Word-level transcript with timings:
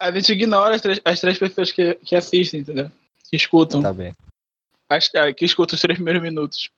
A 0.00 0.12
gente 0.12 0.32
ignora 0.32 0.76
as 0.76 0.80
três, 0.82 1.00
as 1.04 1.20
três 1.20 1.38
pessoas 1.38 1.72
que, 1.72 1.94
que 1.96 2.14
assistem, 2.14 2.60
entendeu? 2.60 2.90
Que 3.28 3.36
escutam. 3.36 3.82
Tá 3.82 3.92
bem. 3.92 4.14
As, 4.88 5.10
ah, 5.16 5.32
que 5.32 5.44
escutam 5.44 5.74
os 5.74 5.80
três 5.80 5.98
primeiros 5.98 6.22
minutos. 6.22 6.70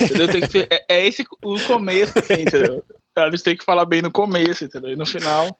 Entendeu? 0.00 0.28
Tem 0.28 0.40
que 0.42 0.46
ser- 0.48 0.68
é, 0.70 0.84
é 0.88 1.06
esse 1.06 1.24
o 1.42 1.60
começo, 1.66 2.16
assim, 2.18 2.42
entendeu? 2.42 2.84
Eles 3.16 3.42
têm 3.42 3.56
que 3.56 3.64
falar 3.64 3.84
bem 3.84 4.00
no 4.00 4.12
começo, 4.12 4.64
entendeu? 4.64 4.90
E 4.90 4.96
no 4.96 5.04
final 5.04 5.58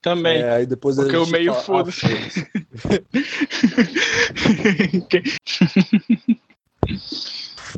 também. 0.00 0.38
É, 0.40 0.50
aí 0.56 0.66
depois 0.66 0.96
a 0.98 1.02
Porque 1.02 1.16
o 1.16 1.24
gente 1.24 1.32
meio 1.32 1.52
fala, 1.54 1.60
ah, 1.60 1.64
foda-se. 1.64 2.06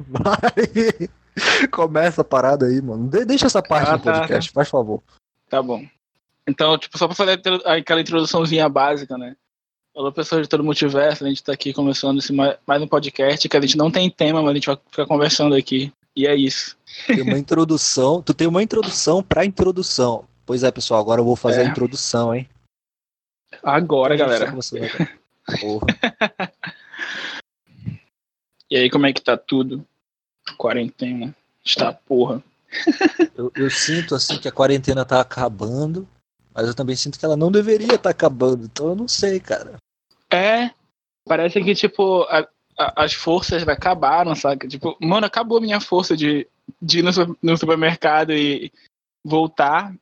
Vai. 0.09 1.09
Começa 1.71 2.21
a 2.21 2.25
parada 2.25 2.67
aí, 2.67 2.81
mano. 2.81 3.09
De- 3.09 3.25
deixa 3.25 3.47
essa 3.47 3.63
parte 3.63 3.91
Ah, 3.91 3.97
do 3.97 4.03
tá, 4.03 4.13
podcast, 4.13 4.51
faz 4.53 4.69
favor. 4.69 5.03
Tá 5.49 5.63
bom. 5.63 5.85
Então, 6.49 6.77
tipo, 6.77 6.99
só 6.99 7.07
pra 7.07 7.15
fazer 7.15 7.41
aquela 7.65 8.01
introduçãozinha 8.01 8.69
básica, 8.69 9.17
né? 9.17 9.37
Alô, 9.95 10.11
pessoas 10.11 10.43
de 10.43 10.49
todo 10.49 10.61
o 10.61 10.65
multiverso, 10.65 11.25
a 11.25 11.29
gente 11.29 11.43
tá 11.43 11.53
aqui 11.53 11.73
começando 11.73 12.19
esse 12.19 12.33
mais, 12.33 12.59
um 12.83 12.89
podcast 12.89 13.47
que 13.49 13.57
a 13.57 13.61
gente 13.61 13.77
não 13.77 13.91
tem 13.91 14.11
tema, 14.11 14.41
mas 14.43 14.51
a 14.51 14.55
gente 14.55 14.67
vai 14.67 14.79
ficar 14.91 15.07
conversando 15.07 15.55
aqui. 15.55 15.93
E 16.17 16.27
é 16.27 16.35
isso. 16.35 16.77
Tem 17.07 17.23
uma 17.23 17.39
introdução. 17.39 18.23
Tu 18.23 18.35
tem 18.35 18.47
uma 18.47 18.63
introdução 18.63 19.23
pra 19.23 19.45
introdução. 19.45 20.27
Pois 20.45 20.63
é, 20.63 20.71
pessoal, 20.71 21.01
agora 21.01 21.21
eu 21.21 21.25
vou 21.25 21.37
fazer 21.37 21.63
É. 21.63 21.67
a 21.67 21.69
introdução, 21.69 22.35
hein? 22.35 22.49
Agora, 23.63 24.17
galera. 24.17 24.51
você 24.51 24.91
Porra. 25.61 25.87
E 28.71 28.77
aí, 28.77 28.89
como 28.89 29.05
é 29.05 29.13
que 29.13 29.21
tá 29.21 29.37
tudo? 29.37 29.87
Quarentena. 30.57 31.35
Está 31.63 31.93
porra. 31.93 32.43
Eu, 33.37 33.53
eu 33.55 33.71
sinto 33.71 34.15
assim 34.15 34.39
que 34.39 34.49
a 34.49 34.53
quarentena 34.53 35.05
tá 35.05 35.21
acabando, 35.21 36.09
mas 36.55 36.67
eu 36.69 36.75
também 36.75 36.97
sinto 36.97 37.19
que 37.19 37.25
ela 37.25 37.37
não 37.37 37.51
deveria 37.51 37.95
estar 37.95 38.11
acabando. 38.11 38.65
Então 38.65 38.89
eu 38.89 38.95
não 38.97 39.09
sei, 39.09 39.41
cara. 39.41 39.77
É. 40.31 40.71
Parece 41.25 41.63
que, 41.63 41.75
tipo, 41.75 42.23
a- 42.25 42.49
a- 42.79 43.05
as 43.05 43.13
forças 43.15 43.67
acabaram, 43.69 44.35
sabe? 44.35 44.67
Tipo, 44.69 44.97
mano, 45.01 45.27
acabou 45.27 45.59
a 45.59 45.61
minha 45.61 45.81
força 45.81 46.17
de, 46.17 46.49
de 46.81 46.99
ir 46.99 47.03
no, 47.03 47.11
no 47.43 47.57
supermercado 47.57 48.33
e 48.33 48.73
voltar 49.25 49.95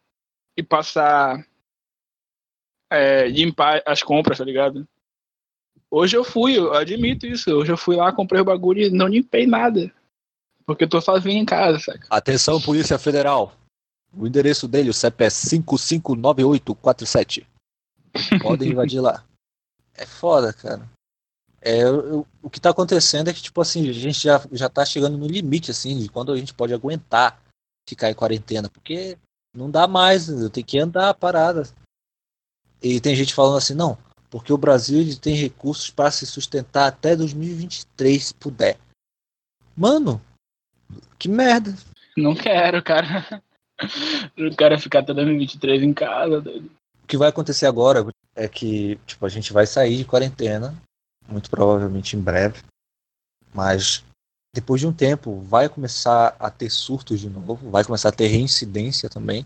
e 0.57 0.63
passar. 0.63 1.45
É, 2.93 3.29
limpar 3.29 3.83
as 3.87 4.03
compras, 4.03 4.39
tá 4.39 4.45
ligado? 4.45 4.87
Hoje 5.89 6.17
eu 6.17 6.25
fui, 6.25 6.59
eu 6.59 6.73
admito 6.75 7.27
isso. 7.27 7.51
Hoje 7.53 7.71
eu 7.71 7.77
fui 7.77 7.97
lá, 7.97 8.13
comprei 8.13 8.41
o 8.41 8.45
bagulho 8.45 8.83
e 8.83 8.91
não 8.91 9.07
limpei 9.07 9.47
nada. 9.47 9.93
Porque 10.67 10.85
eu 10.85 10.89
tô 10.89 11.01
sozinho 11.01 11.37
em 11.39 11.45
casa, 11.45 11.79
saca? 11.79 12.07
Atenção, 12.11 12.61
Polícia 12.61 12.99
Federal. 12.99 13.53
O 14.13 14.27
endereço 14.27 14.67
dele, 14.67 14.91
o 14.91 14.95
CEP 14.95 15.23
é 15.25 15.31
559847. 15.31 17.47
Podem 18.43 18.71
invadir 18.73 19.01
lá. 19.01 19.25
É 19.95 20.05
foda, 20.07 20.53
cara. 20.53 20.89
É, 21.61 21.83
eu- 21.83 22.27
o 22.43 22.51
que 22.51 22.61
tá 22.61 22.71
acontecendo 22.71 23.29
é 23.29 23.35
que, 23.35 23.43
tipo 23.43 23.61
assim, 23.61 23.89
a 23.89 23.93
gente 23.93 24.21
já, 24.23 24.43
já 24.51 24.69
tá 24.69 24.85
chegando 24.85 25.17
no 25.19 25.27
limite, 25.27 25.71
assim, 25.71 25.99
de 25.99 26.09
quando 26.09 26.33
a 26.33 26.37
gente 26.37 26.55
pode 26.55 26.73
aguentar 26.75 27.41
ficar 27.89 28.11
em 28.11 28.15
quarentena. 28.15 28.69
Porque 28.69 29.17
não 29.55 29.71
dá 29.71 29.87
mais, 29.87 30.29
eu 30.29 30.51
tenho 30.51 30.67
que 30.67 30.79
andar 30.79 31.11
a 31.11 31.15
parada. 31.15 31.69
E 32.83 33.01
tem 33.01 33.15
gente 33.15 33.35
falando 33.35 33.59
assim, 33.59 33.75
não, 33.75 33.97
porque 34.31 34.53
o 34.53 34.59
Brasil 34.59 34.99
ele 34.99 35.15
tem 35.15 35.37
recursos 35.37 35.91
para 35.91 36.11
se 36.11 36.27
sustentar 36.27 36.89
até 36.89 37.15
2023, 37.15 38.25
se 38.25 38.35
puder. 38.35 38.79
Mano, 39.77 40.21
que 41.19 41.29
merda. 41.29 41.77
Não 42.17 42.35
quero, 42.35 42.83
cara. 42.83 43.43
Não 44.37 44.51
quero 44.51 44.79
ficar 44.79 45.01
até 45.01 45.15
2023 45.15 45.83
em 45.83 45.93
casa, 45.93 46.41
doido. 46.41 46.71
O 47.03 47.07
que 47.07 47.17
vai 47.17 47.29
acontecer 47.29 47.67
agora 47.67 48.07
é 48.35 48.49
que, 48.49 48.97
tipo, 49.07 49.25
a 49.27 49.29
gente 49.29 49.53
vai 49.53 49.67
sair 49.67 49.97
de 49.97 50.05
quarentena, 50.05 50.75
muito 51.29 51.51
provavelmente 51.51 52.17
em 52.17 52.21
breve, 52.21 52.63
mas 53.53 54.05
depois 54.55 54.81
de 54.81 54.87
um 54.87 54.93
tempo 54.93 55.41
vai 55.41 55.69
começar 55.69 56.37
a 56.39 56.51
ter 56.51 56.71
surtos 56.71 57.21
de 57.21 57.29
novo, 57.29 57.71
vai 57.71 57.85
começar 57.85 58.11
a 58.11 58.13
ter 58.13 58.29
reincidência 58.29 59.09
também, 59.09 59.45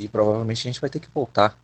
e 0.00 0.08
provavelmente 0.08 0.60
a 0.60 0.70
gente 0.70 0.80
vai 0.80 0.88
ter 0.88 1.00
que 1.00 1.10
voltar 1.10 1.58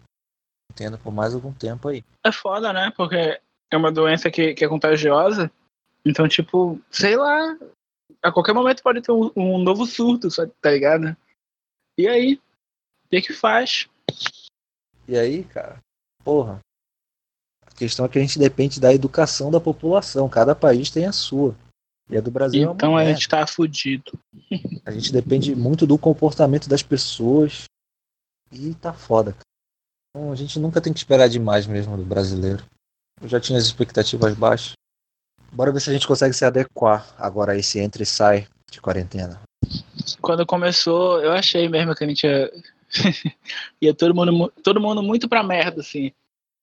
quarentena 0.75 0.99
por 0.99 1.13
mais 1.13 1.35
algum 1.35 1.53
tempo 1.53 1.89
aí. 1.89 2.05
É 2.25 2.33
foda, 2.33 2.73
né? 2.73 2.93
Porque 2.97 3.41
é 3.71 3.77
uma 3.77 3.93
doença 3.93 4.31
que, 4.31 4.55
que 4.55 4.65
é 4.65 4.69
contagiosa. 4.69 5.51
Então, 6.05 6.29
tipo, 6.29 6.81
sei 6.91 7.17
lá. 7.17 7.57
A 8.23 8.33
qualquer 8.33 8.55
momento 8.55 8.83
pode 8.83 9.03
ter 9.03 9.13
um, 9.13 9.31
um 9.37 9.59
novo 9.59 9.87
surto, 9.87 10.29
tá 10.61 10.71
ligado? 10.71 11.17
E 11.97 12.09
aí? 12.09 12.35
O 13.07 13.09
que 13.11 13.21
que 13.23 13.33
faz? 13.33 13.89
E 15.07 15.17
aí, 15.17 15.45
cara, 15.45 15.79
porra, 16.25 16.61
a 17.67 17.71
questão 17.75 18.05
é 18.07 18.09
que 18.09 18.19
a 18.19 18.23
gente 18.23 18.39
depende 18.39 18.81
da 18.81 18.93
educação 18.93 19.51
da 19.51 19.61
população, 19.61 20.29
cada 20.29 20.55
país 20.55 20.91
tem 20.91 21.07
a 21.07 21.13
sua. 21.13 21.55
E 22.11 22.17
a 22.17 22.21
do 22.21 22.31
Brasil 22.31 22.69
é 22.69 22.73
Então 22.73 22.95
a 22.97 22.99
merda. 23.01 23.15
gente 23.15 23.29
tá 23.29 23.47
fudido. 23.47 24.19
A 24.85 24.91
gente 24.91 25.13
depende 25.13 25.55
muito 25.55 25.87
do 25.87 25.97
comportamento 25.97 26.69
das 26.69 26.83
pessoas 26.83 27.65
e 28.53 28.75
tá 28.75 28.93
foda. 28.93 29.33
cara. 29.33 29.45
Então 30.11 30.33
a 30.33 30.37
gente 30.37 30.59
nunca 30.59 30.81
tem 30.81 30.93
que 30.93 30.99
esperar 30.99 31.29
demais 31.29 31.67
mesmo 31.67 31.97
do 31.97 32.05
brasileiro. 32.05 32.65
Eu 33.21 33.29
já 33.29 33.41
tinha 33.41 33.59
as 33.59 33.65
expectativas 33.65 34.35
baixas. 34.35 34.73
Bora 35.53 35.73
ver 35.73 35.81
se 35.81 35.89
a 35.89 35.93
gente 35.93 36.07
consegue 36.07 36.35
se 36.35 36.45
adequar 36.45 37.15
agora 37.17 37.53
a 37.53 37.57
esse 37.57 37.79
entra 37.79 38.03
e 38.03 38.07
sai 38.07 38.47
de 38.71 38.81
quarentena. 38.81 39.41
Quando 40.21 40.47
começou, 40.47 41.21
eu 41.21 41.33
achei 41.33 41.69
mesmo 41.69 41.95
que 41.95 42.05
a 42.05 42.07
gente 42.07 42.27
ia, 42.27 42.51
ia 43.81 43.95
todo, 43.95 44.15
mundo, 44.15 44.33
mu- 44.33 44.53
todo 44.63 44.81
mundo 44.81 45.03
muito 45.03 45.29
pra 45.29 45.43
merda, 45.43 45.81
assim. 45.81 46.13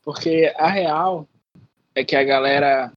Porque 0.03 0.53
a 0.57 0.67
real 0.69 1.27
é 1.95 2.03
que 2.03 2.15
a 2.15 2.23
galera 2.23 2.91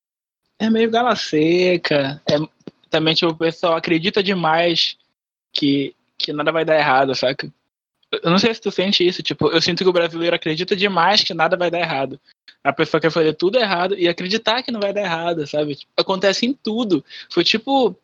é 0.59 0.71
meio 0.71 0.91
gala 0.91 1.17
seca. 1.17 2.21
É, 2.31 2.37
também, 2.91 3.15
tipo, 3.15 3.33
o 3.33 3.37
pessoal 3.37 3.77
acredita 3.77 4.23
demais 4.23 4.97
que, 5.53 5.95
que 6.17 6.33
nada 6.33 6.53
vai 6.53 6.65
dar 6.65 6.79
errado, 6.79 7.15
saca? 7.15 7.53
Eu 8.23 8.31
não 8.31 8.39
sei 8.39 8.55
se 8.55 8.61
tu 8.61 8.71
sente 8.71 9.07
isso, 9.07 9.23
tipo, 9.23 9.49
eu 9.49 9.61
sinto 9.61 9.83
que 9.83 9.91
o 9.91 9.93
brasileiro 9.93 10.37
acredita 10.37 10.77
demais 10.77 11.23
que 11.25 11.35
nada 11.35 11.57
vai 11.57 11.71
dar 11.71 11.81
errado. 11.81 12.21
A 12.63 12.73
pessoa 12.73 13.01
quer 13.01 13.11
fazer 13.11 13.35
tudo 13.35 13.59
errado 13.59 13.99
e 13.99 14.09
acreditar 14.09 14.63
que 14.63 14.71
não 14.71 14.81
vai 14.81 14.93
dar 14.93 15.03
errado, 15.03 15.47
sabe? 15.47 15.75
Tipo, 15.75 15.93
acontece 15.97 16.47
em 16.47 16.55
tudo. 16.55 17.05
Foi 17.29 17.43
tipo 17.43 17.97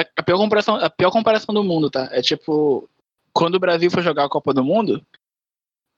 a 0.00 0.06
a 0.16 0.22
pior 0.22 0.38
comparação, 0.38 0.76
a 0.76 0.90
pior 0.90 1.10
comparação 1.10 1.54
do 1.54 1.64
mundo, 1.64 1.90
tá? 1.90 2.08
É 2.12 2.20
tipo 2.22 2.88
quando 3.32 3.56
o 3.56 3.60
Brasil 3.60 3.90
foi 3.90 4.02
jogar 4.02 4.24
a 4.24 4.28
Copa 4.30 4.54
do 4.54 4.64
Mundo 4.64 5.04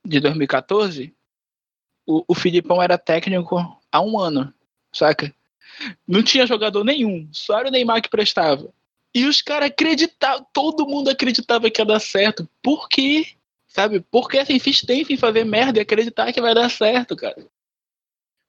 de 0.04 0.18
2014, 0.18 1.14
o, 2.06 2.24
o 2.26 2.34
Filipão 2.34 2.82
era 2.82 2.98
técnico 2.98 3.56
há 3.92 4.00
um 4.00 4.18
ano, 4.18 4.52
saca? 4.92 5.32
Não 6.06 6.22
tinha 6.22 6.46
jogador 6.46 6.82
nenhum, 6.82 7.28
só 7.30 7.60
era 7.60 7.68
o 7.68 7.70
Neymar 7.70 8.02
que 8.02 8.08
prestava. 8.08 8.72
E 9.14 9.24
os 9.24 9.40
caras 9.40 9.68
acreditavam, 9.68 10.46
todo 10.52 10.86
mundo 10.86 11.10
acreditava 11.10 11.70
que 11.70 11.80
ia 11.80 11.86
dar 11.86 12.00
certo. 12.00 12.48
Por 12.62 12.88
quê? 12.88 13.26
Sabe? 13.66 14.00
Porque 14.10 14.38
essa 14.38 14.52
insistência 14.52 15.12
em 15.12 15.16
fazer 15.16 15.44
merda 15.44 15.78
e 15.78 15.82
acreditar 15.82 16.32
que 16.32 16.40
vai 16.40 16.54
dar 16.54 16.68
certo, 16.68 17.14
cara. 17.14 17.46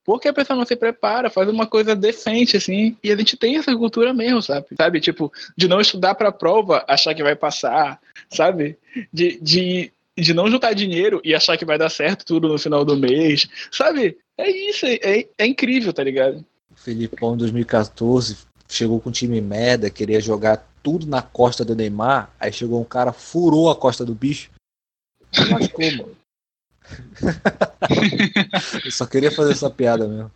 Porque 0.10 0.28
a 0.28 0.34
pessoa 0.34 0.58
não 0.58 0.66
se 0.66 0.76
prepara, 0.76 1.30
faz 1.30 1.48
uma 1.48 1.68
coisa 1.68 1.96
decente, 1.96 2.58
assim, 2.58 2.98
e 3.04 3.12
a 3.12 3.16
gente 3.16 3.38
tem 3.38 3.58
essa 3.58 3.76
cultura 3.76 4.12
mesmo, 4.12 4.42
sabe? 4.42 4.66
Sabe, 4.76 5.00
tipo, 5.00 5.32
de 5.56 5.68
não 5.68 5.80
estudar 5.80 6.16
pra 6.16 6.32
prova, 6.32 6.84
achar 6.88 7.14
que 7.14 7.22
vai 7.22 7.36
passar, 7.36 8.00
sabe? 8.28 8.76
De, 9.14 9.40
de, 9.40 9.94
de 10.18 10.34
não 10.34 10.50
juntar 10.50 10.74
dinheiro 10.74 11.22
e 11.24 11.36
achar 11.36 11.56
que 11.60 11.64
vai 11.64 11.78
dar 11.78 11.92
certo 11.92 12.26
tudo 12.26 12.48
no 12.48 12.58
final 12.58 12.84
do 12.84 12.98
mês, 12.98 13.48
sabe? 13.72 14.18
É 14.36 14.50
isso, 14.50 14.88
é, 14.88 15.28
é 15.38 15.46
incrível, 15.46 15.94
tá 15.94 16.04
ligado? 16.04 16.44
O 16.72 16.76
Filipão 16.76 17.36
em 17.36 17.38
2014 17.38 18.36
chegou 18.68 19.00
com 19.00 19.10
um 19.10 19.12
time 19.12 19.40
merda, 19.40 19.92
queria 19.92 20.20
jogar 20.20 20.68
tudo 20.82 21.06
na 21.06 21.22
costa 21.22 21.64
do 21.64 21.76
Neymar, 21.76 22.34
aí 22.40 22.52
chegou 22.52 22.82
um 22.82 22.84
cara, 22.84 23.14
furou 23.14 23.70
a 23.70 23.76
costa 23.76 24.04
do 24.04 24.16
bicho. 24.16 24.50
Lascou, 25.52 25.92
mano. 25.92 26.19
Eu 28.86 28.92
só 28.92 29.06
queria 29.06 29.32
fazer 29.32 29.52
essa 29.52 29.70
piada 29.70 30.08
mesmo. 30.08 30.32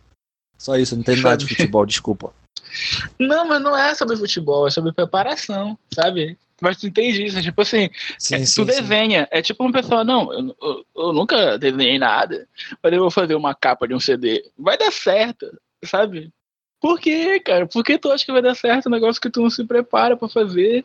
Só 0.58 0.76
isso, 0.76 0.96
não 0.96 1.02
tem 1.02 1.16
nada 1.16 1.36
de 1.36 1.46
futebol, 1.46 1.84
desculpa. 1.84 2.32
Não, 3.18 3.46
mas 3.46 3.60
não 3.62 3.76
é 3.76 3.94
sobre 3.94 4.16
futebol, 4.16 4.66
é 4.66 4.70
sobre 4.70 4.92
preparação, 4.92 5.78
sabe? 5.92 6.38
Mas 6.60 6.78
tu 6.78 6.86
entende 6.86 7.24
isso, 7.24 7.38
é 7.38 7.42
tipo 7.42 7.60
assim, 7.60 7.90
Sim, 8.18 8.36
É, 8.36 8.38
sim, 8.46 8.62
tu 8.64 8.72
sim. 8.72 8.80
desenha. 8.80 9.28
É 9.30 9.42
tipo 9.42 9.62
uma 9.62 9.72
pessoa, 9.72 10.04
não, 10.04 10.32
eu, 10.32 10.56
eu- 10.62 10.86
eu 10.96 11.12
nunca 11.12 11.58
desenhei 11.58 11.98
nada, 11.98 12.46
mas 12.82 12.92
eu 12.92 13.00
vou 13.00 13.10
fazer 13.10 13.34
uma 13.34 13.54
capa 13.54 13.86
de 13.86 13.94
um 13.94 14.00
CD. 14.00 14.44
Vai 14.58 14.78
dar 14.78 14.92
certo, 14.92 15.46
sabe? 15.84 16.30
Por 16.80 16.98
quê, 17.00 17.40
cara? 17.40 17.66
Por 17.66 17.82
que 17.82 17.98
tu 17.98 18.10
acha 18.10 18.24
que 18.24 18.32
vai 18.32 18.42
dar 18.42 18.54
certo 18.54 18.86
um 18.86 18.92
negócio 18.92 19.20
que 19.20 19.30
tu 19.30 19.42
não 19.42 19.50
se 19.50 19.64
prepara 19.64 20.16
pra 20.16 20.28
fazer, 20.28 20.84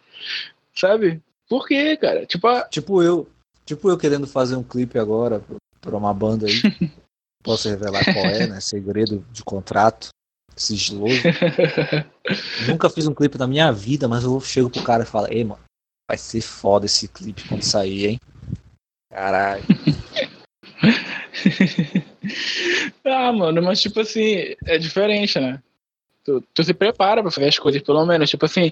sabe? 0.75 1.21
Por 1.47 1.67
quê, 1.67 1.95
cara? 1.97 2.25
Tipo, 2.25 2.47
a- 2.47 2.63
Tipo 2.65 3.01
eu, 3.03 3.29
tipo 3.65 3.89
eu 3.89 3.97
querendo 3.97 4.27
fazer 4.27 4.55
um 4.55 4.63
clipe 4.63 4.97
agora 4.99 5.41
pra 5.81 5.97
uma 5.97 6.13
banda 6.13 6.47
aí. 6.47 6.61
Posso 7.43 7.69
revelar 7.69 8.03
qual 8.03 8.25
é, 8.25 8.47
né? 8.47 8.59
Segredo 8.59 9.25
de 9.31 9.43
contrato. 9.43 10.09
Sigiloso. 10.55 11.21
Nunca 12.67 12.89
fiz 12.89 13.07
um 13.07 13.13
clipe 13.13 13.37
na 13.37 13.47
minha 13.47 13.71
vida, 13.71 14.07
mas 14.07 14.25
eu 14.25 14.39
chego 14.41 14.69
pro 14.69 14.83
cara 14.83 15.03
e 15.03 15.07
falo, 15.07 15.27
ei, 15.31 15.43
mano, 15.43 15.61
vai 16.09 16.17
ser 16.17 16.41
foda 16.41 16.85
esse 16.85 17.07
clipe 17.07 17.47
quando 17.47 17.63
sair, 17.63 18.07
hein? 18.07 18.19
Caralho. 19.09 19.63
Tá, 23.01 23.31
mano, 23.33 23.61
mas 23.61 23.81
tipo 23.81 24.01
assim, 24.01 24.55
é 24.65 24.77
diferente, 24.77 25.39
né? 25.39 25.61
Tu, 26.23 26.43
tu 26.53 26.63
se 26.63 26.73
prepara 26.73 27.21
pra 27.21 27.31
fazer 27.31 27.47
as 27.47 27.57
coisas, 27.57 27.81
pelo 27.81 28.05
menos. 28.05 28.29
Tipo 28.29 28.45
assim, 28.45 28.71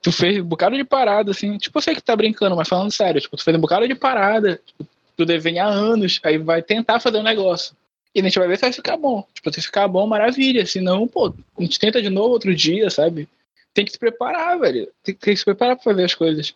tu 0.00 0.12
fez 0.12 0.38
um 0.38 0.44
bocado 0.44 0.76
de 0.76 0.84
parada, 0.84 1.32
assim. 1.32 1.58
Tipo, 1.58 1.78
eu 1.78 1.82
sei 1.82 1.94
que 1.94 2.00
tá 2.00 2.14
brincando, 2.14 2.54
mas 2.54 2.68
falando 2.68 2.92
sério, 2.92 3.20
tipo, 3.20 3.36
tu 3.36 3.42
fez 3.42 3.56
um 3.56 3.60
bocado 3.60 3.88
de 3.88 3.94
parada, 3.94 4.60
tipo, 4.64 4.86
tu 5.16 5.24
desenha 5.24 5.64
há 5.64 5.68
anos, 5.68 6.20
aí 6.22 6.38
vai 6.38 6.62
tentar 6.62 7.00
fazer 7.00 7.18
um 7.18 7.22
negócio. 7.22 7.74
E 8.14 8.20
a 8.20 8.22
gente 8.22 8.38
vai 8.38 8.48
ver 8.48 8.56
se 8.56 8.62
vai 8.62 8.72
ficar 8.72 8.96
bom. 8.96 9.26
Tipo, 9.34 9.52
se 9.52 9.62
ficar 9.62 9.88
bom, 9.88 10.06
maravilha. 10.06 10.64
Se 10.64 10.80
não, 10.80 11.06
pô, 11.06 11.34
a 11.58 11.62
gente 11.62 11.78
tenta 11.78 12.00
de 12.00 12.08
novo 12.08 12.30
outro 12.30 12.54
dia, 12.54 12.88
sabe? 12.88 13.28
Tem 13.74 13.84
que 13.84 13.92
se 13.92 13.98
preparar, 13.98 14.58
velho. 14.58 14.88
Tem, 15.02 15.14
tem 15.14 15.34
que 15.34 15.36
se 15.36 15.44
preparar 15.44 15.76
pra 15.76 15.84
fazer 15.84 16.04
as 16.04 16.14
coisas. 16.14 16.54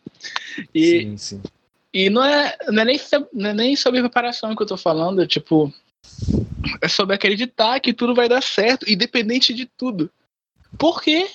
E, 0.75 1.01
sim, 1.01 1.17
sim. 1.17 1.43
E 1.93 2.09
não 2.09 2.25
é, 2.25 2.57
não 2.69 2.83
é, 2.83 2.85
nem, 2.85 3.01
não 3.33 3.51
é 3.51 3.55
nem 3.55 3.77
sobre 3.77 4.01
preparação 4.01 4.55
que 4.55 4.63
eu 4.63 4.67
tô 4.67 4.77
falando, 4.77 5.27
tipo, 5.27 5.73
é 6.81 6.89
sobre 6.89 7.17
acreditar 7.17 7.81
que 7.81 7.93
tudo 7.93 8.15
vai 8.15 8.29
dar 8.29 8.43
certo, 8.43 8.89
independente 8.89 9.53
de 9.53 9.67
tudo. 9.67 10.11
Por 10.79 11.03
quê? 11.03 11.29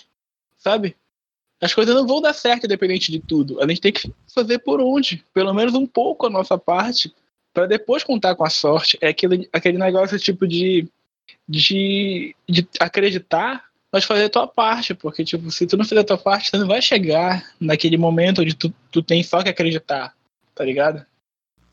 Sabe? 0.58 0.96
As 1.66 1.74
coisas 1.74 1.96
não 1.96 2.06
vão 2.06 2.22
dar 2.22 2.32
certo 2.34 2.66
independente 2.66 3.12
de 3.12 3.20
tudo. 3.20 3.60
A 3.60 3.68
gente 3.68 3.82
tem 3.82 3.92
que 3.92 4.14
fazer 4.32 4.60
por 4.60 4.80
onde? 4.80 5.26
Pelo 5.34 5.52
menos 5.52 5.74
um 5.74 5.88
pouco 5.88 6.28
a 6.28 6.30
nossa 6.30 6.60
parte 6.60 7.12
para 7.52 7.66
depois 7.66 8.04
contar 8.04 8.36
com 8.36 8.46
a 8.46 8.52
sorte. 8.52 9.00
É 9.02 9.08
aquele, 9.08 9.50
aquele 9.52 9.80
negócio 9.80 10.20
tipo 10.20 10.48
de, 10.48 10.88
de, 11.50 12.36
de 12.48 12.68
acreditar, 12.80 13.64
mas 13.92 14.04
fazer 14.04 14.26
a 14.26 14.30
tua 14.30 14.48
parte, 14.48 14.94
porque 14.94 15.26
tipo, 15.26 15.50
se 15.50 15.66
tu 15.66 15.76
não 15.76 15.86
fizer 15.86 16.02
a 16.02 16.06
tua 16.06 16.20
parte, 16.20 16.52
você 16.52 16.58
não 16.60 16.68
vai 16.68 16.84
chegar 16.84 17.44
naquele 17.60 17.98
momento 17.98 18.42
onde 18.42 18.54
tu, 18.54 18.72
tu 18.92 19.02
tem 19.02 19.24
só 19.24 19.42
que 19.42 19.50
acreditar, 19.50 20.14
tá 20.54 20.64
ligado? 20.64 21.04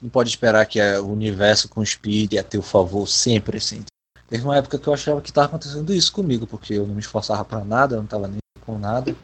Não 0.00 0.08
pode 0.08 0.30
esperar 0.30 0.64
que 0.64 0.80
o 0.80 1.12
universo 1.12 1.68
conspire 1.68 2.38
a 2.38 2.42
teu 2.42 2.62
favor 2.62 3.06
sempre, 3.06 3.58
assim. 3.58 3.84
Teve 4.26 4.42
uma 4.42 4.56
época 4.56 4.78
que 4.78 4.86
eu 4.86 4.94
achava 4.94 5.20
que 5.20 5.28
estava 5.28 5.48
acontecendo 5.48 5.92
isso 5.92 6.10
comigo, 6.10 6.46
porque 6.46 6.72
eu 6.72 6.86
não 6.86 6.94
me 6.94 7.00
esforçava 7.00 7.44
para 7.44 7.62
nada, 7.62 7.96
eu 7.96 8.00
não 8.00 8.06
tava 8.06 8.26
nem 8.26 8.38
com 8.64 8.78
nada, 8.78 9.14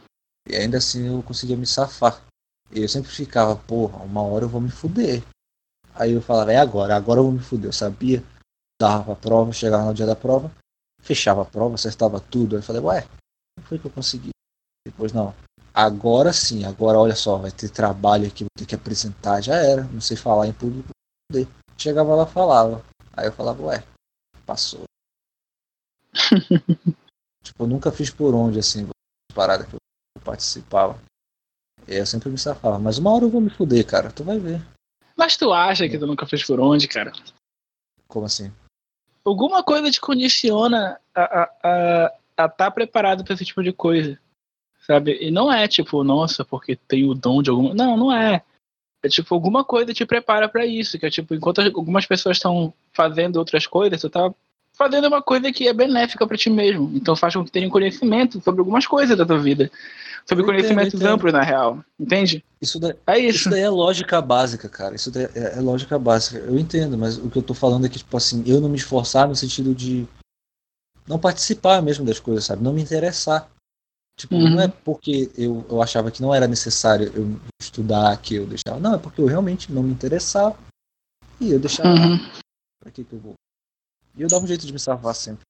e 0.48 0.56
ainda 0.56 0.78
assim 0.78 1.06
eu 1.06 1.22
conseguia 1.22 1.56
me 1.56 1.66
safar. 1.66 2.22
E 2.70 2.80
eu 2.80 2.88
sempre 2.88 3.10
ficava, 3.10 3.56
porra, 3.56 4.02
uma 4.02 4.22
hora 4.22 4.44
eu 4.44 4.48
vou 4.48 4.60
me 4.60 4.70
fuder. 4.70 5.22
Aí 5.94 6.12
eu 6.12 6.22
falava, 6.22 6.52
é 6.52 6.56
agora, 6.56 6.96
agora 6.96 7.20
eu 7.20 7.24
vou 7.24 7.32
me 7.32 7.40
fuder. 7.40 7.68
Eu 7.68 7.72
sabia, 7.72 8.22
dava 8.80 9.04
pra 9.04 9.16
prova, 9.16 9.52
chegava 9.52 9.84
no 9.84 9.94
dia 9.94 10.06
da 10.06 10.16
prova, 10.16 10.50
fechava 11.02 11.42
a 11.42 11.44
prova, 11.44 11.74
acertava 11.74 12.20
tudo. 12.20 12.56
Aí 12.56 12.60
eu 12.60 12.64
falei, 12.64 12.82
ué, 12.82 13.02
como 13.56 13.66
foi 13.66 13.78
que 13.78 13.86
eu 13.86 13.90
consegui? 13.90 14.30
Depois, 14.86 15.12
não, 15.12 15.34
agora 15.74 16.32
sim, 16.32 16.64
agora 16.64 16.98
olha 16.98 17.14
só, 17.14 17.36
vai 17.36 17.50
ter 17.50 17.68
trabalho 17.68 18.26
aqui, 18.26 18.44
vou 18.44 18.50
ter 18.56 18.66
que 18.66 18.74
apresentar, 18.74 19.42
já 19.42 19.56
era, 19.56 19.84
não 19.84 20.00
sei 20.00 20.16
falar 20.16 20.46
em 20.46 20.52
público. 20.52 20.90
Chegava 21.76 22.14
lá, 22.14 22.26
falava. 22.26 22.84
Aí 23.12 23.26
eu 23.26 23.32
falava, 23.32 23.62
ué, 23.64 23.84
passou. 24.46 24.84
tipo, 27.44 27.62
eu 27.62 27.66
nunca 27.66 27.92
fiz 27.92 28.10
por 28.10 28.34
onde, 28.34 28.58
assim, 28.58 28.88
parada 29.34 29.64
que 29.64 29.74
eu 29.74 29.78
participava. 30.28 31.00
E 31.86 31.94
eu 31.94 32.04
sempre 32.04 32.28
me 32.28 32.36
safava, 32.36 32.78
mas 32.78 32.98
uma 32.98 33.12
hora 33.14 33.24
eu 33.24 33.30
vou 33.30 33.40
me 33.40 33.48
fuder, 33.48 33.86
cara, 33.86 34.12
tu 34.12 34.22
vai 34.22 34.38
ver. 34.38 34.60
Mas 35.16 35.36
tu 35.36 35.52
acha 35.52 35.88
que 35.88 35.98
tu 35.98 36.06
nunca 36.06 36.26
fez 36.26 36.44
por 36.44 36.60
onde, 36.60 36.86
cara? 36.86 37.12
Como 38.06 38.26
assim? 38.26 38.52
Alguma 39.24 39.62
coisa 39.62 39.90
te 39.90 40.00
condiciona 40.00 41.00
a 41.14 41.22
estar 41.22 41.50
a, 41.62 42.42
a, 42.42 42.44
a 42.44 42.48
tá 42.48 42.70
preparado 42.70 43.24
para 43.24 43.34
esse 43.34 43.44
tipo 43.44 43.62
de 43.62 43.72
coisa. 43.72 44.18
Sabe? 44.86 45.18
E 45.20 45.30
não 45.30 45.52
é 45.52 45.66
tipo, 45.66 46.04
nossa, 46.04 46.44
porque 46.44 46.76
tem 46.76 47.08
o 47.08 47.14
dom 47.14 47.42
de 47.42 47.50
alguma. 47.50 47.74
Não, 47.74 47.96
não 47.96 48.12
é. 48.12 48.42
É 49.02 49.08
tipo, 49.08 49.34
alguma 49.34 49.64
coisa 49.64 49.92
te 49.92 50.04
prepara 50.06 50.48
para 50.48 50.64
isso. 50.66 50.98
Que 50.98 51.06
é 51.06 51.10
tipo, 51.10 51.34
enquanto 51.34 51.60
algumas 51.60 52.06
pessoas 52.06 52.36
estão 52.36 52.72
fazendo 52.92 53.36
outras 53.36 53.66
coisas, 53.66 54.00
tu 54.00 54.08
tá 54.08 54.32
fazendo 54.78 55.08
uma 55.08 55.20
coisa 55.20 55.52
que 55.52 55.66
é 55.66 55.72
benéfica 55.72 56.24
para 56.24 56.36
ti 56.36 56.48
mesmo. 56.48 56.90
Então 56.94 57.16
faz 57.16 57.34
com 57.34 57.44
que 57.44 57.50
tenha 57.50 57.68
conhecimento 57.68 58.40
sobre 58.40 58.60
algumas 58.60 58.86
coisas 58.86 59.18
da 59.18 59.26
tua 59.26 59.38
vida. 59.38 59.70
Sobre 60.24 60.44
conhecimentos 60.44 61.00
amplos, 61.02 61.32
na 61.32 61.42
real. 61.42 61.82
Entende? 61.98 62.44
Isso 62.60 62.78
daí, 62.78 62.94
é 63.06 63.18
isso. 63.18 63.38
Isso 63.38 63.50
daí 63.50 63.62
é 63.62 63.70
lógica 63.70 64.20
básica, 64.20 64.68
cara. 64.68 64.94
Isso 64.94 65.10
daí 65.10 65.24
é, 65.34 65.56
é, 65.56 65.60
lógica 65.60 65.98
básica. 65.98 66.38
Eu 66.38 66.58
entendo, 66.58 66.96
mas 66.96 67.16
o 67.16 67.28
que 67.30 67.38
eu 67.38 67.42
tô 67.42 67.54
falando 67.54 67.86
é 67.86 67.88
que, 67.88 67.98
tipo 67.98 68.16
assim, 68.16 68.44
eu 68.46 68.60
não 68.60 68.68
me 68.68 68.76
esforçar 68.76 69.26
no 69.26 69.34
sentido 69.34 69.74
de 69.74 70.06
não 71.06 71.18
participar 71.18 71.82
mesmo 71.82 72.04
das 72.04 72.20
coisas, 72.20 72.44
sabe? 72.44 72.62
Não 72.62 72.74
me 72.74 72.82
interessar. 72.82 73.50
Tipo, 74.18 74.34
uhum. 74.34 74.50
não 74.50 74.62
é 74.62 74.68
porque 74.68 75.30
eu, 75.36 75.64
eu 75.70 75.80
achava 75.80 76.10
que 76.10 76.20
não 76.20 76.34
era 76.34 76.46
necessário 76.46 77.10
eu 77.14 77.40
estudar 77.58 78.16
que 78.18 78.34
eu 78.34 78.46
deixava. 78.46 78.78
Não, 78.78 78.94
é 78.94 78.98
porque 78.98 79.20
eu 79.20 79.26
realmente 79.26 79.72
não 79.72 79.82
me 79.82 79.92
interessava. 79.92 80.58
E 81.40 81.52
eu 81.52 81.58
deixava. 81.58 81.88
Uhum. 81.88 82.18
Pra 82.80 82.92
que, 82.92 83.02
que 83.02 83.12
eu 83.14 83.18
vou? 83.18 83.34
E 84.18 84.22
eu 84.22 84.28
dava 84.28 84.44
um 84.44 84.48
jeito 84.48 84.66
de 84.66 84.72
me 84.72 84.80
salvar 84.80 85.14
sempre. 85.14 85.46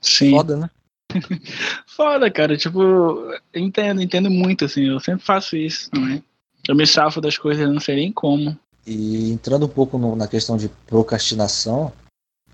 Sim. 0.00 0.30
Foda, 0.30 0.56
né? 0.56 0.70
Foda, 1.86 2.30
cara. 2.30 2.56
Tipo, 2.56 3.34
entendo, 3.54 4.00
entendo 4.00 4.30
muito, 4.30 4.64
assim. 4.64 4.84
Eu 4.84 4.98
sempre 4.98 5.24
faço 5.24 5.56
isso 5.56 5.90
também. 5.90 6.24
Eu 6.66 6.74
me 6.74 6.86
salvo 6.86 7.20
das 7.20 7.36
coisas, 7.36 7.68
não 7.68 7.80
sei 7.80 7.96
nem 7.96 8.12
como. 8.12 8.58
E 8.86 9.30
entrando 9.30 9.66
um 9.66 9.68
pouco 9.68 9.98
no, 9.98 10.16
na 10.16 10.26
questão 10.26 10.56
de 10.56 10.70
procrastinação, 10.86 11.92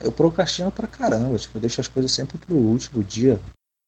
eu 0.01 0.11
procrastino 0.11 0.73
pra 0.73 0.89
caramba. 0.89 1.39
Tipo, 1.39 1.59
eu 1.59 1.61
deixo 1.61 1.81
as 1.81 1.89
coisas 1.89 2.11
sempre 2.11 2.37
pro 2.37 2.57
último 2.57 3.05
dia. 3.05 3.41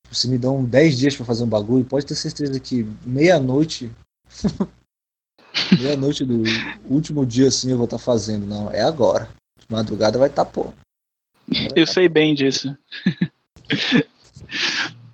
Tipo, 0.04 0.14
se 0.14 0.28
me 0.28 0.38
dão 0.38 0.64
10 0.64 0.98
dias 0.98 1.16
para 1.16 1.26
fazer 1.26 1.42
um 1.42 1.48
bagulho, 1.48 1.84
pode 1.84 2.06
ter 2.06 2.14
certeza 2.14 2.60
que 2.60 2.84
meia-noite. 3.04 3.90
meia-noite 5.76 6.24
do 6.24 6.44
último 6.88 7.26
dia, 7.26 7.48
assim, 7.48 7.72
eu 7.72 7.76
vou 7.76 7.86
estar 7.86 7.98
tá 7.98 8.02
fazendo. 8.02 8.46
Não, 8.46 8.70
é 8.70 8.82
agora. 8.82 9.28
De 9.58 9.66
madrugada 9.68 10.18
vai 10.18 10.28
estar, 10.28 10.44
tá, 10.44 10.50
pô. 10.50 10.72
Eu 11.74 11.86
sei 11.86 12.08
bem 12.08 12.34
disso. 12.34 12.76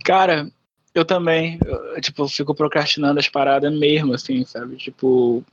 Cara, 0.05 0.51
eu 0.95 1.05
também, 1.05 1.59
eu, 1.65 2.01
tipo, 2.01 2.29
fico 2.29 2.55
procrastinando 2.55 3.19
as 3.19 3.29
paradas 3.29 3.73
mesmo, 3.73 4.15
assim, 4.15 4.45
sabe? 4.45 4.77
Tipo. 4.77 5.45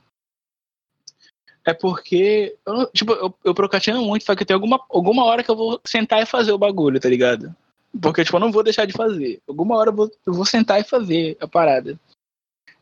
É 1.64 1.72
porque. 1.72 2.56
Eu, 2.66 2.86
tipo, 2.92 3.12
eu, 3.12 3.34
eu 3.44 3.54
procrastino 3.54 4.02
muito, 4.02 4.24
só 4.24 4.34
que 4.34 4.44
tem 4.44 4.54
alguma, 4.54 4.80
alguma 4.90 5.24
hora 5.24 5.42
que 5.42 5.50
eu 5.50 5.56
vou 5.56 5.80
sentar 5.86 6.22
e 6.22 6.26
fazer 6.26 6.52
o 6.52 6.58
bagulho, 6.58 7.00
tá 7.00 7.08
ligado? 7.08 7.54
Porque, 8.00 8.24
tipo, 8.24 8.36
eu 8.36 8.40
não 8.40 8.52
vou 8.52 8.62
deixar 8.62 8.86
de 8.86 8.92
fazer. 8.92 9.40
Alguma 9.48 9.76
hora 9.76 9.90
eu 9.90 9.94
vou, 9.94 10.10
eu 10.26 10.32
vou 10.32 10.44
sentar 10.44 10.80
e 10.80 10.84
fazer 10.84 11.36
a 11.40 11.48
parada. 11.48 11.98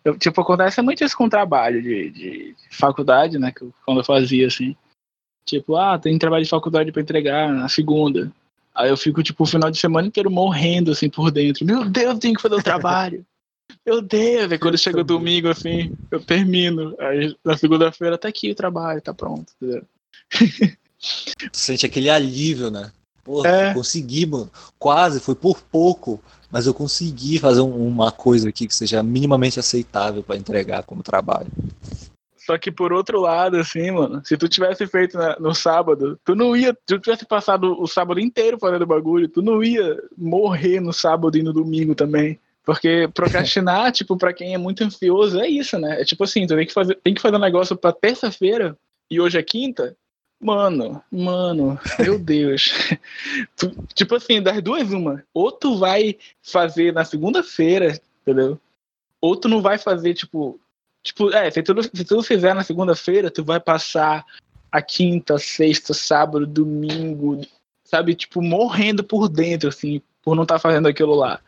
Eu, 0.04 0.18
tipo, 0.18 0.40
acontece 0.40 0.80
muito 0.82 1.04
isso 1.04 1.16
com 1.16 1.24
o 1.24 1.30
trabalho 1.30 1.82
de, 1.82 2.10
de 2.10 2.56
faculdade, 2.70 3.38
né? 3.38 3.52
Que 3.52 3.62
eu, 3.62 3.74
quando 3.84 3.98
eu 4.00 4.04
fazia, 4.04 4.46
assim. 4.46 4.76
Tipo, 5.48 5.76
ah, 5.76 5.98
tem 5.98 6.18
trabalho 6.18 6.44
de 6.44 6.50
faculdade 6.50 6.92
para 6.92 7.00
entregar 7.00 7.50
na 7.50 7.68
segunda. 7.68 8.30
Aí 8.74 8.90
eu 8.90 8.96
fico, 8.96 9.22
tipo, 9.22 9.44
o 9.44 9.46
final 9.46 9.70
de 9.70 9.78
semana 9.78 10.06
inteiro 10.06 10.30
morrendo, 10.30 10.92
assim, 10.92 11.08
por 11.08 11.30
dentro. 11.30 11.64
Meu 11.64 11.88
Deus, 11.88 12.14
eu 12.14 12.18
tenho 12.18 12.34
que 12.34 12.42
fazer 12.42 12.54
o 12.54 12.62
trabalho. 12.62 13.24
Meu 13.84 14.02
Deus, 14.02 14.52
aí 14.52 14.58
quando 14.58 14.78
chega 14.78 15.00
o 15.00 15.04
domingo, 15.04 15.48
assim, 15.48 15.92
eu 16.10 16.20
termino. 16.20 16.94
Aí 16.98 17.34
na 17.44 17.56
segunda-feira 17.56 18.18
tá 18.18 18.28
aqui 18.28 18.50
o 18.50 18.54
trabalho, 18.54 19.00
tá 19.00 19.14
pronto. 19.14 19.52
Sente 21.52 21.86
aquele 21.86 22.10
alívio, 22.10 22.70
né? 22.70 22.92
Porra, 23.24 23.48
é. 23.48 23.74
consegui, 23.74 24.26
mano. 24.26 24.50
Quase, 24.78 25.20
foi 25.20 25.34
por 25.34 25.62
pouco. 25.62 26.22
Mas 26.50 26.66
eu 26.66 26.72
consegui 26.72 27.38
fazer 27.38 27.60
uma 27.60 28.10
coisa 28.10 28.48
aqui 28.48 28.66
que 28.66 28.74
seja 28.74 29.02
minimamente 29.02 29.60
aceitável 29.60 30.22
para 30.22 30.36
entregar 30.36 30.82
como 30.82 31.02
trabalho. 31.02 31.50
Só 32.48 32.56
que 32.56 32.72
por 32.72 32.94
outro 32.94 33.20
lado, 33.20 33.58
assim, 33.58 33.90
mano, 33.90 34.22
se 34.24 34.34
tu 34.34 34.48
tivesse 34.48 34.86
feito 34.86 35.18
na, 35.18 35.38
no 35.38 35.54
sábado, 35.54 36.18
tu 36.24 36.34
não 36.34 36.56
ia, 36.56 36.72
se 36.72 36.96
tu 36.96 36.98
tivesse 36.98 37.26
passado 37.26 37.78
o 37.78 37.86
sábado 37.86 38.18
inteiro 38.18 38.58
fazendo 38.58 38.86
bagulho, 38.86 39.28
tu 39.28 39.42
não 39.42 39.62
ia 39.62 40.02
morrer 40.16 40.80
no 40.80 40.90
sábado 40.90 41.36
e 41.36 41.42
no 41.42 41.52
domingo 41.52 41.94
também. 41.94 42.40
Porque 42.64 43.06
procrastinar, 43.12 43.92
tipo, 43.92 44.16
para 44.16 44.32
quem 44.32 44.54
é 44.54 44.58
muito 44.58 44.82
ansioso, 44.82 45.38
é 45.38 45.46
isso, 45.46 45.78
né? 45.78 46.00
É 46.00 46.06
tipo 46.06 46.24
assim, 46.24 46.46
tu 46.46 46.56
tem 46.56 46.66
que 46.66 46.72
fazer, 46.72 46.94
tem 47.04 47.12
que 47.12 47.20
fazer 47.20 47.36
um 47.36 47.40
negócio 47.40 47.76
pra 47.76 47.92
terça-feira 47.92 48.74
e 49.10 49.20
hoje 49.20 49.36
é 49.36 49.42
quinta. 49.42 49.94
Mano, 50.40 51.02
mano, 51.12 51.78
meu 52.00 52.18
Deus. 52.18 52.72
tu, 53.56 53.70
tipo 53.92 54.14
assim, 54.14 54.40
das 54.40 54.62
duas, 54.62 54.90
uma. 54.90 55.22
Ou 55.34 55.52
tu 55.52 55.76
vai 55.76 56.16
fazer 56.42 56.94
na 56.94 57.04
segunda-feira, 57.04 58.00
entendeu? 58.22 58.58
Ou 59.20 59.36
tu 59.36 59.50
não 59.50 59.60
vai 59.60 59.76
fazer, 59.76 60.14
tipo, 60.14 60.58
Tipo, 61.08 61.32
é, 61.32 61.50
se 61.50 61.62
tu, 61.62 61.82
se 61.82 62.04
tu 62.04 62.22
fizer 62.22 62.54
na 62.54 62.62
segunda-feira, 62.62 63.30
tu 63.30 63.42
vai 63.42 63.58
passar 63.58 64.26
a 64.70 64.82
quinta, 64.82 65.38
sexta, 65.38 65.94
sábado, 65.94 66.46
domingo, 66.46 67.40
sabe? 67.82 68.14
Tipo, 68.14 68.42
morrendo 68.42 69.02
por 69.02 69.26
dentro, 69.26 69.70
assim, 69.70 70.02
por 70.22 70.36
não 70.36 70.42
estar 70.42 70.56
tá 70.56 70.60
fazendo 70.60 70.86
aquilo 70.86 71.14
lá. 71.14 71.40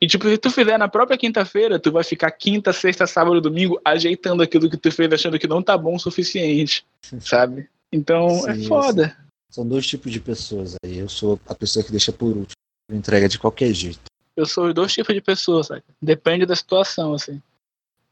E, 0.00 0.06
tipo, 0.06 0.28
se 0.28 0.38
tu 0.38 0.50
fizer 0.50 0.78
na 0.78 0.86
própria 0.86 1.18
quinta-feira, 1.18 1.80
tu 1.80 1.90
vai 1.90 2.04
ficar 2.04 2.30
quinta, 2.30 2.72
sexta, 2.72 3.04
sábado, 3.04 3.40
domingo, 3.40 3.80
ajeitando 3.84 4.40
aquilo 4.40 4.70
que 4.70 4.76
tu 4.76 4.92
fez, 4.92 5.12
achando 5.12 5.36
que 5.36 5.48
não 5.48 5.60
tá 5.60 5.76
bom 5.76 5.96
o 5.96 6.00
suficiente, 6.00 6.86
sabe? 7.18 7.68
Então, 7.90 8.28
é 8.48 8.54
Sim, 8.54 8.64
é 8.64 8.68
foda. 8.68 9.06
Assim, 9.06 9.14
são 9.50 9.66
dois 9.66 9.84
tipos 9.84 10.12
de 10.12 10.20
pessoas 10.20 10.76
aí. 10.84 10.98
Eu 10.98 11.08
sou 11.08 11.40
a 11.48 11.56
pessoa 11.56 11.84
que 11.84 11.90
deixa 11.90 12.12
por 12.12 12.28
último, 12.28 12.56
entrega 12.92 13.28
de 13.28 13.38
qualquer 13.38 13.72
jeito. 13.74 14.00
Eu 14.36 14.46
sou 14.46 14.68
os 14.68 14.74
dois 14.74 14.92
tipos 14.94 15.12
de 15.12 15.20
pessoas, 15.20 15.66
sabe? 15.66 15.82
Depende 16.00 16.46
da 16.46 16.54
situação, 16.54 17.14
assim. 17.14 17.42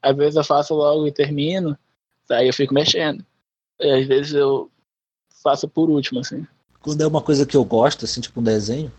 Às 0.03 0.17
vezes 0.17 0.37
eu 0.37 0.45
faço 0.45 0.75
logo 0.75 1.07
e 1.07 1.13
termino, 1.13 1.79
aí 2.31 2.47
eu 2.47 2.55
fico 2.55 2.75
mexendo. 2.75 3.25
E 3.79 3.91
às 3.91 4.07
vezes 4.07 4.33
eu 4.33 4.71
faço 5.43 5.69
por 5.69 5.91
último, 5.91 6.21
assim. 6.21 6.47
quando 6.81 7.03
é 7.03 7.07
uma 7.07 7.23
coisa 7.23 7.47
que 7.47 7.57
eu 7.57 7.65
gosto, 7.65 8.05
assim, 8.05 8.21
tipo 8.21 8.41
um 8.41 8.45
desenho, 8.45 8.93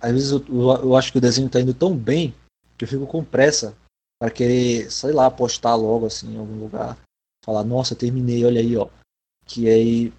às 0.00 0.12
vezes 0.12 0.30
eu, 0.30 0.42
eu, 0.48 0.96
acho 0.96 1.12
que 1.12 1.18
o 1.18 1.20
desenho 1.20 1.48
tá 1.48 1.60
indo 1.60 1.74
tão 1.74 1.96
bem 1.96 2.34
que 2.78 2.84
eu 2.84 2.88
fico 2.88 3.06
com 3.06 3.22
pressa 3.22 3.76
para 4.20 4.30
querer, 4.30 4.90
sei 4.90 5.12
lá, 5.12 5.30
postar 5.30 5.74
logo 5.74 6.06
assim 6.06 6.34
em 6.34 6.38
algum 6.38 6.58
lugar. 6.58 6.96
Falar, 7.44 7.64
nossa, 7.64 7.94
terminei, 7.94 8.44
olha 8.44 8.60
aí, 8.60 8.76
ó. 8.76 8.88
Que 9.46 9.68
aí 9.68 10.12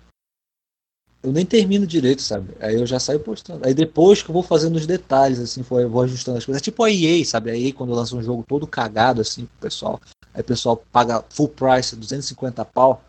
eu 1.23 1.31
nem 1.31 1.45
termino 1.45 1.85
direito, 1.85 2.21
sabe? 2.21 2.55
Aí 2.59 2.75
eu 2.75 2.85
já 2.85 2.99
saio 2.99 3.19
postando. 3.19 3.65
Aí 3.65 3.73
depois 3.73 4.23
que 4.23 4.29
eu 4.29 4.33
vou 4.33 4.41
fazendo 4.41 4.75
os 4.75 4.87
detalhes, 4.87 5.39
assim, 5.39 5.61
vou 5.61 6.01
ajustando 6.01 6.37
as 6.37 6.45
coisas. 6.45 6.61
É 6.61 6.63
tipo 6.63 6.83
a 6.83 6.91
EA, 6.91 7.23
sabe? 7.23 7.51
A 7.51 7.57
EA 7.57 7.73
quando 7.73 7.93
lança 7.93 8.15
um 8.15 8.23
jogo 8.23 8.43
todo 8.47 8.65
cagado, 8.65 9.21
assim, 9.21 9.45
pro 9.45 9.69
pessoal. 9.69 9.99
Aí 10.33 10.41
o 10.41 10.45
pessoal 10.45 10.77
paga 10.77 11.23
full 11.29 11.49
price, 11.49 11.95
250 11.95 12.63
pau. 12.65 13.03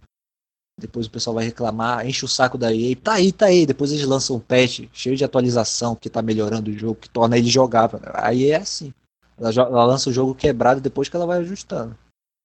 Depois 0.80 1.06
o 1.06 1.10
pessoal 1.10 1.34
vai 1.34 1.44
reclamar, 1.44 2.06
enche 2.06 2.24
o 2.24 2.28
saco 2.28 2.56
da 2.56 2.74
EA. 2.74 2.96
Tá 2.96 3.14
aí, 3.14 3.30
tá 3.30 3.46
aí. 3.46 3.66
Depois 3.66 3.92
eles 3.92 4.06
lançam 4.06 4.36
um 4.36 4.40
patch 4.40 4.88
cheio 4.92 5.16
de 5.16 5.24
atualização 5.24 5.94
que 5.94 6.10
tá 6.10 6.22
melhorando 6.22 6.70
o 6.70 6.78
jogo, 6.78 6.96
que 6.96 7.10
torna 7.10 7.38
ele 7.38 7.48
jogável. 7.48 8.00
Aí 8.14 8.50
é 8.50 8.56
assim. 8.56 8.92
Ela, 9.38 9.50
ela 9.50 9.84
lança 9.84 10.10
o 10.10 10.12
jogo 10.12 10.34
quebrado 10.34 10.80
depois 10.80 11.08
que 11.08 11.16
ela 11.16 11.26
vai 11.26 11.38
ajustando. 11.38 11.96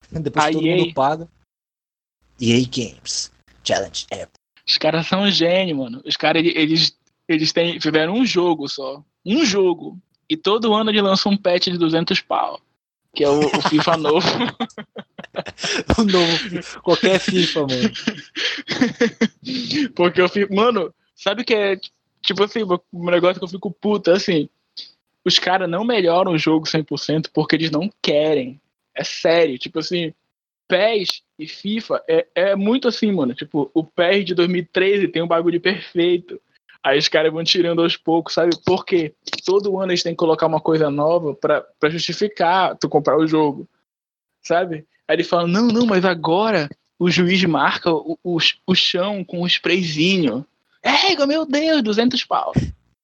Depois 0.12 0.54
todo 0.54 0.66
EA... 0.66 0.78
mundo 0.78 0.94
paga. 0.94 1.28
EA 2.40 2.66
Games. 2.66 3.32
Challenge 3.64 4.06
App. 4.12 4.32
Os 4.66 4.78
caras 4.78 5.08
são 5.08 5.24
um 5.24 5.32
gênio, 5.32 5.78
mano. 5.78 6.02
Os 6.06 6.16
caras, 6.16 6.44
eles, 6.46 6.98
eles 7.28 7.52
têm, 7.52 7.80
fizeram 7.80 8.14
um 8.14 8.26
jogo 8.26 8.68
só. 8.68 9.04
Um 9.26 9.46
jogo. 9.46 9.98
E 10.30 10.36
todo 10.36 10.74
ano 10.74 10.90
eles 10.90 11.02
lançam 11.02 11.32
um 11.32 11.38
patch 11.38 11.66
de 11.66 11.78
200 11.78 12.22
pau. 12.22 12.62
Que 13.18 13.24
é 13.24 13.30
o, 13.30 13.40
o 13.40 13.62
FIFA 13.64 13.98
novo. 13.98 14.28
o 15.98 16.04
novo. 16.04 16.82
Qualquer 16.84 17.20
FIFA, 17.20 17.62
mano. 17.62 17.92
Porque 19.96 20.22
eu 20.22 20.30
fico. 20.30 20.56
Mano, 20.56 20.94
sabe 21.16 21.42
o 21.42 21.46
que 21.46 21.56
é. 21.56 21.80
Tipo 22.22 22.44
assim, 22.44 22.60
um 22.94 23.10
negócio 23.10 23.40
que 23.40 23.44
eu 23.44 23.50
fico 23.50 23.72
puta, 23.72 24.14
assim. 24.14 24.48
Os 25.26 25.40
caras 25.40 25.68
não 25.68 25.84
melhoram 25.84 26.34
o 26.34 26.38
jogo 26.38 26.68
100% 26.68 27.32
porque 27.34 27.56
eles 27.56 27.72
não 27.72 27.90
querem. 28.04 28.62
É 28.94 29.04
sério. 29.04 29.58
Tipo 29.58 29.80
assim, 29.80 30.14
PES 30.68 31.24
e 31.40 31.48
FIFA 31.48 32.04
é, 32.08 32.28
é 32.36 32.56
muito 32.56 32.88
assim, 32.88 33.12
mano. 33.12 33.34
Tipo, 33.34 33.72
o 33.74 33.84
PES 33.84 34.26
de 34.26 34.36
2013 34.36 35.08
tem 35.08 35.24
um 35.24 35.28
bagulho 35.28 35.60
perfeito. 35.60 36.40
Aí 36.88 36.98
os 36.98 37.10
caras 37.10 37.34
vão 37.34 37.44
tirando 37.44 37.82
aos 37.82 37.98
poucos, 37.98 38.34
sabe? 38.34 38.56
Porque 38.66 39.14
todo 39.46 39.78
ano 39.78 39.92
eles 39.92 40.02
têm 40.02 40.14
que 40.14 40.18
colocar 40.18 40.48
uma 40.48 40.62
coisa 40.62 40.90
nova 40.90 41.34
pra, 41.34 41.60
pra 41.78 41.90
justificar 41.90 42.78
tu 42.78 42.88
comprar 42.88 43.18
o 43.18 43.28
jogo, 43.28 43.68
sabe? 44.42 44.88
Aí 45.06 45.18
ele 45.18 45.26
fala, 45.26 45.46
não, 45.46 45.68
não, 45.68 45.86
mas 45.86 46.06
agora 46.06 46.70
o 46.98 47.12
juiz 47.12 47.44
marca 47.44 47.92
o, 47.92 48.18
o, 48.24 48.38
o 48.66 48.74
chão 48.74 49.22
com 49.22 49.42
um 49.42 49.48
sprayzinho. 49.48 50.46
É, 50.82 51.14
meu 51.26 51.46
Deus, 51.46 51.84
200 51.84 52.24
pau, 52.24 52.54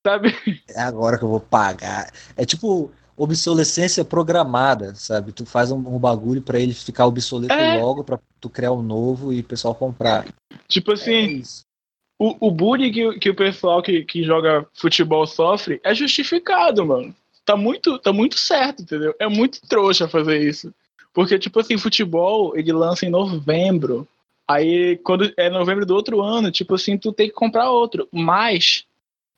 sabe? 0.07 0.33
É 0.69 0.81
agora 0.81 1.17
que 1.17 1.25
eu 1.25 1.29
vou 1.29 1.41
pagar. 1.41 2.09
É 2.37 2.45
tipo, 2.45 2.89
obsolescência 3.17 4.05
programada, 4.05 4.95
sabe? 4.95 5.33
Tu 5.33 5.45
faz 5.45 5.71
um, 5.71 5.77
um 5.77 5.99
bagulho 5.99 6.41
para 6.41 6.57
ele 6.57 6.73
ficar 6.73 7.05
obsoleto 7.05 7.53
é. 7.53 7.81
logo, 7.81 8.01
para 8.05 8.17
tu 8.39 8.49
criar 8.49 8.71
um 8.71 8.81
novo 8.81 9.33
e 9.33 9.41
o 9.41 9.43
pessoal 9.43 9.75
comprar. 9.75 10.25
Tipo 10.69 10.93
assim, 10.93 11.41
é 11.41 11.72
o, 12.17 12.47
o 12.47 12.51
bullying 12.51 12.91
que, 12.91 13.19
que 13.19 13.29
o 13.29 13.35
pessoal 13.35 13.81
que, 13.81 14.03
que 14.03 14.23
joga 14.23 14.65
futebol 14.73 15.25
sofre 15.25 15.79
é 15.83 15.93
justificado, 15.93 16.85
mano. 16.85 17.13
Tá 17.45 17.57
muito, 17.57 17.99
tá 17.99 18.13
muito 18.13 18.37
certo, 18.37 18.83
entendeu? 18.83 19.13
É 19.19 19.27
muito 19.27 19.59
trouxa 19.67 20.07
fazer 20.07 20.41
isso. 20.41 20.73
Porque, 21.13 21.37
tipo 21.37 21.59
assim, 21.59 21.77
futebol, 21.77 22.57
ele 22.57 22.71
lança 22.71 23.05
em 23.05 23.09
novembro. 23.09 24.07
Aí, 24.47 24.97
quando 25.03 25.31
é 25.37 25.49
novembro 25.49 25.85
do 25.85 25.93
outro 25.93 26.21
ano, 26.21 26.51
tipo 26.51 26.75
assim, 26.75 26.97
tu 26.97 27.11
tem 27.11 27.27
que 27.27 27.33
comprar 27.33 27.69
outro. 27.69 28.07
Mas, 28.11 28.85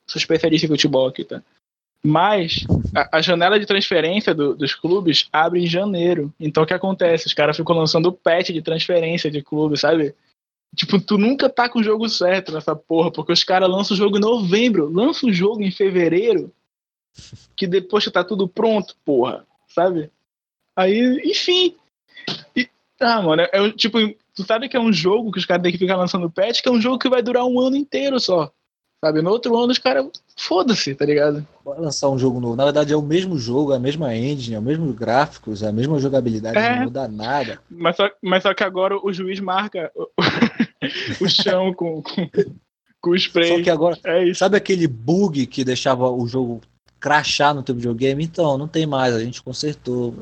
sou 0.06 0.18
especialista 0.18 0.66
em 0.66 0.70
futebol 0.70 1.08
aqui, 1.08 1.24
tá? 1.24 1.42
Mas 2.02 2.64
a, 2.94 3.18
a 3.18 3.20
janela 3.20 3.58
de 3.58 3.66
transferência 3.66 4.32
do, 4.32 4.54
dos 4.54 4.74
clubes 4.74 5.28
abre 5.32 5.64
em 5.64 5.66
janeiro. 5.66 6.32
Então 6.38 6.62
o 6.62 6.66
que 6.66 6.74
acontece? 6.74 7.26
Os 7.26 7.34
caras 7.34 7.56
ficam 7.56 7.76
lançando 7.76 8.12
patch 8.12 8.50
de 8.50 8.62
transferência 8.62 9.28
de 9.28 9.42
clube, 9.42 9.76
sabe? 9.76 10.14
Tipo, 10.74 11.00
tu 11.00 11.16
nunca 11.16 11.48
tá 11.48 11.68
com 11.68 11.78
o 11.78 11.82
jogo 11.82 12.08
certo 12.08 12.52
nessa 12.52 12.76
porra, 12.76 13.10
porque 13.10 13.32
os 13.32 13.44
caras 13.44 13.68
lançam 13.68 13.94
o 13.94 13.98
jogo 13.98 14.18
em 14.18 14.20
novembro, 14.20 14.90
lançam 14.92 15.28
o 15.28 15.32
jogo 15.32 15.62
em 15.62 15.70
fevereiro, 15.70 16.52
que 17.56 17.66
depois 17.66 18.04
que 18.04 18.10
tá 18.10 18.22
tudo 18.22 18.48
pronto, 18.48 18.94
porra, 19.04 19.46
sabe? 19.68 20.10
Aí, 20.76 21.20
enfim. 21.24 21.74
E, 22.54 22.68
ah, 23.00 23.22
mano, 23.22 23.42
é, 23.42 23.50
é 23.52 23.72
tipo, 23.72 23.98
tu 24.34 24.44
sabe 24.44 24.68
que 24.68 24.76
é 24.76 24.80
um 24.80 24.92
jogo 24.92 25.32
que 25.32 25.38
os 25.38 25.46
caras 25.46 25.62
têm 25.62 25.72
que 25.72 25.78
ficar 25.78 25.96
lançando 25.96 26.30
patch, 26.30 26.60
que 26.60 26.68
é 26.68 26.72
um 26.72 26.80
jogo 26.80 26.98
que 26.98 27.08
vai 27.08 27.22
durar 27.22 27.44
um 27.46 27.58
ano 27.58 27.76
inteiro 27.76 28.20
só. 28.20 28.52
Sabe? 29.04 29.20
No 29.22 29.30
outro 29.30 29.56
ano 29.56 29.72
os 29.72 29.78
caras, 29.78 30.06
foda-se, 30.36 30.94
tá 30.94 31.04
ligado? 31.04 31.46
Vai 31.64 31.78
lançar 31.78 32.08
um 32.08 32.18
jogo 32.18 32.40
novo. 32.40 32.56
Na 32.56 32.64
verdade 32.64 32.92
é 32.92 32.96
o 32.96 33.02
mesmo 33.02 33.38
jogo, 33.38 33.72
é 33.72 33.76
a 33.76 33.80
mesma 33.80 34.14
engine, 34.16 34.56
é 34.56 34.58
o 34.58 34.62
mesmo 34.62 34.92
gráficos, 34.92 35.62
é 35.62 35.68
a 35.68 35.72
mesma 35.72 35.98
jogabilidade, 35.98 36.58
é. 36.58 36.76
não 36.76 36.84
muda 36.84 37.06
nada. 37.06 37.60
Mas 37.70 37.96
só, 37.96 38.10
mas 38.22 38.42
só 38.42 38.54
que 38.54 38.64
agora 38.64 38.96
o 38.96 39.12
juiz 39.12 39.38
marca 39.38 39.92
o 41.20 41.28
chão 41.28 41.74
com, 41.74 42.02
com, 42.02 42.28
com 43.00 43.10
o 43.10 43.16
spray. 43.16 43.48
Só 43.48 43.62
que 43.62 43.70
agora, 43.70 43.98
é 44.04 44.32
sabe 44.34 44.56
aquele 44.56 44.86
bug 44.86 45.46
que 45.46 45.64
deixava 45.64 46.10
o 46.10 46.26
jogo 46.26 46.60
crachar 46.98 47.54
no 47.54 47.62
teu 47.62 47.74
videogame? 47.74 48.24
Então, 48.24 48.56
não 48.56 48.66
tem 48.66 48.86
mais, 48.86 49.14
a 49.14 49.22
gente 49.22 49.42
consertou. 49.42 50.14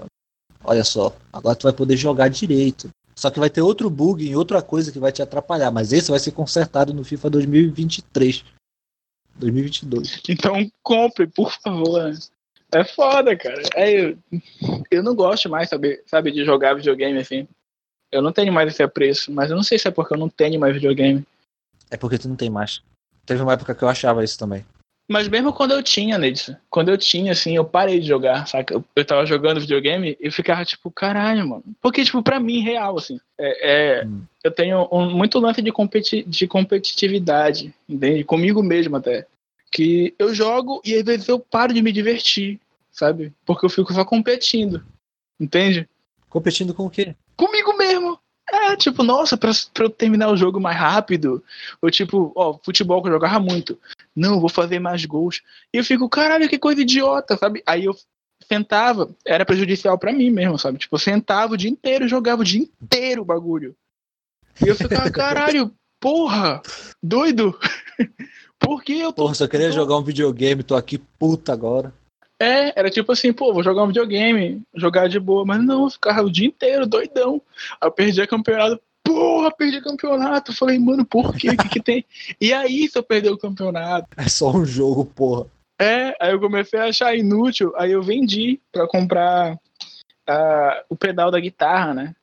Olha 0.62 0.85
só, 0.85 1.14
agora 1.33 1.54
tu 1.54 1.64
vai 1.64 1.73
poder 1.73 1.97
jogar 1.97 2.28
direito. 2.28 2.90
Só 3.14 3.31
que 3.31 3.38
vai 3.38 3.49
ter 3.49 3.62
outro 3.62 3.88
bug 3.88 4.28
em 4.28 4.35
outra 4.35 4.61
coisa 4.61 4.90
que 4.90 4.99
vai 4.99 5.12
te 5.12 5.23
atrapalhar, 5.23 5.71
mas 5.71 5.93
esse 5.93 6.11
vai 6.11 6.19
ser 6.19 6.33
consertado 6.33 6.93
no 6.93 7.04
FIFA 7.04 7.31
2023. 7.31 8.45
2022. 9.37 10.23
Então 10.29 10.71
compre, 10.83 11.26
por 11.26 11.53
favor. 11.53 12.12
É 12.73 12.85
foda, 12.85 13.37
cara. 13.37 13.62
É, 13.75 13.93
eu, 13.93 14.19
eu 14.91 15.03
não 15.03 15.14
gosto 15.14 15.49
mais, 15.49 15.69
sabe, 15.69 16.03
sabe, 16.07 16.33
de 16.33 16.45
jogar 16.45 16.75
videogame 16.75 17.19
assim. 17.19 17.47
Eu 18.11 18.23
não 18.23 18.33
tenho 18.33 18.53
mais 18.53 18.69
esse 18.69 18.83
apreço, 18.83 19.33
mas 19.33 19.50
eu 19.50 19.57
não 19.57 19.62
sei 19.62 19.79
se 19.79 19.88
é 19.88 19.91
porque 19.91 20.14
eu 20.14 20.19
não 20.19 20.29
tenho 20.29 20.59
mais 20.59 20.75
videogame. 20.75 21.25
É 21.91 21.97
porque 21.97 22.19
tu 22.19 22.29
não 22.29 22.37
tem 22.37 22.50
mais. 22.50 22.83
Teve 23.26 23.43
uma 23.43 23.53
época 23.53 23.75
que 23.75 23.83
eu 23.83 23.88
achava 23.88 24.25
isso 24.25 24.38
também. 24.38 24.64
Mas 25.08 25.28
mesmo 25.28 25.52
quando 25.52 25.73
eu 25.73 25.82
tinha, 25.82 26.16
Nedson, 26.16 26.56
quando 26.70 26.88
eu 26.88 26.96
tinha, 26.96 27.32
assim, 27.32 27.54
eu 27.54 27.64
parei 27.64 28.00
de 28.00 28.06
jogar, 28.06 28.46
saca? 28.46 28.75
Eu, 28.75 28.84
eu 28.96 29.04
tava 29.04 29.26
jogando 29.26 29.61
videogame 29.61 30.16
e 30.18 30.30
ficava 30.30 30.64
tipo, 30.64 30.90
caralho, 30.90 31.46
mano. 31.46 31.64
Porque, 31.80 32.02
tipo, 32.04 32.23
pra 32.23 32.40
mim, 32.40 32.61
real, 32.61 32.96
assim, 32.96 33.20
é, 33.38 34.00
é 34.00 34.06
hum. 34.06 34.23
eu 34.42 34.50
tenho 34.50 34.88
um, 34.90 35.11
muito 35.14 35.38
lance 35.38 35.61
de, 35.61 35.70
competi 35.70 36.23
de 36.23 36.46
competitividade, 36.46 37.75
entende? 37.88 38.25
Comigo 38.25 38.62
mesmo 38.62 38.96
até. 38.96 39.26
Que 39.70 40.14
eu 40.18 40.34
jogo 40.34 40.80
e 40.84 40.94
às 40.94 41.02
vezes 41.02 41.28
eu 41.28 41.38
paro 41.38 41.75
de 41.75 41.82
me 41.82 41.92
divertir, 41.92 42.58
sabe? 42.90 43.32
Porque 43.44 43.66
eu 43.66 43.70
fico 43.70 43.92
só 43.92 44.04
competindo, 44.04 44.82
entende? 45.38 45.87
Competindo 46.30 46.73
com 46.73 46.87
o 46.87 46.90
quê? 46.90 47.14
Comigo 47.37 47.76
mesmo. 47.76 48.18
É, 48.51 48.77
tipo, 48.77 49.03
nossa, 49.03 49.37
pra, 49.37 49.51
pra 49.73 49.85
eu 49.85 49.91
terminar 49.91 50.31
o 50.31 50.37
jogo 50.37 50.61
mais 50.61 50.77
rápido. 50.77 51.43
Ou 51.81 51.91
tipo, 51.91 52.33
ó, 52.35 52.59
futebol 52.63 53.03
que 53.03 53.09
eu 53.09 53.13
jogava 53.13 53.41
muito. 53.41 53.79
Não, 54.15 54.41
vou 54.41 54.49
fazer 54.49 54.79
mais 54.79 55.05
gols. 55.05 55.43
E 55.73 55.79
eu 55.79 55.85
fico, 55.85 56.09
caralho, 56.09 56.49
que 56.49 56.59
coisa 56.59 56.83
idiota, 56.83 57.37
sabe? 57.37 57.63
Aí 57.67 57.87
eu 57.87 57.97
sentava, 58.47 59.09
era 59.25 59.45
prejudicial 59.45 59.99
para 59.99 60.13
mim 60.13 60.31
mesmo, 60.31 60.59
sabe? 60.59 60.79
Tipo, 60.79 60.97
eu 60.97 61.01
sentava 61.01 61.55
o 61.55 61.57
dia 61.57 61.71
inteiro, 61.71 62.07
jogava 62.07 62.43
o 62.43 62.45
dia 62.45 62.61
inteiro 62.61 63.23
o 63.23 63.25
bagulho. 63.25 63.75
E 64.65 64.69
eu 64.69 64.77
ficava, 64.77 65.09
caralho, 65.11 65.73
porra, 65.99 66.61
doido. 67.03 67.59
Por 68.59 68.83
que 68.83 68.99
eu 68.99 69.13
tô. 69.13 69.23
Porra, 69.23 69.35
só 69.35 69.49
queria 69.49 69.73
jogar 69.73 69.97
um 69.97 70.05
videogame, 70.05 70.63
tô 70.63 70.75
aqui 70.75 70.99
puta 70.99 71.53
agora. 71.53 71.93
É, 72.41 72.79
era 72.79 72.91
tipo 72.91 73.12
assim, 73.12 73.33
pô, 73.33 73.53
vou 73.53 73.62
jogar 73.62 73.85
um 73.85 73.88
videogame, 73.88 74.62
jogar 74.75 75.09
de 75.09 75.21
boa, 75.21 75.45
mas 75.45 75.62
não, 75.62 75.85
eu 75.85 75.91
ficava 75.91 76.23
o 76.23 76.31
dia 76.31 76.49
inteiro 76.49 76.87
doidão. 76.87 77.41
Aí 77.81 77.87
eu 77.87 77.93
perdi 77.93 78.21
a 78.21 78.26
campeonato, 78.26 78.81
porra, 79.05 79.55
perdi 79.55 79.79
o 79.79 79.85
campeonato. 79.85 80.50
Eu 80.50 80.57
falei, 80.57 80.79
mano, 80.79 81.05
por 81.05 81.35
quê? 81.37 81.50
O 81.50 81.57
que, 81.57 81.69
que 81.69 81.81
tem? 81.81 82.05
E 82.41 82.53
aí, 82.53 82.88
se 82.88 82.99
eu 82.99 83.03
perder 83.03 83.31
o 83.31 83.38
campeonato? 83.38 84.09
É 84.17 84.29
só 84.29 84.50
um 84.50 84.64
jogo, 84.64 85.05
porra. 85.05 85.47
É, 85.81 86.14
aí 86.21 86.33
eu 86.33 86.41
comecei 86.41 86.79
a 86.79 86.85
achar 86.85 87.17
inútil, 87.17 87.73
aí 87.76 87.93
eu 87.93 88.03
vendi 88.03 88.61
pra 88.71 88.87
comprar 88.87 89.55
uh, 89.55 90.85
o 90.88 90.97
pedal 90.97 91.31
da 91.31 91.41
guitarra, 91.41 91.93
né? 91.93 92.14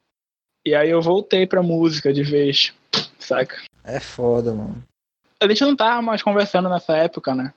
E 0.66 0.74
aí 0.76 0.90
eu 0.90 1.02
voltei 1.02 1.46
pra 1.46 1.64
música 1.64 2.14
de 2.14 2.24
vez, 2.24 2.74
saca? 3.20 3.58
É 3.84 4.00
foda, 4.00 4.54
mano. 4.54 4.84
A 5.40 5.48
gente 5.48 5.62
não 5.62 5.76
tava 5.76 6.02
mais 6.02 6.22
conversando 6.22 6.70
nessa 6.70 6.96
época, 6.96 7.34
né? 7.34 7.54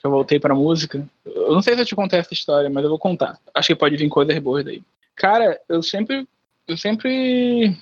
Que 0.00 0.06
eu 0.06 0.10
voltei 0.10 0.40
pra 0.40 0.54
música. 0.54 1.06
Eu 1.26 1.52
não 1.52 1.60
sei 1.60 1.74
se 1.74 1.82
eu 1.82 1.86
te 1.86 1.94
contei 1.94 2.18
essa 2.18 2.32
história, 2.32 2.70
mas 2.70 2.82
eu 2.82 2.88
vou 2.88 2.98
contar. 2.98 3.38
Acho 3.54 3.68
que 3.68 3.74
pode 3.76 3.96
vir 3.96 4.08
coisas 4.08 4.36
boas 4.38 4.64
daí. 4.64 4.82
Cara, 5.14 5.60
eu 5.68 5.82
sempre. 5.82 6.26
Eu 6.66 6.76
sempre. 6.76 7.76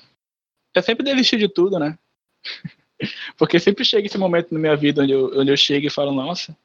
Eu 0.75 0.83
sempre 0.83 1.05
desisti 1.05 1.37
de 1.37 1.49
tudo, 1.49 1.79
né? 1.79 1.97
Porque 3.39 3.61
sempre 3.61 3.85
chega 3.85 4.07
esse 4.07 4.19
momento 4.19 4.53
na 4.53 4.59
minha 4.59 4.77
vida 4.77 5.03
onde 5.03 5.13
eu, 5.13 5.31
onde 5.39 5.53
eu 5.53 5.57
chego 5.57 5.87
e 5.87 5.91
falo, 5.91 6.13
nossa, 6.13 6.57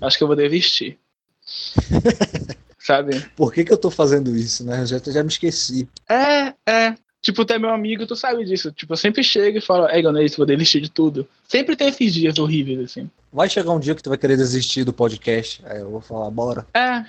acho 0.00 0.16
que 0.16 0.22
eu 0.22 0.28
vou 0.28 0.36
desistir. 0.36 0.96
Sabe? 2.78 3.20
Por 3.34 3.52
que, 3.52 3.64
que 3.64 3.72
eu 3.72 3.78
tô 3.78 3.90
fazendo 3.90 4.36
isso, 4.36 4.64
né? 4.64 4.82
Eu 4.82 4.86
já, 4.86 4.98
já 4.98 5.22
me 5.22 5.28
esqueci. 5.28 5.88
É, 6.08 6.54
é. 6.70 6.94
Tipo, 7.24 7.42
tu 7.42 7.54
é 7.54 7.58
meu 7.58 7.70
amigo, 7.70 8.06
tu 8.06 8.14
sabe 8.14 8.44
disso. 8.44 8.70
Tipo, 8.70 8.92
eu 8.92 8.96
sempre 8.98 9.24
chego 9.24 9.56
e 9.56 9.60
falo, 9.62 9.88
é, 9.88 10.02
Ganês, 10.02 10.36
vou 10.36 10.44
desistir 10.44 10.82
de 10.82 10.90
tudo. 10.90 11.26
Sempre 11.48 11.74
tem 11.74 11.88
esses 11.88 12.12
dias 12.12 12.38
horríveis, 12.38 12.80
assim. 12.80 13.10
Vai 13.32 13.48
chegar 13.48 13.72
um 13.72 13.80
dia 13.80 13.94
que 13.94 14.02
tu 14.02 14.10
vai 14.10 14.18
querer 14.18 14.36
desistir 14.36 14.84
do 14.84 14.92
podcast. 14.92 15.62
Aí 15.64 15.80
eu 15.80 15.90
vou 15.90 16.02
falar, 16.02 16.30
bora. 16.30 16.66
É. 16.74 17.02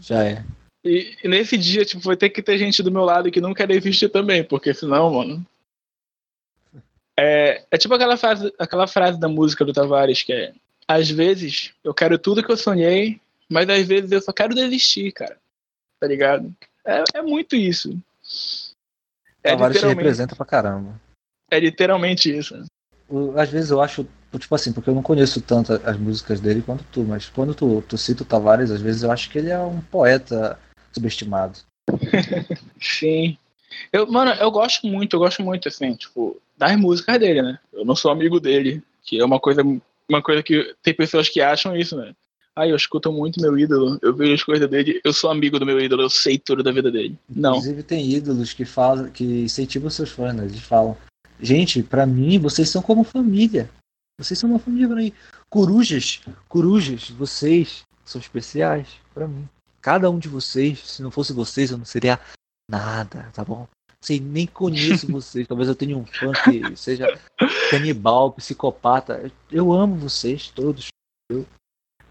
Já 0.00 0.24
é. 0.24 0.42
E, 0.82 1.14
e 1.22 1.28
nesse 1.28 1.58
dia, 1.58 1.84
tipo, 1.84 2.00
vai 2.00 2.16
ter 2.16 2.30
que 2.30 2.42
ter 2.42 2.56
gente 2.56 2.82
do 2.82 2.90
meu 2.90 3.04
lado 3.04 3.30
que 3.30 3.38
não 3.38 3.52
quer 3.52 3.68
desistir 3.68 4.08
também, 4.08 4.42
porque 4.42 4.72
senão, 4.72 5.12
mano. 5.12 5.46
É, 7.18 7.62
é 7.70 7.76
tipo 7.76 7.92
aquela 7.92 8.16
frase, 8.16 8.50
aquela 8.58 8.86
frase 8.86 9.20
da 9.20 9.28
música 9.28 9.62
do 9.62 9.74
Tavares, 9.74 10.22
que 10.22 10.32
é 10.32 10.54
às 10.88 11.10
vezes 11.10 11.74
eu 11.84 11.92
quero 11.92 12.18
tudo 12.18 12.42
que 12.42 12.50
eu 12.50 12.56
sonhei, 12.56 13.20
mas 13.46 13.68
às 13.68 13.86
vezes 13.86 14.10
eu 14.10 14.22
só 14.22 14.32
quero 14.32 14.54
desistir, 14.54 15.12
cara. 15.12 15.36
Tá 16.00 16.06
ligado? 16.06 16.50
É, 16.82 17.04
é 17.16 17.22
muito 17.22 17.54
isso. 17.54 17.94
É 19.42 19.50
Tavares 19.50 19.82
representa 19.82 20.36
pra 20.36 20.46
caramba. 20.46 21.00
É 21.50 21.58
literalmente 21.58 22.36
isso. 22.36 22.54
Às 23.36 23.50
vezes 23.50 23.70
eu 23.70 23.80
acho, 23.80 24.06
tipo 24.38 24.54
assim, 24.54 24.72
porque 24.72 24.88
eu 24.88 24.94
não 24.94 25.02
conheço 25.02 25.40
tanto 25.40 25.72
as 25.72 25.96
músicas 25.96 26.40
dele 26.40 26.62
quanto 26.62 26.84
tu, 26.92 27.02
mas 27.02 27.28
quando 27.28 27.54
tu, 27.54 27.82
tu 27.82 27.98
cita 27.98 28.22
o 28.22 28.26
Tavares, 28.26 28.70
às 28.70 28.80
vezes 28.80 29.02
eu 29.02 29.10
acho 29.10 29.28
que 29.30 29.38
ele 29.38 29.50
é 29.50 29.58
um 29.58 29.80
poeta 29.80 30.58
subestimado. 30.92 31.58
Sim. 32.80 33.36
Eu, 33.92 34.06
mano, 34.06 34.32
eu 34.32 34.50
gosto 34.50 34.86
muito, 34.86 35.16
eu 35.16 35.20
gosto 35.20 35.42
muito, 35.42 35.68
assim, 35.68 35.94
tipo, 35.94 36.40
das 36.56 36.76
músicas 36.76 37.18
dele, 37.18 37.42
né? 37.42 37.58
Eu 37.72 37.84
não 37.84 37.96
sou 37.96 38.10
amigo 38.10 38.38
dele, 38.38 38.82
que 39.02 39.18
é 39.18 39.24
uma 39.24 39.40
coisa, 39.40 39.62
uma 40.08 40.22
coisa 40.22 40.42
que 40.42 40.74
tem 40.82 40.94
pessoas 40.94 41.28
que 41.28 41.40
acham 41.40 41.76
isso, 41.76 41.96
né? 41.96 42.14
Ah, 42.56 42.66
eu 42.66 42.76
escuto 42.76 43.12
muito 43.12 43.40
meu 43.40 43.56
ídolo, 43.58 43.98
eu 44.02 44.14
vejo 44.14 44.34
as 44.34 44.42
coisas 44.42 44.68
dele, 44.68 45.00
eu 45.04 45.12
sou 45.12 45.30
amigo 45.30 45.58
do 45.58 45.64
meu 45.64 45.80
ídolo, 45.80 46.02
eu 46.02 46.10
sei 46.10 46.38
tudo 46.38 46.62
da 46.62 46.72
vida 46.72 46.90
dele. 46.90 47.16
Não. 47.28 47.52
Inclusive 47.52 47.82
tem 47.82 48.10
ídolos 48.10 48.52
que 48.52 48.64
falam, 48.64 49.10
que 49.10 49.24
incentivam 49.24 49.88
seus 49.88 50.10
fãs, 50.10 50.34
né? 50.34 50.44
Eles 50.44 50.60
falam, 50.60 50.96
gente, 51.40 51.82
para 51.82 52.04
mim 52.04 52.38
vocês 52.38 52.68
são 52.68 52.82
como 52.82 53.04
família. 53.04 53.70
Vocês 54.18 54.38
são 54.38 54.50
uma 54.50 54.58
família 54.58 54.88
pra 54.88 54.96
mim. 54.96 55.12
Corujas, 55.48 56.20
corujas, 56.48 57.08
vocês 57.10 57.84
são 58.04 58.20
especiais 58.20 58.88
para 59.14 59.26
mim. 59.26 59.48
Cada 59.80 60.10
um 60.10 60.18
de 60.18 60.28
vocês, 60.28 60.78
se 60.80 61.02
não 61.02 61.10
fosse 61.10 61.32
vocês, 61.32 61.70
eu 61.70 61.78
não 61.78 61.86
seria 61.86 62.20
nada, 62.70 63.30
tá 63.32 63.44
bom? 63.44 63.66
Sei, 64.02 64.18
nem 64.18 64.46
conheço 64.46 65.06
vocês. 65.10 65.46
Talvez 65.46 65.68
eu 65.68 65.74
tenha 65.74 65.96
um 65.96 66.04
fã 66.04 66.32
que 66.44 66.76
seja 66.76 67.06
canibal, 67.70 68.32
psicopata. 68.32 69.30
Eu 69.50 69.72
amo 69.72 69.96
vocês 69.96 70.48
todos. 70.48 70.88
Eu... 71.30 71.46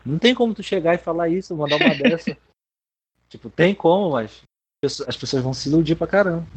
Não 0.06 0.18
tem 0.18 0.34
como 0.34 0.54
tu 0.54 0.64
chegar 0.64 0.96
e 0.96 0.98
falar 0.98 1.30
isso, 1.30 1.56
mandar 1.56 1.78
uma 1.78 1.96
dessa. 1.96 2.38
tipo, 3.30 3.50
tem 3.50 3.76
como, 3.76 4.12
mas 4.12 4.42
as 5.08 5.18
pessoas 5.18 5.44
vão 5.44 5.54
se 5.54 5.70
iludir 5.70 5.96
pra 5.96 6.08
caramba. 6.08 6.48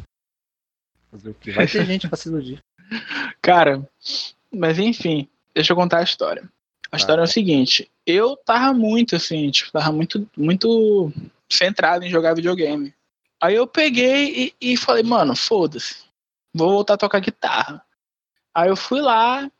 Vai 1.53 1.67
ter 1.67 1.85
gente 1.85 2.07
pra 2.07 2.17
se 2.17 2.29
iludir. 2.29 2.59
Cara, 3.41 3.87
mas 4.51 4.79
enfim, 4.79 5.27
deixa 5.53 5.73
eu 5.73 5.77
contar 5.77 5.99
a 5.99 6.03
história. 6.03 6.49
A 6.91 6.97
história 6.97 7.21
ah. 7.21 7.25
é 7.25 7.27
o 7.27 7.31
seguinte, 7.31 7.89
eu 8.05 8.37
tava 8.37 8.73
muito 8.73 9.15
assim, 9.15 9.49
tipo, 9.49 9.71
tava 9.71 9.91
muito, 9.91 10.29
muito 10.37 11.11
centrado 11.49 12.05
em 12.05 12.09
jogar 12.09 12.35
videogame. 12.35 12.93
Aí 13.41 13.55
eu 13.55 13.67
peguei 13.67 14.53
e, 14.61 14.73
e 14.73 14.77
falei, 14.77 15.03
mano, 15.03 15.35
foda-se, 15.35 16.03
vou 16.53 16.69
voltar 16.69 16.93
a 16.93 16.97
tocar 16.97 17.19
guitarra. 17.19 17.83
Aí 18.55 18.69
eu 18.69 18.75
fui 18.75 19.01
lá, 19.01 19.51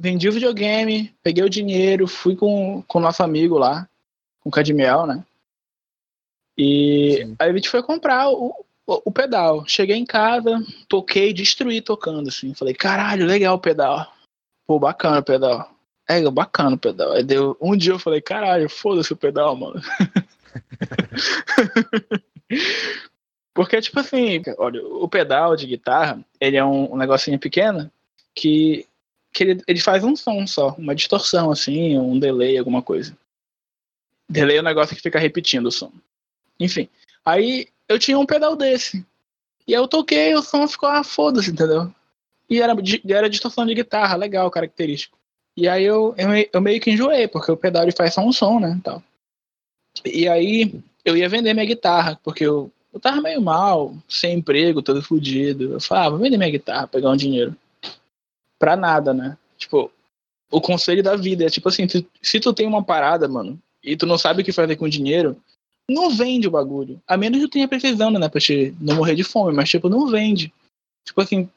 vendi 0.00 0.30
o 0.30 0.32
videogame, 0.32 1.14
peguei 1.22 1.44
o 1.44 1.50
dinheiro, 1.50 2.08
fui 2.08 2.34
com 2.34 2.82
o 2.88 3.00
nosso 3.00 3.22
amigo 3.22 3.58
lá, 3.58 3.86
com 4.40 4.48
o 4.48 4.52
Cadmiel, 4.52 5.06
né? 5.06 5.22
E 6.56 7.18
Sim. 7.18 7.36
aí 7.38 7.50
a 7.50 7.52
gente 7.52 7.68
foi 7.68 7.82
comprar 7.82 8.30
o, 8.30 8.54
o, 8.86 9.02
o, 9.04 9.12
pedal. 9.12 9.66
Cheguei 9.66 9.96
em 9.96 10.06
casa, 10.06 10.64
toquei, 10.88 11.34
destruí 11.34 11.82
tocando, 11.82 12.28
assim. 12.28 12.54
Falei, 12.54 12.72
caralho, 12.72 13.26
legal 13.26 13.56
o 13.56 13.60
pedal. 13.60 14.10
Pô, 14.66 14.78
bacana 14.78 15.18
o 15.18 15.22
pedal. 15.22 15.70
É, 16.08 16.22
bacana 16.30 16.76
o 16.76 16.78
pedal. 16.78 17.12
Aí 17.12 17.22
deu, 17.22 17.54
um 17.60 17.76
dia 17.76 17.92
eu 17.92 17.98
falei, 17.98 18.22
caralho, 18.22 18.70
foda-se 18.70 19.12
o 19.12 19.16
pedal, 19.16 19.54
mano. 19.54 19.80
Porque, 23.52 23.80
tipo 23.82 23.98
assim, 24.00 24.42
olha, 24.58 24.82
o 24.82 25.06
pedal 25.08 25.56
de 25.56 25.66
guitarra, 25.66 26.24
ele 26.40 26.56
é 26.56 26.64
um, 26.64 26.94
um 26.94 26.96
negocinho 26.96 27.38
pequeno 27.38 27.90
que, 28.34 28.86
que 29.32 29.44
ele, 29.44 29.62
ele 29.66 29.80
faz 29.80 30.02
um 30.04 30.16
som 30.16 30.46
só, 30.46 30.74
uma 30.76 30.94
distorção, 30.94 31.50
assim, 31.50 31.98
um 31.98 32.18
delay, 32.18 32.58
alguma 32.58 32.82
coisa. 32.82 33.16
Delay 34.28 34.58
é 34.58 34.60
um 34.60 34.64
negócio 34.64 34.94
que 34.94 35.02
fica 35.02 35.18
repetindo 35.18 35.66
o 35.66 35.72
som. 35.72 35.92
Enfim, 36.58 36.88
aí 37.24 37.68
eu 37.88 37.98
tinha 37.98 38.18
um 38.18 38.26
pedal 38.26 38.56
desse. 38.56 39.04
E 39.66 39.72
eu 39.72 39.86
toquei, 39.86 40.34
o 40.34 40.42
som 40.42 40.66
ficou, 40.66 40.88
ah, 40.88 41.04
foda-se, 41.04 41.50
entendeu? 41.50 41.92
E 42.48 42.60
era, 42.60 42.74
era 43.08 43.30
distorção 43.30 43.64
de 43.64 43.74
guitarra, 43.74 44.16
legal, 44.16 44.50
característico. 44.50 45.16
E 45.56 45.68
aí 45.68 45.84
eu, 45.84 46.14
eu, 46.16 46.28
eu, 46.52 46.60
meio 46.60 46.80
que 46.80 46.90
enjoei, 46.90 47.28
porque 47.28 47.52
o 47.52 47.56
pedal 47.56 47.82
ele 47.82 47.92
faz 47.92 48.14
só 48.14 48.22
um 48.22 48.32
som, 48.32 48.58
né? 48.58 48.80
Tal. 48.82 49.02
E 50.04 50.28
aí 50.28 50.82
eu 51.04 51.16
ia 51.16 51.28
vender 51.28 51.54
minha 51.54 51.66
guitarra, 51.66 52.18
porque 52.22 52.44
eu, 52.44 52.70
eu 52.92 52.98
tava 52.98 53.20
meio 53.20 53.40
mal, 53.40 53.94
sem 54.08 54.38
emprego, 54.38 54.82
todo 54.82 55.02
fodido. 55.02 55.74
Eu 55.74 55.80
falava, 55.80 56.06
ah, 56.06 56.10
vou 56.10 56.18
vender 56.18 56.36
minha 56.36 56.50
guitarra, 56.50 56.88
pegar 56.88 57.10
um 57.10 57.16
dinheiro. 57.16 57.56
Pra 58.60 58.76
nada, 58.76 59.12
né? 59.12 59.36
Tipo, 59.58 59.90
o 60.52 60.60
conselho 60.60 61.02
da 61.02 61.16
vida 61.16 61.44
é 61.44 61.50
tipo 61.50 61.68
assim, 61.68 61.88
tu, 61.88 62.06
se 62.22 62.38
tu 62.38 62.52
tem 62.52 62.66
uma 62.66 62.84
parada, 62.84 63.26
mano, 63.26 63.60
e 63.82 63.96
tu 63.96 64.06
não 64.06 64.16
sabe 64.16 64.42
o 64.42 64.44
que 64.44 64.52
fazer 64.52 64.76
com 64.76 64.84
o 64.84 64.90
dinheiro, 64.90 65.36
não 65.88 66.10
vende 66.10 66.46
o 66.46 66.50
bagulho. 66.52 67.02
A 67.08 67.16
menos 67.16 67.40
que 67.40 67.48
tu 67.48 67.50
tenha 67.50 67.66
precisando, 67.66 68.18
né? 68.18 68.28
Pra 68.28 68.40
te 68.40 68.72
não 68.80 68.96
morrer 68.96 69.16
de 69.16 69.24
fome, 69.24 69.52
mas 69.52 69.68
tipo, 69.68 69.88
não 69.88 70.06
vende. 70.06 70.52
Tipo 71.04 71.22
assim, 71.22 71.50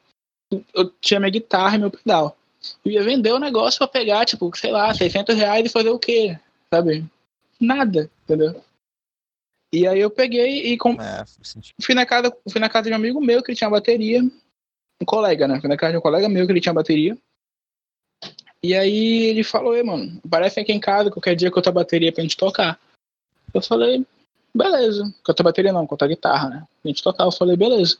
eu 0.73 0.89
tinha 1.01 1.19
minha 1.19 1.29
guitarra 1.29 1.75
e 1.75 1.79
meu 1.79 1.91
pedal 1.91 2.35
eu 2.83 2.91
ia 2.91 3.03
vender 3.03 3.31
o 3.31 3.39
negócio 3.39 3.77
pra 3.79 3.87
pegar, 3.87 4.25
tipo, 4.25 4.51
sei 4.55 4.71
lá, 4.71 4.93
600 4.93 5.35
reais 5.35 5.65
e 5.65 5.69
fazer 5.69 5.89
o 5.89 5.99
quê? 5.99 6.37
Sabe? 6.73 7.05
Nada, 7.59 8.09
entendeu? 8.23 8.63
E 9.71 9.87
aí 9.87 9.99
eu 9.99 10.09
peguei 10.09 10.73
e 10.73 10.77
é, 10.99 11.23
fui, 11.81 11.95
na 11.95 12.05
casa, 12.05 12.35
fui 12.49 12.61
na 12.61 12.69
casa 12.69 12.89
de 12.89 12.93
um 12.93 12.95
amigo 12.95 13.19
meu 13.19 13.41
que 13.41 13.55
tinha 13.55 13.69
bateria. 13.69 14.21
Um 15.03 15.05
colega, 15.05 15.49
né? 15.49 15.59
Fui 15.59 15.67
na 15.67 15.75
casa 15.75 15.91
de 15.91 15.97
um 15.97 16.01
colega 16.01 16.29
meu 16.29 16.45
que 16.45 16.53
ele 16.53 16.61
tinha 16.61 16.73
bateria. 16.73 17.17
E 18.63 18.73
aí 18.73 19.23
ele 19.23 19.43
falou, 19.43 19.75
Ei, 19.75 19.83
mano, 19.83 20.17
aparece 20.25 20.61
aqui 20.61 20.71
em 20.71 20.79
casa 20.79 21.11
qualquer 21.11 21.35
dia 21.35 21.51
com 21.51 21.59
a 21.59 21.61
tua 21.61 21.73
bateria 21.73 22.09
pra 22.13 22.23
gente 22.23 22.37
tocar. 22.37 22.79
Eu 23.53 23.61
falei, 23.61 24.05
beleza. 24.55 25.13
Com 25.25 25.33
a 25.37 25.43
bateria 25.43 25.73
não, 25.73 25.85
com 25.85 25.97
a 25.99 26.07
guitarra, 26.07 26.49
né? 26.49 26.67
Pra 26.81 26.89
gente 26.89 27.03
tocar. 27.03 27.25
Eu 27.25 27.33
falei, 27.33 27.57
beleza. 27.57 27.97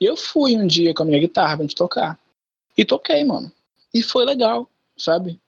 E 0.00 0.04
eu 0.04 0.16
fui 0.16 0.56
um 0.56 0.68
dia 0.68 0.94
com 0.94 1.02
a 1.02 1.06
minha 1.06 1.18
guitarra 1.18 1.56
pra 1.56 1.64
gente 1.64 1.74
tocar. 1.74 2.16
E 2.78 2.84
toquei, 2.84 3.24
mano. 3.24 3.50
E 3.92 4.00
foi 4.00 4.24
legal, 4.24 4.70
sabe? 4.96 5.40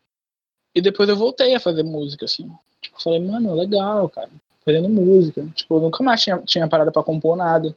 E 0.75 0.81
depois 0.81 1.09
eu 1.09 1.17
voltei 1.17 1.55
a 1.55 1.61
fazer 1.61 1.85
música, 1.85 2.25
assim. 2.25 2.51
Tipo, 2.81 3.01
falei, 3.01 3.21
mano, 3.21 3.55
legal, 3.55 4.09
cara. 4.09 4.31
Fazendo 4.65 4.89
música. 4.89 5.47
Tipo, 5.55 5.77
eu 5.77 5.81
nunca 5.83 6.03
mais 6.03 6.21
tinha, 6.21 6.39
tinha 6.39 6.69
parada 6.69 6.91
pra 6.91 7.05
compor 7.05 7.37
nada. 7.37 7.77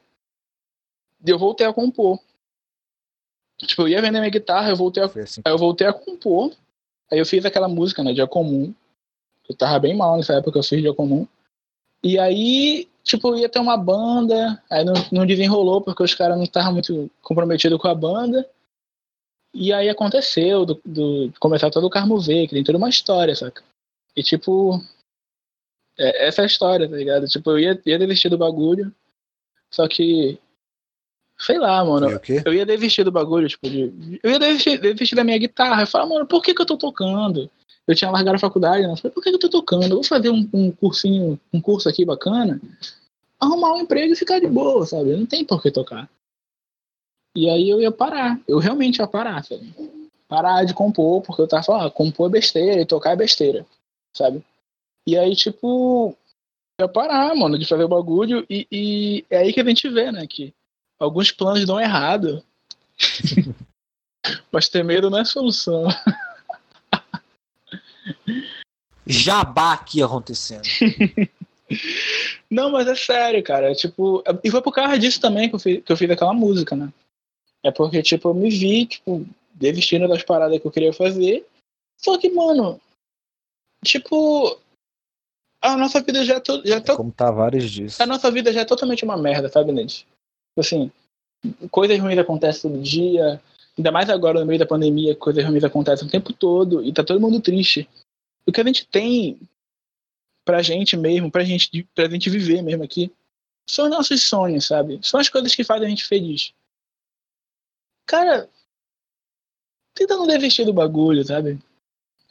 E 1.24 1.30
eu 1.30 1.38
voltei 1.38 1.64
a 1.64 1.72
compor. 1.72 2.18
Tipo, 3.58 3.82
eu 3.82 3.88
ia 3.88 4.02
vender 4.02 4.18
minha 4.18 4.30
guitarra, 4.30 4.70
eu 4.70 4.76
voltei 4.76 5.02
a, 5.02 5.06
assim. 5.06 5.40
eu 5.44 5.58
voltei 5.58 5.86
a 5.86 5.92
compor. 5.92 6.52
Aí 7.10 7.18
eu 7.18 7.26
fiz 7.26 7.44
aquela 7.44 7.68
música, 7.68 8.02
né, 8.02 8.12
Dia 8.12 8.26
Comum. 8.26 8.74
Eu 9.48 9.56
tava 9.56 9.78
bem 9.78 9.96
mal 9.96 10.16
nessa 10.16 10.34
época 10.34 10.58
eu 10.58 10.62
fiz 10.62 10.80
Dia 10.80 10.94
Comum. 10.94 11.26
E 12.02 12.18
aí, 12.18 12.88
tipo, 13.04 13.36
ia 13.36 13.48
ter 13.48 13.60
uma 13.60 13.76
banda, 13.76 14.60
aí 14.68 14.84
não, 14.84 14.94
não 15.12 15.26
desenrolou 15.26 15.80
porque 15.80 16.02
os 16.02 16.14
caras 16.14 16.36
não 16.36 16.44
estavam 16.44 16.72
muito 16.72 17.10
comprometidos 17.20 17.78
com 17.80 17.88
a 17.88 17.94
banda. 17.94 18.48
E 19.54 19.72
aí 19.72 19.88
aconteceu 19.88 20.64
do, 20.64 20.80
do 20.84 21.32
começar 21.38 21.70
todo 21.70 21.86
o 21.86 21.90
Carmo 21.90 22.18
V, 22.18 22.46
que 22.48 22.54
tem 22.54 22.64
toda 22.64 22.78
uma 22.78 22.88
história, 22.88 23.34
saca? 23.36 23.62
E 24.16 24.22
tipo. 24.22 24.82
É, 25.98 26.26
essa 26.26 26.40
é 26.40 26.44
a 26.44 26.46
história, 26.46 26.88
tá 26.88 26.96
ligado? 26.96 27.26
Tipo, 27.28 27.50
eu 27.50 27.58
ia, 27.58 27.82
ia 27.84 27.98
desistir 27.98 28.30
do 28.30 28.38
bagulho. 28.38 28.92
Só 29.70 29.86
que. 29.86 30.38
Sei 31.42 31.58
lá, 31.58 31.84
mano. 31.84 32.06
Eu 32.44 32.54
ia 32.54 32.64
desistir 32.64 33.02
do 33.02 33.10
bagulho, 33.10 33.48
tipo, 33.48 33.68
de, 33.68 34.20
eu 34.22 34.30
ia 34.30 34.38
desistir, 34.38 34.78
desistir 34.78 35.16
da 35.16 35.24
minha 35.24 35.38
guitarra. 35.38 35.82
Eu 35.82 35.86
falava, 35.88 36.14
mano, 36.14 36.26
por 36.26 36.40
que, 36.40 36.54
que 36.54 36.62
eu 36.62 36.66
tô 36.66 36.76
tocando? 36.76 37.50
Eu 37.86 37.96
tinha 37.96 38.10
largado 38.10 38.36
a 38.36 38.38
faculdade, 38.40 38.86
né? 38.86 38.92
Eu 38.92 38.96
falei, 38.96 39.12
por 39.12 39.22
que, 39.22 39.30
que 39.30 39.34
eu 39.34 39.40
tô 39.40 39.48
tocando? 39.48 39.84
Eu 39.86 39.96
vou 39.96 40.04
fazer 40.04 40.30
um, 40.30 40.48
um 40.52 40.70
cursinho, 40.70 41.38
um 41.52 41.60
curso 41.60 41.88
aqui 41.88 42.04
bacana, 42.04 42.60
arrumar 43.40 43.72
um 43.74 43.80
emprego 43.80 44.12
e 44.12 44.16
ficar 44.16 44.38
de 44.38 44.46
boa, 44.46 44.86
sabe? 44.86 45.16
Não 45.16 45.26
tem 45.26 45.44
por 45.44 45.60
que 45.60 45.72
tocar. 45.72 46.08
E 47.36 47.50
aí 47.50 47.68
eu 47.68 47.80
ia 47.80 47.90
parar. 47.90 48.40
Eu 48.46 48.58
realmente 48.58 48.98
ia 48.98 49.06
parar, 49.08 49.44
sabe? 49.44 49.74
Parar 50.28 50.64
de 50.64 50.74
compor, 50.74 51.22
porque 51.22 51.42
eu 51.42 51.48
tava 51.48 51.64
falando, 51.64 51.86
ah, 51.86 51.90
compor 51.90 52.28
é 52.28 52.32
besteira 52.32 52.80
e 52.80 52.86
tocar 52.86 53.12
é 53.12 53.16
besteira, 53.16 53.66
sabe? 54.16 54.44
E 55.04 55.18
aí, 55.18 55.34
tipo, 55.34 56.16
ia 56.80 56.86
parar, 56.86 57.34
mano, 57.34 57.58
de 57.58 57.66
fazer 57.66 57.82
o 57.82 57.88
bagulho. 57.88 58.46
E, 58.48 58.64
e 58.70 59.24
é 59.28 59.38
aí 59.38 59.52
que 59.52 59.60
a 59.60 59.64
gente 59.64 59.88
vê, 59.88 60.12
né? 60.12 60.24
Que 60.24 60.54
alguns 61.02 61.30
planos 61.30 61.66
dão 61.66 61.80
errado. 61.80 62.44
Mas 64.52 64.68
ter 64.68 64.84
medo 64.84 65.10
não 65.10 65.18
é 65.18 65.24
solução. 65.24 65.84
Jabá 69.06 69.72
aqui 69.72 70.02
acontecendo. 70.02 70.62
Não, 72.50 72.70
mas 72.70 72.86
é 72.86 72.94
sério, 72.94 73.42
cara. 73.42 73.74
Tipo, 73.74 74.22
e 74.44 74.50
foi 74.50 74.60
por 74.60 74.72
causa 74.72 74.98
disso 74.98 75.18
também 75.18 75.48
que 75.48 75.54
eu 75.54 75.58
fiz, 75.58 75.82
que 75.82 75.90
eu 75.90 75.96
fiz 75.96 76.10
aquela 76.10 76.34
música, 76.34 76.76
né? 76.76 76.92
É 77.62 77.70
porque, 77.70 78.02
tipo, 78.02 78.28
eu 78.28 78.34
me 78.34 78.50
vi, 78.50 78.84
tipo, 78.84 79.26
desistindo 79.54 80.06
das 80.06 80.22
paradas 80.22 80.60
que 80.60 80.66
eu 80.66 80.70
queria 80.70 80.92
fazer. 80.92 81.46
Só 81.98 82.18
que, 82.18 82.28
mano, 82.30 82.78
tipo, 83.82 84.60
a 85.62 85.76
nossa 85.78 86.02
vida 86.02 86.24
já 86.26 86.34
é, 86.34 86.40
to, 86.40 86.62
já 86.64 86.76
é 86.76 86.80
to, 86.80 86.94
Como 86.94 87.10
Tavares 87.10 87.70
diz. 87.70 87.98
a 88.00 88.06
nossa 88.06 88.30
vida 88.30 88.52
já 88.52 88.60
é 88.60 88.64
totalmente 88.66 89.02
uma 89.02 89.16
merda, 89.16 89.48
sabe, 89.48 89.72
Ned? 89.72 90.06
Tipo 90.52 90.60
Assim, 90.60 90.92
coisas 91.70 91.98
ruins 91.98 92.18
acontecem 92.18 92.70
todo 92.70 92.82
dia, 92.82 93.42
ainda 93.76 93.90
mais 93.90 94.10
agora 94.10 94.40
no 94.40 94.46
meio 94.46 94.58
da 94.58 94.66
pandemia, 94.66 95.16
coisas 95.16 95.44
ruins 95.44 95.64
acontecem 95.64 96.06
o 96.06 96.10
tempo 96.10 96.32
todo 96.32 96.84
e 96.84 96.92
tá 96.92 97.02
todo 97.02 97.20
mundo 97.20 97.40
triste. 97.40 97.88
O 98.46 98.52
que 98.52 98.60
a 98.60 98.64
gente 98.64 98.86
tem 98.86 99.40
pra 100.44 100.62
gente 100.62 100.96
mesmo, 100.96 101.30
pra 101.30 101.44
gente, 101.44 101.84
pra 101.94 102.08
gente 102.08 102.28
viver 102.28 102.62
mesmo 102.62 102.84
aqui, 102.84 103.10
são 103.68 103.86
os 103.86 103.90
nossos 103.90 104.22
sonhos, 104.22 104.66
sabe? 104.66 105.00
São 105.02 105.18
as 105.18 105.28
coisas 105.28 105.54
que 105.54 105.64
fazem 105.64 105.86
a 105.86 105.90
gente 105.90 106.04
feliz. 106.04 106.52
Cara, 108.06 108.48
tenta 109.94 110.16
não 110.16 110.26
desistir 110.26 110.64
do 110.64 110.72
bagulho, 110.72 111.24
sabe? 111.24 111.58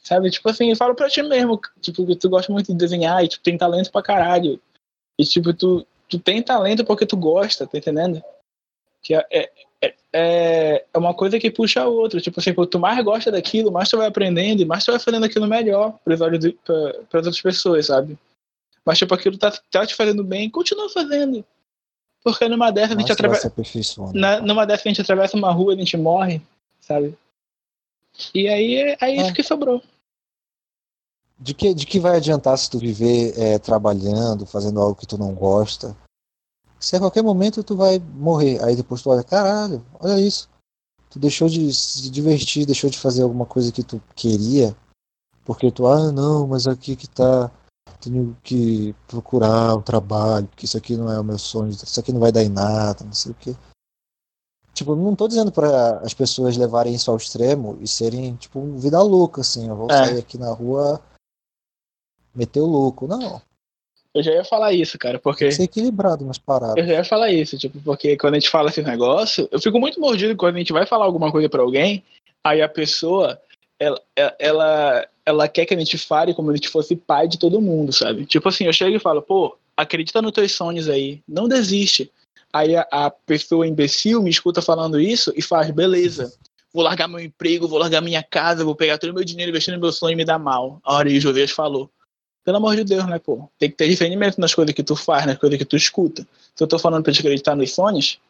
Sabe? 0.02 0.30
Tipo 0.30 0.50
assim, 0.50 0.70
eu 0.70 0.76
falo 0.76 0.94
pra 0.94 1.08
ti 1.08 1.22
mesmo, 1.22 1.60
tipo, 1.80 2.06
que 2.06 2.16
tu 2.16 2.28
gosta 2.28 2.52
muito 2.52 2.72
de 2.72 2.78
desenhar 2.78 3.24
e 3.24 3.28
tu 3.28 3.40
tem 3.40 3.56
talento 3.56 3.90
pra 3.90 4.02
caralho. 4.02 4.60
E 5.18 5.24
tipo, 5.24 5.54
tu, 5.54 5.86
tu 6.12 6.18
tem 6.18 6.42
talento 6.42 6.84
porque 6.84 7.06
tu 7.06 7.16
gosta, 7.16 7.66
tá 7.66 7.78
entendendo? 7.78 8.22
Que 9.02 9.14
é, 9.14 9.26
é, 9.30 9.50
é, 10.12 10.84
é 10.92 10.98
uma 10.98 11.14
coisa 11.14 11.40
que 11.40 11.50
puxa 11.50 11.80
a 11.80 11.88
outra. 11.88 12.20
Tipo 12.20 12.38
assim, 12.38 12.52
quanto 12.54 12.70
tu 12.70 12.78
mais 12.78 13.02
gosta 13.02 13.32
daquilo, 13.32 13.72
mais 13.72 13.88
tu 13.88 13.96
vai 13.96 14.06
aprendendo 14.06 14.60
e 14.60 14.64
mais 14.64 14.84
tu 14.84 14.92
vai 14.92 15.00
fazendo 15.00 15.24
aquilo 15.24 15.46
melhor 15.46 15.98
pra, 16.04 16.16
pras 16.16 17.26
outras 17.26 17.40
pessoas, 17.40 17.86
sabe? 17.86 18.18
Mas 18.84 18.98
tipo, 18.98 19.14
aquilo 19.14 19.38
tá, 19.38 19.50
tá 19.70 19.86
te 19.86 19.94
fazendo 19.94 20.22
bem, 20.22 20.50
continua 20.50 20.90
fazendo. 20.90 21.44
Porque 22.22 22.46
numa 22.48 22.70
dessas 22.70 22.96
a 22.96 23.00
gente 23.00 23.10
atravessa. 23.12 23.52
Na, 24.12 24.40
numa 24.40 24.66
dessas 24.66 24.86
a 24.86 24.88
gente 24.90 25.00
atravessa 25.00 25.36
uma 25.36 25.50
rua 25.50 25.72
e 25.72 25.76
a 25.76 25.78
gente 25.78 25.96
morre, 25.96 26.40
sabe? 26.80 27.16
E 28.34 28.48
aí 28.48 28.96
é 29.00 29.10
isso 29.10 29.30
É. 29.30 29.32
que 29.32 29.42
sobrou. 29.42 29.82
De 31.38 31.54
que, 31.54 31.74
de 31.74 31.86
que 31.86 31.98
vai 31.98 32.16
adiantar 32.18 32.56
se 32.56 32.70
tu 32.70 32.78
viver 32.78 33.36
é, 33.36 33.58
trabalhando, 33.58 34.46
fazendo 34.46 34.80
algo 34.80 34.94
que 34.94 35.06
tu 35.06 35.18
não 35.18 35.34
gosta? 35.34 35.96
Se 36.82 36.96
a 36.96 36.98
qualquer 36.98 37.22
momento 37.22 37.62
tu 37.62 37.76
vai 37.76 37.98
morrer. 37.98 38.62
Aí 38.64 38.74
depois 38.74 39.00
tu 39.02 39.10
olha, 39.10 39.22
caralho, 39.22 39.84
olha 40.00 40.18
isso. 40.18 40.50
Tu 41.08 41.18
deixou 41.18 41.48
de 41.48 41.72
se 41.72 42.10
divertir, 42.10 42.66
deixou 42.66 42.90
de 42.90 42.98
fazer 42.98 43.22
alguma 43.22 43.46
coisa 43.46 43.70
que 43.70 43.84
tu 43.84 44.02
queria. 44.16 44.76
Porque 45.44 45.70
tu, 45.70 45.86
ah 45.86 46.10
não, 46.10 46.46
mas 46.46 46.66
aqui 46.66 46.96
que 46.96 47.08
tá. 47.08 47.50
Tenho 48.00 48.36
que 48.42 48.94
procurar 49.06 49.76
um 49.76 49.82
trabalho, 49.82 50.48
porque 50.48 50.64
isso 50.64 50.76
aqui 50.76 50.96
não 50.96 51.10
é 51.10 51.20
o 51.20 51.24
meu 51.24 51.38
sonho, 51.38 51.70
isso 51.70 52.00
aqui 52.00 52.12
não 52.12 52.18
vai 52.18 52.32
dar 52.32 52.42
em 52.42 52.48
nada, 52.48 53.04
não 53.04 53.12
sei 53.12 53.30
o 53.30 53.34
quê. 53.36 53.54
Tipo, 54.74 54.96
não 54.96 55.14
tô 55.14 55.28
dizendo 55.28 55.52
para 55.52 55.98
as 55.98 56.12
pessoas 56.12 56.56
levarem 56.56 56.94
isso 56.94 57.12
ao 57.12 57.16
extremo 57.16 57.78
e 57.80 57.86
serem, 57.86 58.34
tipo, 58.36 58.60
vida 58.76 59.00
louca, 59.00 59.42
assim. 59.42 59.68
Eu 59.68 59.76
vou 59.76 59.88
É. 59.88 60.06
sair 60.06 60.18
aqui 60.18 60.36
na 60.36 60.50
rua 60.50 61.00
meter 62.34 62.60
o 62.60 62.66
louco. 62.66 63.06
Não, 63.06 63.40
Eu 64.14 64.22
já 64.22 64.32
ia 64.32 64.44
falar 64.44 64.72
isso, 64.72 64.98
cara, 64.98 65.18
porque. 65.18 65.44
tem 65.44 65.48
que 65.48 65.54
ser 65.54 65.62
equilibrado 65.62 66.24
nas 66.24 66.36
Eu 66.36 66.42
paradas. 66.44 66.86
já 66.86 66.92
ia 66.92 67.04
falar 67.04 67.30
isso, 67.30 67.56
tipo, 67.56 67.80
porque 67.80 68.16
quando 68.16 68.34
a 68.34 68.38
gente 68.38 68.50
fala 68.50 68.68
esse 68.68 68.82
negócio, 68.82 69.48
eu 69.50 69.60
fico 69.60 69.78
muito 69.80 69.98
mordido 69.98 70.36
quando 70.36 70.56
a 70.56 70.58
gente 70.58 70.72
vai 70.72 70.86
falar 70.86 71.06
alguma 71.06 71.32
coisa 71.32 71.48
pra 71.48 71.62
alguém, 71.62 72.04
aí 72.44 72.60
a 72.60 72.68
pessoa, 72.68 73.40
ela, 73.78 74.00
ela, 74.38 75.08
ela 75.24 75.48
quer 75.48 75.64
que 75.64 75.74
a 75.74 75.78
gente 75.78 75.96
fale 75.96 76.34
como 76.34 76.48
se 76.48 76.52
a 76.52 76.56
gente 76.56 76.68
fosse 76.68 76.94
pai 76.94 77.26
de 77.26 77.38
todo 77.38 77.60
mundo, 77.60 77.92
sabe? 77.92 78.26
Tipo 78.26 78.50
assim, 78.50 78.64
eu 78.64 78.72
chego 78.72 78.96
e 78.96 79.00
falo, 79.00 79.22
pô, 79.22 79.56
acredita 79.76 80.20
nos 80.20 80.32
teus 80.32 80.52
sonhos 80.52 80.88
aí, 80.88 81.22
não 81.26 81.48
desiste. 81.48 82.10
Aí 82.52 82.76
a, 82.76 82.86
a 82.90 83.10
pessoa 83.10 83.66
imbecil 83.66 84.22
me 84.22 84.28
escuta 84.28 84.60
falando 84.60 85.00
isso 85.00 85.32
e 85.34 85.40
faz, 85.40 85.70
beleza, 85.70 86.30
vou 86.70 86.84
largar 86.84 87.08
meu 87.08 87.18
emprego, 87.18 87.66
vou 87.66 87.78
largar 87.78 88.02
minha 88.02 88.22
casa, 88.22 88.62
vou 88.62 88.74
pegar 88.74 88.98
todo 88.98 89.10
o 89.10 89.14
meu 89.14 89.24
dinheiro, 89.24 89.48
investir 89.50 89.72
no 89.72 89.80
meu 89.80 89.90
sonho 89.90 90.12
e 90.12 90.16
me 90.16 90.24
dar 90.24 90.38
mal. 90.38 90.80
A 90.84 90.96
hora 90.96 91.08
aí 91.08 91.16
o 91.16 91.20
Josias 91.20 91.50
falou. 91.50 91.90
Pelo 92.44 92.56
amor 92.56 92.74
de 92.74 92.84
Deus, 92.84 93.06
né, 93.06 93.18
pô? 93.18 93.48
Tem 93.58 93.70
que 93.70 93.76
ter 93.76 93.88
discernimento 93.88 94.40
nas 94.40 94.54
coisas 94.54 94.74
que 94.74 94.82
tu 94.82 94.96
faz, 94.96 95.26
nas 95.26 95.38
coisas 95.38 95.56
que 95.58 95.64
tu 95.64 95.76
escuta. 95.76 96.26
Se 96.54 96.62
eu 96.62 96.66
tô 96.66 96.78
falando 96.78 97.04
pra 97.04 97.12
te 97.12 97.20
acreditar 97.20 97.54
nos 97.54 97.72
sonhos 97.72 98.20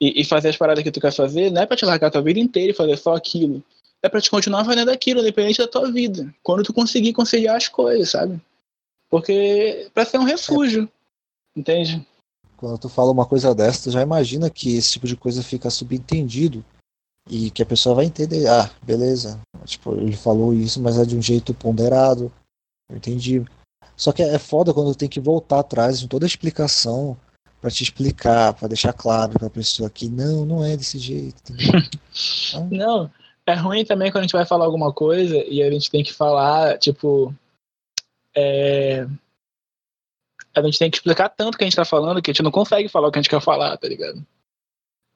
e, 0.00 0.20
e 0.20 0.24
fazer 0.24 0.48
as 0.48 0.56
paradas 0.56 0.82
que 0.82 0.90
tu 0.90 1.00
quer 1.00 1.12
fazer, 1.12 1.50
não 1.50 1.62
é 1.62 1.66
pra 1.66 1.76
te 1.76 1.84
largar 1.84 2.08
a 2.08 2.10
tua 2.10 2.22
vida 2.22 2.40
inteira 2.40 2.72
e 2.72 2.74
fazer 2.74 2.96
só 2.96 3.14
aquilo. 3.14 3.62
É 4.02 4.08
pra 4.08 4.20
te 4.20 4.30
continuar 4.30 4.64
fazendo 4.64 4.90
aquilo, 4.90 5.20
independente 5.20 5.58
da 5.58 5.68
tua 5.68 5.90
vida. 5.90 6.34
Quando 6.42 6.64
tu 6.64 6.72
conseguir 6.72 7.12
conciliar 7.12 7.56
as 7.56 7.68
coisas, 7.68 8.10
sabe? 8.10 8.40
Porque 9.08 9.88
pra 9.94 10.04
ser 10.04 10.18
um 10.18 10.24
refúgio. 10.24 10.88
Entende? 11.56 12.06
Quando 12.56 12.78
tu 12.78 12.88
fala 12.88 13.12
uma 13.12 13.26
coisa 13.26 13.54
dessa, 13.54 13.84
tu 13.84 13.90
já 13.90 14.02
imagina 14.02 14.50
que 14.50 14.76
esse 14.76 14.92
tipo 14.92 15.06
de 15.06 15.16
coisa 15.16 15.42
fica 15.42 15.70
subentendido 15.70 16.64
e 17.28 17.50
que 17.50 17.62
a 17.62 17.66
pessoa 17.66 17.94
vai 17.94 18.04
entender, 18.04 18.46
ah, 18.46 18.70
beleza, 18.82 19.40
tipo, 19.64 19.94
ele 19.94 20.16
falou 20.16 20.54
isso, 20.54 20.80
mas 20.80 20.98
é 20.98 21.04
de 21.04 21.16
um 21.16 21.22
jeito 21.22 21.52
ponderado, 21.52 22.32
eu 22.88 22.96
entendi. 22.96 23.44
Só 23.96 24.12
que 24.12 24.22
é 24.22 24.38
foda 24.38 24.74
quando 24.74 24.94
tem 24.94 25.08
que 25.08 25.20
voltar 25.20 25.60
atrás 25.60 26.02
em 26.02 26.08
toda 26.08 26.26
a 26.26 26.28
explicação 26.28 27.16
pra 27.60 27.70
te 27.70 27.82
explicar, 27.82 28.52
pra 28.54 28.68
deixar 28.68 28.92
claro 28.92 29.38
pra 29.38 29.50
pessoa 29.50 29.88
que 29.88 30.08
não, 30.08 30.44
não 30.44 30.64
é 30.64 30.76
desse 30.76 30.98
jeito, 30.98 31.52
entendeu? 31.52 31.80
Não, 32.70 33.10
é 33.46 33.54
ruim 33.54 33.84
também 33.84 34.10
quando 34.10 34.20
a 34.20 34.22
gente 34.22 34.32
vai 34.32 34.46
falar 34.46 34.64
alguma 34.64 34.92
coisa 34.92 35.36
e 35.36 35.62
a 35.62 35.70
gente 35.70 35.90
tem 35.90 36.02
que 36.02 36.12
falar, 36.12 36.78
tipo. 36.78 37.34
É... 38.34 39.06
A 40.54 40.62
gente 40.62 40.78
tem 40.78 40.90
que 40.90 40.96
explicar 40.96 41.28
tanto 41.28 41.56
que 41.56 41.64
a 41.64 41.66
gente 41.66 41.76
tá 41.76 41.84
falando 41.84 42.22
que 42.22 42.30
a 42.30 42.32
gente 42.32 42.42
não 42.42 42.50
consegue 42.50 42.88
falar 42.88 43.08
o 43.08 43.12
que 43.12 43.18
a 43.18 43.22
gente 43.22 43.30
quer 43.30 43.42
falar, 43.42 43.76
tá 43.76 43.86
ligado? 43.86 44.26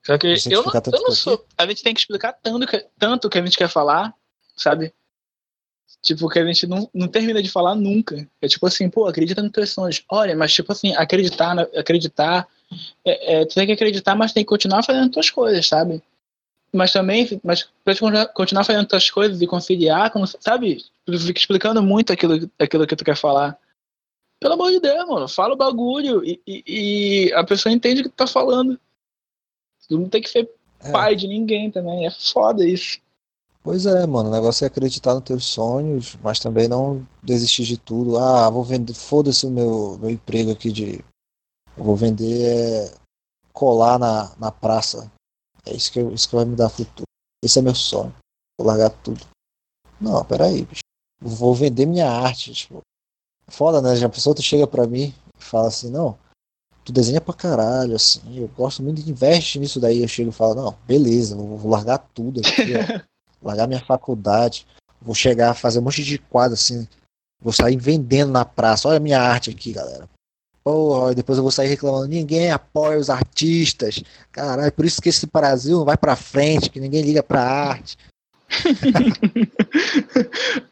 Só 0.04 0.16
que 0.18 0.34
eu 0.50 0.62
não, 0.62 0.72
eu 0.74 1.02
não 1.02 1.10
sou. 1.12 1.44
A 1.56 1.66
gente 1.66 1.82
tem 1.82 1.94
que 1.94 2.00
explicar 2.00 2.32
tanto 2.32 2.66
que, 2.66 2.86
tanto 2.98 3.28
que 3.28 3.38
a 3.38 3.44
gente 3.44 3.56
quer 3.56 3.68
falar, 3.68 4.14
sabe? 4.56 4.94
Tipo, 6.02 6.28
que 6.30 6.38
a 6.38 6.46
gente 6.46 6.66
não, 6.66 6.88
não 6.94 7.08
termina 7.08 7.42
de 7.42 7.50
falar 7.50 7.74
nunca. 7.74 8.26
É 8.40 8.48
tipo 8.48 8.66
assim, 8.66 8.88
pô, 8.88 9.06
acredita 9.06 9.42
nos 9.42 9.52
teus 9.52 9.70
sonhos. 9.70 10.02
Olha, 10.08 10.34
mas 10.34 10.52
tipo 10.52 10.72
assim, 10.72 10.94
acreditar, 10.96 11.58
acreditar. 11.76 12.48
É, 13.04 13.40
é, 13.40 13.44
tu 13.44 13.54
tem 13.54 13.66
que 13.66 13.72
acreditar, 13.72 14.14
mas 14.14 14.32
tem 14.32 14.42
que 14.42 14.48
continuar 14.48 14.82
fazendo 14.82 15.10
tuas 15.10 15.28
coisas, 15.28 15.66
sabe? 15.66 16.02
Mas 16.72 16.92
também, 16.92 17.28
mas 17.44 17.68
pra 17.84 17.94
tu 17.94 18.00
continuar- 18.00 18.26
continuar 18.28 18.64
fazendo 18.64 18.86
tuas 18.86 19.10
coisas 19.10 19.42
e 19.42 19.46
conciliar, 19.46 20.10
como, 20.10 20.26
sabe? 20.26 20.82
Tu 21.04 21.18
fica 21.18 21.38
explicando 21.40 21.82
muito 21.82 22.12
aquilo, 22.12 22.48
aquilo 22.58 22.86
que 22.86 22.96
tu 22.96 23.04
quer 23.04 23.16
falar. 23.16 23.58
Pelo 24.40 24.54
amor 24.54 24.70
de 24.70 24.80
Deus, 24.80 25.06
mano, 25.06 25.28
fala 25.28 25.52
o 25.52 25.56
bagulho 25.56 26.24
e, 26.24 26.40
e- 26.46 26.62
e 27.28 27.32
a 27.34 27.44
pessoa 27.44 27.72
entende 27.72 28.00
o 28.00 28.04
que 28.04 28.10
tu 28.10 28.14
tá 28.16 28.26
falando. 28.26 28.80
Tu 29.88 29.98
não 29.98 30.08
tem 30.08 30.22
que 30.22 30.30
ser 30.30 30.48
É. 30.82 30.92
pai 30.92 31.14
de 31.14 31.26
ninguém 31.28 31.70
também. 31.70 32.06
É 32.06 32.10
foda 32.10 32.64
isso. 32.66 33.00
Pois 33.62 33.84
é, 33.84 34.06
mano, 34.06 34.30
o 34.30 34.32
negócio 34.32 34.64
é 34.64 34.68
acreditar 34.68 35.14
nos 35.14 35.24
teus 35.24 35.44
sonhos, 35.44 36.16
mas 36.22 36.38
também 36.38 36.66
não 36.66 37.06
desistir 37.22 37.64
de 37.64 37.76
tudo. 37.76 38.18
Ah, 38.18 38.48
vou 38.48 38.64
vender, 38.64 38.94
foda-se 38.94 39.46
o 39.46 39.50
meu, 39.50 39.98
meu 39.98 40.08
emprego 40.08 40.50
aqui 40.50 40.72
de. 40.72 41.04
Vou 41.76 41.94
vender 41.94 42.42
é, 42.42 42.94
colar 43.52 43.98
na, 43.98 44.34
na 44.36 44.50
praça. 44.50 45.12
É 45.66 45.74
isso 45.74 45.92
que, 45.92 46.00
isso 46.00 46.28
que 46.28 46.36
vai 46.36 46.46
me 46.46 46.56
dar 46.56 46.70
futuro. 46.70 47.04
Esse 47.44 47.58
é 47.58 47.62
meu 47.62 47.74
sonho. 47.74 48.14
Vou 48.58 48.66
largar 48.66 48.90
tudo. 48.90 49.26
Não, 50.00 50.24
peraí, 50.24 50.64
bicho. 50.64 50.80
Vou 51.20 51.54
vender 51.54 51.84
minha 51.84 52.10
arte, 52.10 52.54
tipo. 52.54 52.80
Foda, 53.46 53.82
né? 53.82 53.94
Já 53.94 54.06
a 54.06 54.10
pessoa 54.10 54.34
tu 54.34 54.40
chega 54.42 54.66
pra 54.66 54.86
mim 54.86 55.12
e 55.38 55.44
fala 55.44 55.68
assim, 55.68 55.90
não, 55.90 56.16
tu 56.84 56.92
desenha 56.92 57.20
pra 57.20 57.34
caralho, 57.34 57.96
assim, 57.96 58.38
eu 58.38 58.48
gosto 58.48 58.82
muito 58.82 59.00
investe 59.02 59.58
nisso 59.58 59.78
daí. 59.80 60.00
Eu 60.00 60.08
chego 60.08 60.30
e 60.30 60.32
falo, 60.32 60.54
não, 60.54 60.78
beleza, 60.86 61.36
vou, 61.36 61.58
vou 61.58 61.70
largar 61.70 61.98
tudo 62.14 62.40
aqui, 62.40 62.72
ó 62.74 63.00
largar 63.42 63.66
minha 63.66 63.84
faculdade, 63.84 64.66
vou 65.00 65.14
chegar 65.14 65.50
a 65.50 65.54
fazer 65.54 65.78
um 65.78 65.82
monte 65.82 66.04
de 66.04 66.18
quadro 66.18 66.54
assim, 66.54 66.86
vou 67.40 67.52
sair 67.52 67.76
vendendo 67.76 68.32
na 68.32 68.44
praça. 68.44 68.88
Olha 68.88 68.98
a 68.98 69.00
minha 69.00 69.20
arte 69.20 69.50
aqui, 69.50 69.72
galera. 69.72 70.08
Porra, 70.62 71.14
depois 71.14 71.38
eu 71.38 71.42
vou 71.42 71.50
sair 71.50 71.68
reclamando, 71.68 72.08
ninguém 72.08 72.50
apoia 72.50 72.98
os 72.98 73.08
artistas. 73.08 74.02
Caralho, 74.30 74.72
por 74.72 74.84
isso 74.84 75.00
que 75.00 75.08
esse 75.08 75.26
Brasil 75.26 75.78
não 75.78 75.84
vai 75.86 75.96
pra 75.96 76.14
frente, 76.16 76.68
que 76.68 76.78
ninguém 76.78 77.02
liga 77.02 77.22
pra 77.22 77.42
arte. 77.42 77.96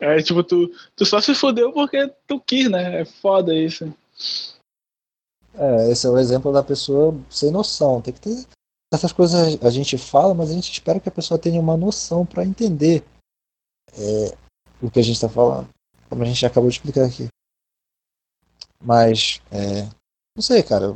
É 0.00 0.20
tipo, 0.22 0.42
tu, 0.42 0.70
tu 0.96 1.07
só 1.07 1.20
se 1.20 1.35
fudeu 1.35 1.72
porque 1.72 2.11
tu 2.26 2.40
quis, 2.40 2.70
né? 2.70 3.00
É 3.00 3.04
foda 3.04 3.54
isso. 3.54 3.92
É, 5.54 5.90
esse 5.90 6.07
é 6.07 6.11
o 6.11 6.18
exemplo 6.18 6.52
da 6.52 6.62
pessoa 6.62 7.16
sem 7.31 7.50
noção. 7.50 8.00
Tem 8.00 8.14
que 8.14 8.20
ter. 8.20 8.46
Essas 8.92 9.12
coisas 9.12 9.62
a 9.62 9.70
gente 9.70 9.98
fala, 9.98 10.35
mas 10.35 10.51
a 10.51 10.55
gente 10.55 10.72
espera 10.72 10.98
que 10.98 11.09
a 11.09 11.12
pessoa 11.12 11.38
tenha 11.38 11.61
uma 11.61 11.77
noção 11.77 12.24
pra 12.24 12.44
entender 12.44 13.05
é, 13.92 14.37
o 14.83 14.90
que 14.90 14.98
a 14.98 15.03
gente 15.03 15.20
tá 15.20 15.29
falando. 15.29 15.68
Como 16.09 16.22
a 16.22 16.27
gente 16.27 16.44
acabou 16.46 16.70
de 16.70 16.77
explicar 16.77 17.05
aqui. 17.05 17.29
Mas, 18.81 19.42
é, 19.51 19.83
não 20.35 20.42
sei, 20.42 20.62
cara. 20.62 20.87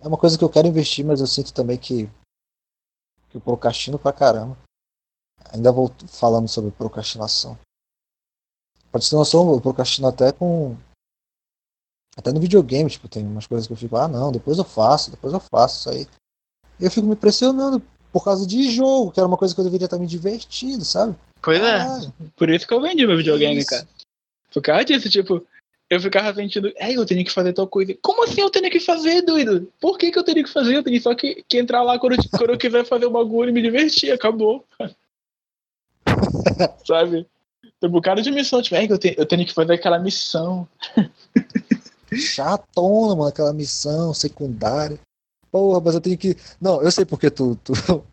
É 0.00 0.06
uma 0.06 0.18
coisa 0.18 0.36
que 0.36 0.44
eu 0.44 0.50
quero 0.50 0.68
investir, 0.68 1.04
mas 1.04 1.20
eu 1.20 1.26
sinto 1.26 1.54
também 1.54 1.78
que, 1.78 2.06
que 3.30 3.36
eu 3.36 3.40
procrastino 3.40 3.98
pra 3.98 4.12
caramba. 4.12 4.56
Ainda 5.52 5.72
vou 5.72 5.90
falando 6.08 6.48
sobre 6.48 6.70
procrastinação. 6.70 7.58
Noção, 9.12 9.52
eu 9.52 9.60
procrastino 9.60 10.08
até 10.08 10.32
com. 10.32 10.76
Até 12.16 12.32
no 12.32 12.40
videogame, 12.40 12.90
tipo, 12.90 13.08
tem 13.08 13.24
umas 13.24 13.46
coisas 13.46 13.66
que 13.66 13.72
eu 13.72 13.76
fico, 13.76 13.96
ah 13.96 14.08
não, 14.08 14.32
depois 14.32 14.58
eu 14.58 14.64
faço, 14.64 15.10
depois 15.10 15.32
eu 15.32 15.38
faço 15.38 15.78
isso 15.78 15.90
aí. 15.90 16.17
Eu 16.80 16.90
fico 16.90 17.06
me 17.06 17.16
pressionando 17.16 17.82
por 18.12 18.24
causa 18.24 18.46
de 18.46 18.70
jogo, 18.70 19.10
que 19.12 19.20
era 19.20 19.26
uma 19.26 19.36
coisa 19.36 19.54
que 19.54 19.60
eu 19.60 19.64
deveria 19.64 19.84
estar 19.86 19.98
me 19.98 20.06
divertindo, 20.06 20.84
sabe? 20.84 21.14
Pois 21.42 21.60
é. 21.60 21.84
Por 22.36 22.48
isso 22.50 22.66
que 22.66 22.74
eu 22.74 22.80
vendi 22.80 23.06
meu 23.06 23.16
videogame, 23.16 23.58
isso. 23.58 23.68
cara. 23.68 23.86
Por 24.52 24.62
causa 24.62 24.84
disso, 24.84 25.10
tipo, 25.10 25.46
eu 25.90 26.00
ficava 26.00 26.34
sentindo, 26.34 26.72
é, 26.76 26.92
eu 26.92 27.04
tenho 27.06 27.24
que 27.24 27.32
fazer 27.32 27.52
tal 27.52 27.66
coisa. 27.66 27.96
Como 28.02 28.24
assim 28.24 28.40
eu 28.40 28.50
tenho 28.50 28.70
que 28.70 28.80
fazer, 28.80 29.22
doido? 29.22 29.70
Por 29.80 29.98
que, 29.98 30.10
que 30.10 30.18
eu 30.18 30.24
tenho 30.24 30.42
que 30.44 30.50
fazer? 30.50 30.76
Eu 30.76 30.82
tenho 30.82 31.00
só 31.00 31.14
que, 31.14 31.44
que 31.48 31.58
entrar 31.58 31.82
lá 31.82 31.98
quando, 31.98 32.14
eu- 32.14 32.38
quando 32.38 32.50
eu 32.50 32.58
quiser 32.58 32.84
fazer 32.84 33.06
o 33.06 33.10
bagulho 33.10 33.50
e 33.50 33.52
me 33.52 33.62
divertir, 33.62 34.10
acabou. 34.12 34.64
Sabe? 36.86 37.26
Tem 37.80 37.88
um 37.88 37.92
bocado 37.92 38.22
de 38.22 38.30
missão, 38.30 38.60
tipo, 38.62 38.74
é, 38.76 38.84
eu 38.90 38.98
tenho, 38.98 39.14
eu 39.18 39.26
tenho 39.26 39.46
que 39.46 39.54
fazer 39.54 39.74
aquela 39.74 39.98
missão. 39.98 40.66
Chatona, 42.12 43.14
mano, 43.14 43.28
aquela 43.28 43.52
missão 43.52 44.12
secundária. 44.14 44.98
Porra, 45.50 45.80
mas 45.80 45.94
eu 45.94 46.00
tenho 46.00 46.18
que. 46.18 46.36
Não, 46.60 46.82
eu 46.82 46.90
sei 46.90 47.04
porque 47.04 47.30
tu. 47.30 47.56
Tu, 47.64 47.72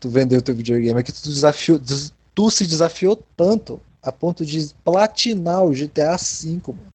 tu 0.00 0.08
vendeu 0.08 0.42
teu 0.42 0.54
videogame. 0.54 1.00
É 1.00 1.02
que 1.02 1.12
tu 1.12 1.22
desafiou. 1.28 1.78
des- 1.78 2.12
Tu 2.34 2.50
se 2.52 2.66
desafiou 2.66 3.16
tanto 3.36 3.80
a 4.00 4.12
ponto 4.12 4.46
de 4.46 4.72
platinar 4.84 5.64
o 5.64 5.74
GTA 5.74 6.16
V, 6.16 6.60
mano. 6.68 6.86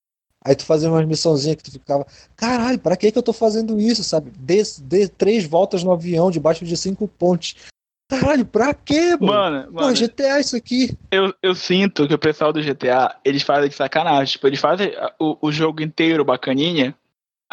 Aí 0.45 0.55
tu 0.55 0.63
fazia 0.65 0.89
umas 0.89 1.05
missãozinhas 1.05 1.57
que 1.57 1.63
tu 1.63 1.71
ficava, 1.71 2.05
caralho, 2.35 2.77
pra 2.79 2.95
que 2.97 3.11
que 3.11 3.17
eu 3.17 3.23
tô 3.23 3.31
fazendo 3.33 3.79
isso, 3.79 4.03
sabe? 4.03 4.31
Dê, 4.37 4.61
dê 4.81 5.07
três 5.07 5.45
voltas 5.45 5.83
no 5.83 5.91
avião 5.91 6.29
debaixo 6.31 6.63
de 6.65 6.75
cinco 6.77 7.07
pontes. 7.07 7.55
Caralho, 8.09 8.45
pra 8.45 8.73
quê, 8.73 9.17
mano? 9.17 9.25
Mano, 9.33 9.65
Pô, 9.73 9.81
mano 9.83 9.95
GTA 9.95 10.39
isso 10.39 10.55
aqui. 10.55 10.97
eu, 11.11 11.33
eu 11.41 11.55
sinto 11.55 12.07
que 12.07 12.13
o 12.13 12.19
pessoal 12.19 12.51
do 12.53 12.61
GTA, 12.61 13.17
eles 13.25 13.41
fazem 13.43 13.69
de 13.69 13.75
sacanagem. 13.75 14.33
Tipo, 14.33 14.47
eles 14.47 14.59
fazem 14.59 14.91
o, 15.19 15.37
o 15.47 15.51
jogo 15.51 15.81
inteiro 15.81 16.23
bacaninha, 16.25 16.93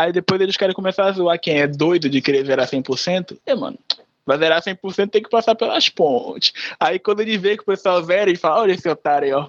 aí 0.01 0.13
depois 0.13 0.41
eles 0.41 0.57
querem 0.57 0.75
começar 0.75 1.07
a 1.07 1.13
zoar 1.13 1.39
quem 1.41 1.61
é 1.61 1.67
doido 1.67 2.09
de 2.09 2.21
querer 2.21 2.45
zerar 2.47 2.67
100%. 2.69 3.39
É, 3.47 3.55
mano, 3.55 3.79
vai 4.27 4.39
zerar 4.39 4.63
100% 4.63 5.11
tem 5.11 5.23
que 5.23 5.29
passar 5.31 5.55
pelas 5.55 5.89
pontes. 5.89 6.53
Aí 6.79 6.99
quando 6.99 7.21
ele 7.21 7.37
vê 7.39 7.57
que 7.57 7.63
o 7.63 7.67
pessoal 7.67 8.03
zera, 8.03 8.31
ele 8.31 8.39
fala, 8.39 8.63
olha 8.63 8.73
esse 8.73 8.89
otário 8.89 9.27
aí, 9.27 9.33
ó. 9.33 9.49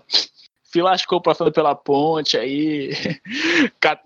Se 0.64 0.82
lascou 0.82 1.20
passando 1.22 1.52
pela 1.52 1.76
ponte 1.76 2.38
aí, 2.38 2.92
cat- 3.80 4.02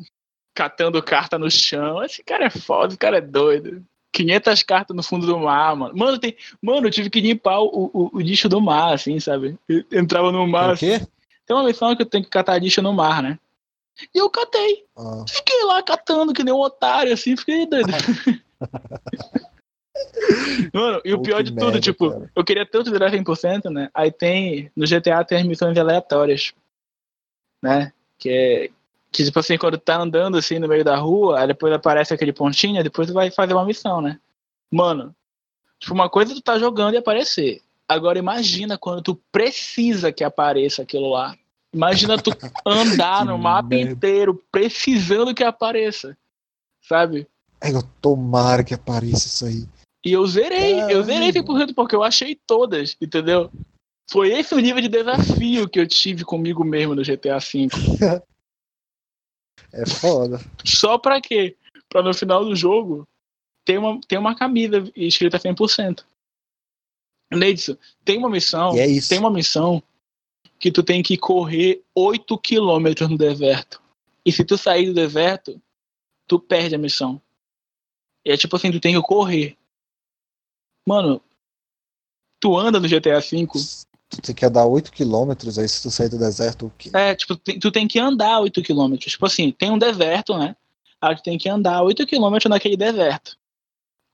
catando 0.53 1.01
carta 1.03 1.37
no 1.37 1.49
chão. 1.51 2.03
Esse 2.03 2.23
cara 2.23 2.45
é 2.45 2.49
foda, 2.49 2.87
esse 2.87 2.97
cara 2.97 3.17
é 3.17 3.21
doido. 3.21 3.83
500 4.11 4.63
cartas 4.63 4.95
no 4.95 5.03
fundo 5.03 5.27
do 5.27 5.37
mar, 5.37 5.75
mano. 5.75 5.93
Mano, 5.95 6.17
tem, 6.17 6.35
mano 6.61 6.87
eu 6.87 6.91
tive 6.91 7.09
que 7.09 7.19
limpar 7.19 7.59
o, 7.59 7.91
o, 7.93 8.09
o 8.13 8.19
lixo 8.21 8.47
do 8.47 8.61
mar, 8.61 8.93
assim, 8.93 9.19
sabe? 9.19 9.57
Eu 9.67 9.83
entrava 9.91 10.31
no 10.31 10.47
mar, 10.47 10.73
O 10.73 10.77
quê? 10.77 11.01
tem 11.45 11.55
uma 11.55 11.65
missão 11.65 11.93
que 11.95 12.01
eu 12.01 12.05
tenho 12.05 12.23
que 12.23 12.29
catar 12.29 12.57
lixo 12.61 12.81
no 12.81 12.93
mar, 12.93 13.21
né? 13.21 13.37
E 14.13 14.17
eu 14.17 14.29
catei. 14.29 14.85
Ah, 14.97 15.23
Fiquei 15.27 15.63
lá 15.63 15.81
catando 15.81 16.33
que 16.33 16.43
nem 16.43 16.53
um 16.53 16.59
otário, 16.59 17.13
assim, 17.13 17.35
fiquei 17.37 17.65
doido. 17.65 17.87
Mano, 20.73 21.01
e 21.05 21.13
o 21.13 21.17
Pô, 21.17 21.23
pior 21.23 21.41
de 21.41 21.51
tudo, 21.51 21.63
merda, 21.65 21.79
tipo, 21.79 22.09
cara. 22.11 22.31
eu 22.35 22.43
queria 22.43 22.65
tanto 22.65 22.91
virar 22.91 23.11
100%, 23.11 23.69
né? 23.69 23.89
Aí 23.93 24.11
tem, 24.11 24.69
no 24.75 24.85
GTA 24.85 25.23
tem 25.23 25.37
as 25.39 25.45
missões 25.45 25.77
aleatórias, 25.77 26.53
né? 27.63 27.93
Que 28.17 28.29
é, 28.29 28.69
que 29.11 29.23
tipo 29.23 29.39
assim, 29.39 29.57
quando 29.57 29.77
tá 29.77 29.97
andando 29.97 30.37
assim 30.37 30.59
no 30.59 30.67
meio 30.67 30.83
da 30.83 30.97
rua, 30.97 31.39
aí 31.39 31.47
depois 31.47 31.71
aparece 31.73 32.13
aquele 32.13 32.33
pontinho, 32.33 32.83
depois 32.83 33.07
tu 33.07 33.13
vai 33.13 33.31
fazer 33.31 33.53
uma 33.53 33.65
missão, 33.65 34.01
né? 34.01 34.19
Mano, 34.69 35.15
tipo, 35.79 35.93
uma 35.93 36.09
coisa 36.09 36.33
é 36.33 36.35
tu 36.35 36.41
tá 36.41 36.59
jogando 36.59 36.95
e 36.95 36.97
aparecer. 36.97 37.61
Agora 37.87 38.19
imagina 38.19 38.77
quando 38.77 39.01
tu 39.01 39.15
precisa 39.31 40.11
que 40.11 40.23
apareça 40.23 40.81
aquilo 40.81 41.09
lá. 41.09 41.35
Imagina 41.75 42.17
tu 42.17 42.31
andar 42.65 43.25
no 43.25 43.37
mapa 43.37 43.67
merda. 43.69 43.91
inteiro 43.91 44.41
precisando 44.49 45.35
que 45.35 45.43
apareça. 45.43 46.17
Sabe? 46.81 47.27
é, 47.61 47.71
eu 47.71 47.83
tomara 48.01 48.63
que 48.63 48.73
apareça 48.73 49.27
isso 49.27 49.45
aí. 49.45 49.67
E 50.05 50.11
eu 50.13 50.25
zerei, 50.27 50.81
eu 50.83 51.03
zerei 51.03 51.33
Caralho. 51.33 51.67
100% 51.69 51.73
porque 51.73 51.95
eu 51.95 52.03
achei 52.03 52.35
todas, 52.47 52.95
entendeu? 53.01 53.51
Foi 54.09 54.31
esse 54.31 54.53
o 54.53 54.59
nível 54.59 54.81
de 54.81 54.87
desafio 54.87 55.67
que 55.67 55.79
eu 55.79 55.87
tive 55.87 56.23
comigo 56.23 56.63
mesmo 56.63 56.95
no 56.95 57.03
GTA 57.03 57.39
V. 57.39 57.67
É 59.73 59.85
foda. 59.85 60.39
Só 60.63 60.97
pra 60.97 61.19
quê? 61.19 61.57
Pra 61.89 62.01
no 62.01 62.13
final 62.13 62.45
do 62.45 62.55
jogo 62.55 63.05
ter 63.65 63.77
uma, 63.77 63.99
ter 64.07 64.17
uma 64.17 64.33
camisa 64.33 64.89
escrita 64.95 65.37
100%. 65.37 66.05
Neidson, 67.33 67.75
tem 68.05 68.17
uma 68.17 68.29
missão, 68.29 68.73
E 68.75 68.79
é 68.79 68.87
isso. 68.87 69.09
tem 69.09 69.19
uma 69.19 69.29
missão 69.31 69.83
que 70.65 70.71
tu 70.71 70.81
tem 70.81 71.03
que 71.03 71.15
correr 71.15 71.83
8 71.93 72.39
quilômetros 72.39 73.07
no 73.07 73.19
deserto. 73.19 73.79
E 74.25 74.31
se 74.31 74.43
tu 74.43 74.57
sair 74.57 74.87
do 74.87 74.95
deserto, 74.95 75.61
tu 76.25 76.39
perde 76.39 76.73
a 76.73 76.79
missão. 76.79 77.21
E 78.25 78.31
é 78.31 78.37
tipo 78.37 78.55
assim, 78.55 78.71
tu 78.71 78.79
tem 78.79 78.95
que 78.95 79.01
correr. 79.03 79.55
Mano, 80.83 81.21
tu 82.39 82.57
anda 82.57 82.79
no 82.79 82.89
GTA 82.89 83.19
V, 83.19 83.47
Tu 84.09 84.21
tem 84.23 84.33
que 84.33 84.43
andar 84.43 84.65
8km 84.65 85.61
aí 85.61 85.69
se 85.69 85.83
tu 85.83 85.91
sair 85.91 86.09
do 86.09 86.17
deserto 86.17 86.65
o 86.65 86.71
quê? 86.71 86.89
é, 86.95 87.13
tipo, 87.13 87.35
tu 87.35 87.71
tem 87.71 87.87
que 87.87 87.99
andar 87.99 88.39
8 88.39 88.63
quilômetros. 88.63 89.11
Tipo 89.11 89.27
assim, 89.27 89.51
tem 89.51 89.69
um 89.69 89.77
deserto, 89.77 90.35
né? 90.35 90.55
Aí 90.99 91.15
tu 91.15 91.21
tem 91.21 91.37
que 91.37 91.47
andar 91.47 91.83
8 91.83 92.07
quilômetros 92.07 92.49
naquele 92.49 92.75
deserto. 92.75 93.37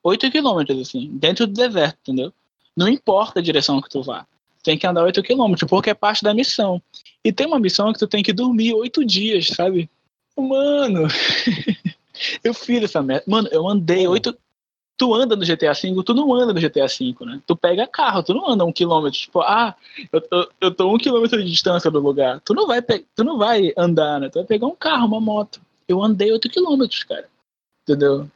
8 0.03 0.29
quilômetros, 0.29 0.81
assim, 0.81 1.09
dentro 1.13 1.47
do 1.47 1.53
deserto, 1.53 1.97
entendeu? 2.01 2.33
Não 2.75 2.89
importa 2.89 3.39
a 3.39 3.43
direção 3.43 3.81
que 3.81 3.89
tu 3.89 4.03
vá. 4.03 4.27
Tem 4.63 4.77
que 4.77 4.85
andar 4.85 5.03
8 5.03 5.23
quilômetros, 5.23 5.67
porque 5.69 5.89
é 5.89 5.93
parte 5.93 6.23
da 6.23 6.33
missão. 6.33 6.81
E 7.23 7.31
tem 7.31 7.47
uma 7.47 7.59
missão 7.59 7.91
que 7.91 7.99
tu 7.99 8.07
tem 8.07 8.21
que 8.23 8.33
dormir 8.33 8.73
8 8.73 9.03
dias, 9.05 9.47
sabe? 9.47 9.89
Mano, 10.37 11.07
eu 12.43 12.53
fiz 12.53 12.83
essa 12.83 13.01
merda. 13.01 13.23
Mano, 13.27 13.47
eu 13.51 13.67
andei 13.67 14.03
Como? 14.03 14.11
8. 14.13 14.37
Tu 14.97 15.15
anda 15.15 15.35
no 15.35 15.43
GTA 15.43 15.73
V, 15.73 16.03
tu 16.05 16.13
não 16.13 16.31
anda 16.31 16.53
no 16.53 16.59
GTA 16.59 16.85
V, 16.85 17.15
né? 17.25 17.41
Tu 17.47 17.55
pega 17.55 17.87
carro, 17.87 18.21
tu 18.21 18.35
não 18.35 18.47
anda 18.47 18.63
um 18.63 18.71
quilômetro. 18.71 19.19
Tipo, 19.19 19.41
ah, 19.41 19.75
eu 20.13 20.21
tô, 20.21 20.51
eu 20.61 20.71
tô 20.75 20.93
um 20.93 20.97
quilômetro 20.99 21.43
de 21.43 21.49
distância 21.49 21.89
do 21.89 21.99
lugar. 21.99 22.39
Tu 22.41 22.53
não 22.53 22.67
vai, 22.67 22.83
pe- 22.83 23.03
tu 23.15 23.23
não 23.23 23.35
vai 23.39 23.73
andar, 23.75 24.19
né? 24.19 24.29
Tu 24.29 24.35
vai 24.35 24.43
pegar 24.45 24.67
um 24.67 24.75
carro, 24.75 25.07
uma 25.07 25.19
moto. 25.19 25.59
Eu 25.87 26.03
andei 26.03 26.31
8 26.31 26.47
quilômetros, 26.49 27.03
cara. 27.03 27.27
Entendeu? 27.81 28.29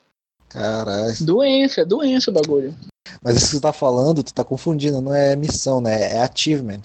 Caralho. 0.49 1.13
Doença, 1.21 1.85
doença 1.85 2.31
o 2.31 2.33
bagulho. 2.33 2.73
Mas 3.21 3.37
isso 3.37 3.47
que 3.47 3.57
tu 3.57 3.61
tá 3.61 3.73
falando, 3.73 4.23
tu 4.23 4.33
tá 4.33 4.43
confundindo, 4.43 5.01
não 5.01 5.13
é 5.13 5.35
missão, 5.35 5.79
né? 5.81 6.13
É 6.13 6.21
achievement. 6.21 6.81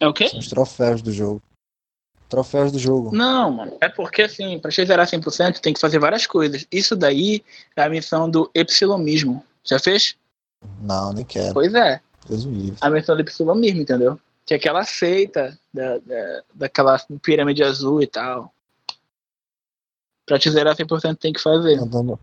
É 0.00 0.06
o 0.06 0.12
quê? 0.12 0.28
São 0.28 0.38
os 0.38 0.48
troféus 0.48 1.02
do 1.02 1.12
jogo. 1.12 1.42
Troféus 2.28 2.72
do 2.72 2.78
jogo. 2.78 3.14
Não, 3.14 3.50
mano. 3.50 3.76
É 3.80 3.88
porque, 3.88 4.22
assim, 4.22 4.58
pra 4.58 4.70
te 4.70 4.84
zerar 4.84 5.06
100%, 5.06 5.60
tem 5.60 5.74
que 5.74 5.80
fazer 5.80 5.98
várias 5.98 6.26
coisas. 6.26 6.66
Isso 6.72 6.96
daí 6.96 7.44
é 7.76 7.82
a 7.82 7.90
missão 7.90 8.28
do 8.28 8.50
epsilomismo. 8.54 9.44
Já 9.62 9.78
fez? 9.78 10.16
Não, 10.80 11.12
nem 11.12 11.24
quero. 11.24 11.52
Pois 11.52 11.74
é. 11.74 12.00
Deus 12.28 12.44
me 12.44 12.56
livre. 12.56 12.78
A 12.80 12.90
missão 12.90 13.14
do 13.14 13.20
epsilomismo, 13.20 13.82
entendeu? 13.82 14.18
Que 14.46 14.54
é 14.54 14.56
aquela 14.56 14.82
seita 14.84 15.58
da, 15.72 15.98
da, 15.98 16.42
daquela 16.54 16.98
pirâmide 17.22 17.62
azul 17.62 18.02
e 18.02 18.06
tal. 18.06 18.52
Pra 20.24 20.38
te 20.38 20.50
zerar 20.50 20.74
100% 20.74 21.18
tem 21.18 21.32
que 21.32 21.40
fazer. 21.40 21.78
Ainda 21.78 22.02
não, 22.02 22.18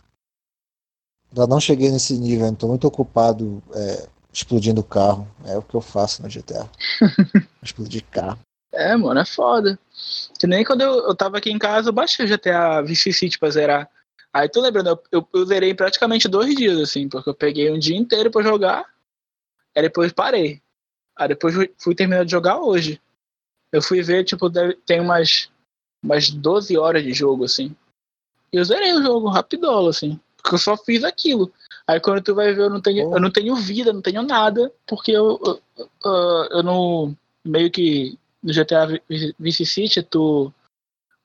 ainda 1.32 1.48
não 1.48 1.60
cheguei 1.60 1.92
nesse 1.92 2.18
nível, 2.18 2.54
tô 2.56 2.68
muito 2.68 2.88
ocupado 2.88 3.62
é, 3.74 4.08
explodindo 4.32 4.84
carro. 4.84 5.28
É 5.46 5.58
o 5.58 5.62
que 5.62 5.76
eu 5.76 5.82
faço 5.82 6.22
no 6.22 6.30
GTA. 6.30 6.70
Explodir 7.62 8.04
carro. 8.10 8.40
É, 8.72 8.96
mano, 8.96 9.20
é 9.20 9.26
foda. 9.26 9.80
Que 10.40 10.48
nem 10.48 10.64
quando 10.64 10.82
eu, 10.82 11.08
eu 11.08 11.16
tava 11.16 11.38
aqui 11.38 11.52
em 11.52 11.58
casa, 11.58 11.90
eu 11.90 11.94
baixei 11.94 12.26
o 12.26 12.30
GTA 12.30 12.82
Vice 12.82 13.12
City 13.12 13.38
pra 13.38 13.50
zerar. 13.50 13.90
Aí 14.32 14.48
tu 14.48 14.62
lembrando, 14.62 14.90
eu, 14.90 15.04
eu, 15.12 15.28
eu 15.34 15.46
zerei 15.46 15.74
praticamente 15.74 16.28
dois 16.28 16.56
dias, 16.56 16.80
assim, 16.80 17.10
porque 17.10 17.30
eu 17.30 17.34
peguei 17.34 17.72
um 17.72 17.80
dia 17.80 17.98
inteiro 17.98 18.30
pra 18.30 18.44
jogar, 18.44 18.86
aí 19.76 19.82
depois 19.82 20.14
parei. 20.14 20.62
Aí 21.18 21.28
depois 21.28 21.54
fui, 21.54 21.74
fui 21.78 21.96
terminar 21.96 22.24
de 22.24 22.32
jogar 22.32 22.60
hoje. 22.60 23.02
Eu 23.72 23.82
fui 23.82 24.02
ver, 24.02 24.24
tipo, 24.24 24.48
deve, 24.48 24.76
tem 24.86 25.00
umas, 25.02 25.50
umas 26.02 26.30
12 26.30 26.78
horas 26.78 27.04
de 27.04 27.12
jogo, 27.12 27.44
assim. 27.44 27.76
E 28.54 28.58
eu 28.58 28.66
zerei 28.66 28.94
o 28.94 29.02
jogo 29.02 29.30
rapidolo, 29.30 29.90
assim. 29.90 30.20
Porque 30.50 30.56
eu 30.56 30.60
só 30.60 30.76
fiz 30.76 31.04
aquilo. 31.04 31.52
Aí 31.88 32.00
quando 32.00 32.24
tu 32.24 32.34
vai 32.34 32.52
ver, 32.54 32.64
eu 32.64 32.70
não 32.72 32.82
tenho, 32.82 33.08
Pô. 33.08 33.18
eu 33.18 33.22
não 33.22 33.30
tenho 33.30 33.56
vida, 33.56 33.94
não 33.94 34.02
tenho 34.02 34.24
nada, 34.24 34.72
porque 34.88 35.12
eu, 35.12 35.40
eu, 35.78 35.88
eu, 36.04 36.44
eu 36.52 36.64
não. 36.64 37.16
Meio 37.46 37.70
que 37.70 38.18
no 38.42 38.52
GTA 38.52 38.88
Vi- 38.88 39.36
Vice 39.40 39.66
City, 39.66 40.02
tu 40.02 40.52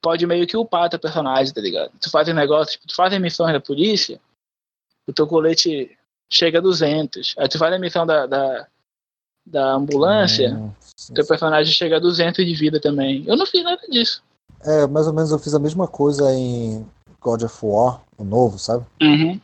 pode 0.02 0.26
meio 0.26 0.46
que 0.46 0.56
upar 0.56 0.90
teu 0.90 0.98
personagem, 0.98 1.54
tá 1.54 1.60
ligado? 1.60 1.90
Tu 1.98 2.10
faz 2.10 2.28
um 2.28 2.34
negócio, 2.34 2.74
tipo, 2.74 2.86
tu 2.86 2.94
faz 2.94 3.18
missões 3.18 3.52
da 3.54 3.60
polícia, 3.60 4.20
o 5.08 5.12
teu 5.12 5.26
colete 5.26 5.96
chega 6.30 6.58
a 6.58 6.62
200. 6.62 7.34
Aí 7.38 7.48
tu 7.48 7.58
faz 7.58 7.72
a 7.72 7.78
missão 7.78 8.06
da, 8.06 8.26
da, 8.26 8.66
da 9.46 9.72
ambulância, 9.72 10.50
sim, 10.96 11.14
teu 11.14 11.26
personagem 11.26 11.72
chega 11.72 11.96
a 11.96 12.00
200 12.00 12.44
de 12.44 12.54
vida 12.54 12.78
também. 12.78 13.24
Eu 13.26 13.36
não 13.36 13.46
fiz 13.46 13.64
nada 13.64 13.80
disso. 13.88 14.22
É, 14.62 14.86
mais 14.86 15.06
ou 15.06 15.14
menos 15.14 15.30
eu 15.30 15.38
fiz 15.38 15.54
a 15.54 15.58
mesma 15.58 15.88
coisa 15.88 16.30
em 16.32 16.86
God 17.20 17.42
of 17.42 17.58
War, 17.62 18.03
o 18.16 18.24
novo, 18.24 18.58
sabe? 18.58 18.84
Uhum. 19.00 19.40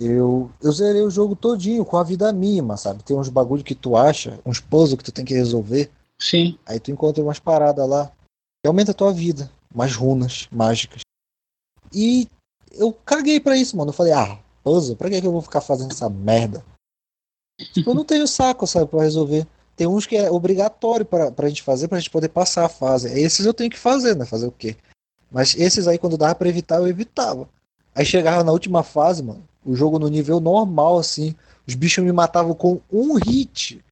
Eu, 0.00 0.50
eu 0.60 0.72
zerei 0.72 1.02
o 1.02 1.10
jogo 1.10 1.36
todinho 1.36 1.84
com 1.84 1.96
a 1.96 2.02
vida 2.02 2.32
mínima, 2.32 2.76
sabe? 2.76 3.02
Tem 3.02 3.16
uns 3.16 3.28
bagulho 3.28 3.62
que 3.62 3.74
tu 3.74 3.96
acha, 3.96 4.40
uns 4.44 4.58
puzzles 4.58 4.98
que 4.98 5.04
tu 5.04 5.12
tem 5.12 5.24
que 5.24 5.34
resolver, 5.34 5.90
Sim. 6.18 6.58
aí 6.66 6.80
tu 6.80 6.90
encontra 6.90 7.22
umas 7.22 7.38
paradas 7.38 7.88
lá 7.88 8.10
que 8.62 8.68
aumenta 8.68 8.92
a 8.92 8.94
tua 8.94 9.12
vida, 9.12 9.50
umas 9.72 9.94
runas 9.94 10.48
mágicas. 10.50 11.02
E 11.92 12.28
eu 12.72 12.92
caguei 12.92 13.38
pra 13.38 13.56
isso, 13.56 13.76
mano. 13.76 13.90
Eu 13.90 13.94
falei, 13.94 14.12
ah, 14.12 14.38
puzzle. 14.62 14.96
Pra 14.96 15.10
que, 15.10 15.20
que 15.20 15.26
eu 15.26 15.32
vou 15.32 15.42
ficar 15.42 15.60
fazendo 15.60 15.92
essa 15.92 16.08
merda? 16.08 16.64
Tipo, 17.72 17.90
eu 17.90 17.94
não 17.94 18.04
tenho 18.04 18.26
saco, 18.26 18.66
sabe, 18.66 18.90
pra 18.90 19.02
resolver. 19.02 19.46
Tem 19.76 19.86
uns 19.86 20.06
que 20.06 20.16
é 20.16 20.30
obrigatório 20.30 21.06
pra, 21.06 21.30
pra 21.30 21.48
gente 21.48 21.62
fazer, 21.62 21.86
pra 21.86 21.98
gente 21.98 22.10
poder 22.10 22.28
passar 22.28 22.64
a 22.64 22.68
fase. 22.68 23.08
Esses 23.08 23.46
eu 23.46 23.54
tenho 23.54 23.70
que 23.70 23.78
fazer, 23.78 24.16
né? 24.16 24.24
Fazer 24.24 24.46
o 24.46 24.52
quê? 24.52 24.76
Mas 25.32 25.56
esses 25.56 25.88
aí, 25.88 25.98
quando 25.98 26.18
dava 26.18 26.34
pra 26.34 26.48
evitar, 26.48 26.76
eu 26.76 26.86
evitava. 26.86 27.48
Aí 27.94 28.04
chegava 28.04 28.44
na 28.44 28.52
última 28.52 28.82
fase, 28.82 29.22
mano, 29.22 29.42
o 29.64 29.74
jogo 29.74 29.98
no 29.98 30.08
nível 30.08 30.40
normal, 30.40 30.98
assim, 30.98 31.34
os 31.66 31.74
bichos 31.74 32.04
me 32.04 32.12
matavam 32.12 32.54
com 32.54 32.80
um 32.92 33.14
hit. 33.14 33.82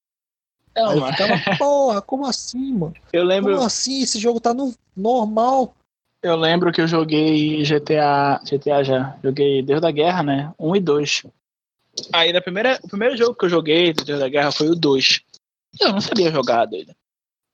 Não, 0.75 0.93
eu 0.93 1.01
mano. 1.01 1.13
ficava, 1.13 1.35
porra, 1.59 2.03
como 2.03 2.27
assim, 2.27 2.73
mano? 2.75 2.95
Eu 3.13 3.25
lembro, 3.25 3.55
Como 3.55 3.67
assim? 3.67 4.03
Esse 4.03 4.19
jogo 4.19 4.41
tá 4.41 4.55
no 4.55 4.75
normal. 4.97 5.75
eu 6.23 6.37
lembro 6.37 6.73
que 6.73 6.81
eu 6.81 6.87
joguei 6.87 7.63
GTA, 7.65 8.41
GTA 8.45 8.85
já, 8.85 9.17
joguei 9.23 9.63
Deus 9.63 9.81
da 9.81 9.91
Guerra, 9.91 10.23
né? 10.23 10.55
1 10.59 10.77
e 10.77 10.81
2. 10.81 11.27
Aí 12.13 12.33
na 12.33 12.41
primeira, 12.41 12.79
o 12.83 12.89
primeiro 12.89 13.17
jogo 13.17 13.35
que 13.35 13.47
eu 13.47 13.51
joguei 13.51 13.93
do 13.93 14.05
Deus 14.05 14.21
da 14.21 14.29
Guerra 14.29 14.53
foi 14.53 14.69
o 14.69 14.75
2. 14.75 15.21
Eu 15.81 15.93
não 15.93 16.01
sabia 16.01 16.31
jogar, 16.31 16.67
doido. 16.67 16.95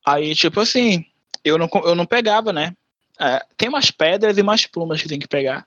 Aí, 0.04 0.34
tipo 0.34 0.60
assim, 0.60 1.04
eu 1.44 1.58
não, 1.58 1.68
eu 1.84 1.94
não 1.94 2.06
pegava, 2.06 2.52
né? 2.52 2.72
É, 3.18 3.44
tem 3.56 3.68
umas 3.68 3.90
pedras 3.90 4.36
e 4.36 4.42
umas 4.42 4.66
plumas 4.66 5.02
que 5.02 5.08
tem 5.08 5.18
que 5.18 5.28
pegar. 5.28 5.66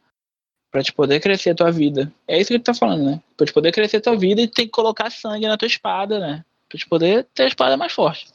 Pra 0.72 0.84
te 0.84 0.94
poder 0.94 1.20
crescer 1.20 1.50
a 1.50 1.56
tua 1.56 1.72
vida. 1.72 2.14
É 2.28 2.40
isso 2.40 2.52
que 2.52 2.60
tu 2.60 2.66
tá 2.66 2.76
falando, 2.76 3.04
né? 3.04 3.22
Pra 3.36 3.46
te 3.46 3.52
poder 3.52 3.72
crescer 3.72 3.98
a 3.98 4.02
tua 4.02 4.16
vida 4.16 4.42
e 4.42 4.48
tem 4.48 4.66
que 4.66 4.72
colocar 4.72 5.10
sangue 5.10 5.48
na 5.48 5.58
tua 5.58 5.66
espada, 5.66 6.20
né? 6.20 6.46
Pra 6.68 6.78
te 6.78 6.88
poder 6.88 7.28
ter 7.34 7.44
a 7.44 7.48
espada 7.48 7.76
mais 7.76 7.92
forte. 7.92 8.28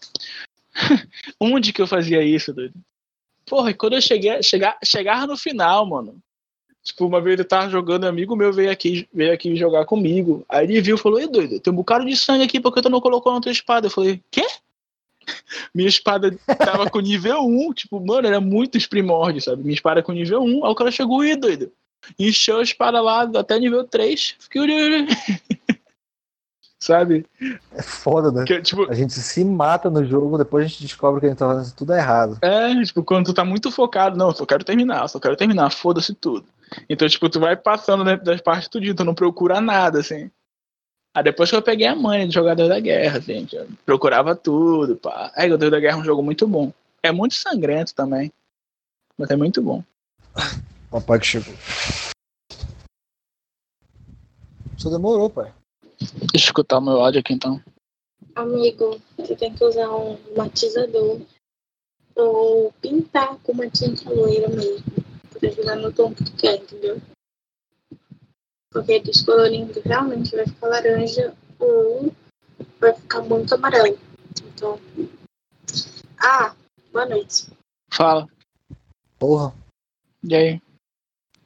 Onde 1.41 1.73
que 1.73 1.81
eu 1.81 1.87
fazia 1.87 2.23
isso, 2.25 2.53
doido? 2.53 2.75
Porra, 3.47 3.71
e 3.71 3.75
quando 3.75 3.93
eu 3.93 4.01
cheguei, 4.01 4.43
chegar, 4.43 4.77
chegava 4.85 5.27
no 5.27 5.37
final, 5.37 5.87
mano. 5.87 6.21
Tipo, 6.83 7.07
uma 7.07 7.21
vez 7.21 7.39
eu 7.39 7.45
tava 7.47 7.71
jogando, 7.71 8.05
um 8.05 8.09
amigo 8.09 8.37
meu 8.37 8.53
veio 8.53 8.71
aqui, 8.71 9.09
veio 9.13 9.33
aqui 9.33 9.57
jogar 9.57 9.87
comigo. 9.87 10.45
Aí 10.49 10.65
ele 10.65 10.81
viu 10.83 10.97
e 10.97 10.99
falou: 10.99 11.19
Ei, 11.19 11.27
doido, 11.27 11.59
tem 11.59 11.73
um 11.73 11.77
bocado 11.77 12.05
de 12.05 12.17
sangue 12.17 12.45
aqui 12.45 12.61
porque 12.61 12.83
tu 12.83 12.91
não 12.91 13.01
colocou 13.01 13.33
na 13.33 13.41
tua 13.41 13.53
espada. 13.53 13.87
Eu 13.87 13.91
falei: 13.91 14.23
Quê? 14.31 14.47
Minha 15.75 15.89
espada 15.89 16.37
tava 16.59 16.89
com 16.91 17.01
nível 17.01 17.41
1, 17.41 17.73
tipo, 17.75 18.05
mano, 18.05 18.27
era 18.27 18.41
muitos 18.41 18.87
primórdios, 18.87 19.45
sabe? 19.45 19.63
Minha 19.63 19.75
espada 19.75 20.03
com 20.03 20.13
nível 20.13 20.43
1. 20.43 20.65
Aí 20.65 20.71
o 20.71 20.75
cara 20.75 20.91
chegou 20.91 21.25
e 21.25 21.37
doido. 21.37 21.73
Encheu 22.19 22.59
a 22.59 22.63
espada 22.63 23.01
lá 23.01 23.23
até 23.35 23.59
nível 23.59 23.85
3. 23.85 24.37
Fiquei. 24.39 24.67
Sabe? 26.85 27.25
É 27.73 27.81
foda, 27.81 28.31
né? 28.31 28.45
Que, 28.45 28.61
tipo, 28.61 28.91
A 28.91 28.95
gente 28.95 29.15
se 29.15 29.43
mata 29.43 29.89
no 29.89 30.05
jogo, 30.05 30.37
depois 30.37 30.67
a 30.67 30.69
gente 30.69 30.83
descobre 30.83 31.19
que 31.19 31.27
a 31.27 31.29
gente 31.31 31.39
tá 31.39 31.47
fazendo 31.47 31.75
tudo 31.75 31.95
errado. 31.95 32.37
É, 32.43 32.83
tipo, 32.83 33.03
quando 33.03 33.25
tu 33.25 33.33
tá 33.33 33.43
muito 33.43 33.71
focado, 33.71 34.19
não, 34.19 34.35
só 34.35 34.45
quero 34.45 34.63
terminar, 34.65 35.09
só 35.09 35.19
quero 35.19 35.35
terminar, 35.35 35.71
foda-se 35.71 36.13
tudo. 36.13 36.45
Então, 36.87 37.09
tipo, 37.09 37.31
tu 37.31 37.41
vai 37.41 37.57
passando 37.57 38.05
dentro 38.05 38.27
das 38.27 38.43
partes 38.43 38.69
tudinho, 38.69 38.95
tu 38.95 39.03
não 39.03 39.15
procura 39.15 39.63
nada, 39.63 40.01
assim. 40.01 40.31
Aí 41.15 41.23
depois 41.23 41.49
que 41.49 41.55
eu 41.55 41.63
peguei 41.63 41.87
a 41.87 41.95
manha 41.95 42.27
de 42.27 42.35
jogador 42.35 42.69
da 42.69 42.81
guerra, 42.81 43.19
assim, 43.19 43.47
eu 43.53 43.69
procurava 43.87 44.35
tudo, 44.35 44.97
pá. 44.97 45.31
Aí, 45.37 45.51
o 45.53 45.57
Deus 45.57 45.71
da 45.71 45.79
Guerra 45.79 45.97
é 45.97 46.01
um 46.01 46.05
jogo 46.05 46.25
muito 46.25 46.45
bom. 46.45 46.73
É 47.05 47.13
muito 47.13 47.37
sangrento 47.37 47.95
também, 47.95 48.33
mas 49.17 49.31
é 49.31 49.37
muito 49.37 49.63
bom. 49.63 49.85
Papai 50.91 51.21
que 51.21 51.27
chegou. 51.27 51.55
Só 54.77 54.91
demorou, 54.91 55.31
pai. 55.31 55.53
Deixa 56.01 56.47
eu 56.47 56.51
escutar 56.51 56.79
o 56.79 56.81
meu 56.81 57.01
áudio 57.01 57.21
aqui, 57.21 57.33
então. 57.33 57.63
Amigo, 58.35 59.01
você 59.17 59.37
tem 59.37 59.55
que 59.55 59.63
usar 59.63 59.91
um 59.95 60.19
matizador 60.37 61.21
ou 62.17 62.73
pintar 62.81 63.37
com 63.39 63.53
uma 63.53 63.71
tinta 63.71 64.11
loira 64.11 64.49
mesmo. 64.49 64.85
Pra 65.39 65.51
jogar 65.51 65.77
no 65.77 65.93
tom 65.93 66.13
que 66.13 66.25
tu 66.25 66.33
quer, 66.33 66.57
entendeu? 66.57 67.01
Porque 68.75 68.99
descolorindo 68.99 69.81
realmente 69.85 70.35
vai 70.35 70.45
ficar 70.49 70.67
laranja 70.67 71.33
ou 71.61 72.13
vai 72.81 72.93
ficar 72.93 73.23
muito 73.23 73.55
amarelo. 73.55 73.97
Então. 74.45 74.81
Ah, 76.19 76.57
boa 76.93 77.07
noite. 77.07 77.47
Fala. 77.89 78.27
Porra, 79.17 79.55
E 80.25 80.35
aí? 80.35 80.63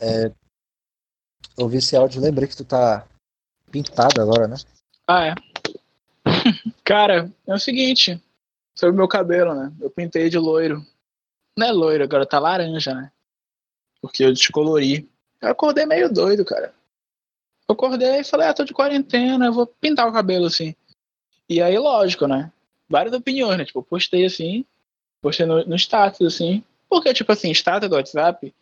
eu 0.01 1.65
ouvi 1.65 1.77
esse 1.77 1.95
áudio 1.95 2.23
lembrei 2.23 2.49
que 2.49 2.57
tu 2.57 2.65
tá 2.65 3.07
pintado 3.71 4.23
agora, 4.23 4.49
né? 4.49 4.57
Ah, 5.07 5.27
é. 5.27 5.35
Cara, 6.83 7.31
é 7.47 7.55
o 7.55 7.59
seguinte. 7.59 8.19
Sobre 8.75 8.95
o 8.95 8.97
meu 8.97 9.07
cabelo, 9.07 9.55
né? 9.55 9.71
Eu 9.83 9.91
pintei 9.91 10.31
de 10.31 10.39
loiro. 10.39 10.83
Não 11.59 11.67
é 11.67 11.73
loiro, 11.73 12.05
agora 12.05 12.25
tá 12.25 12.39
laranja, 12.39 12.95
né? 12.95 13.13
Porque 14.01 14.25
eu 14.25 14.33
descolori. 14.33 15.07
Eu 15.43 15.51
acordei 15.51 15.85
meio 15.85 16.11
doido, 16.11 16.43
cara. 16.43 16.78
Eu 17.69 17.75
acordei 17.75 18.21
e 18.21 18.25
falei, 18.25 18.49
ah, 18.49 18.55
tô 18.55 18.65
de 18.65 18.73
quarentena, 18.73 19.47
eu 19.47 19.53
vou 19.53 19.67
pintar 19.67 20.09
o 20.09 20.13
cabelo 20.13 20.47
assim. 20.47 20.75
E 21.49 21.61
aí, 21.61 21.79
lógico, 21.79 22.27
né? 22.27 22.51
Várias 22.89 23.15
opiniões, 23.15 23.59
né? 23.59 23.65
Tipo, 23.65 23.83
postei 23.83 24.25
assim, 24.25 24.65
postei 25.21 25.45
no, 25.45 25.65
no 25.67 25.77
status, 25.77 26.27
assim. 26.27 26.65
Porque, 26.89 27.13
tipo 27.13 27.31
assim, 27.31 27.51
status 27.51 27.89
do 27.89 27.95
WhatsApp 27.95 28.55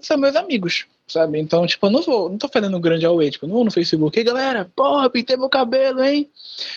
são 0.00 0.18
meus 0.18 0.34
amigos, 0.34 0.86
sabe? 1.06 1.38
Então, 1.38 1.64
tipo, 1.66 1.86
eu 1.86 1.90
não 1.90 2.02
vou, 2.02 2.28
não 2.28 2.38
tô 2.38 2.48
fazendo 2.48 2.76
um 2.76 2.80
grande 2.80 3.06
away, 3.06 3.30
tipo, 3.30 3.46
não 3.46 3.54
vou 3.54 3.64
no 3.64 3.70
Facebook, 3.70 4.18
ei 4.18 4.24
galera, 4.24 4.70
porra, 4.74 5.08
pintei 5.08 5.36
meu 5.36 5.48
cabelo, 5.48 6.02
hein? 6.02 6.28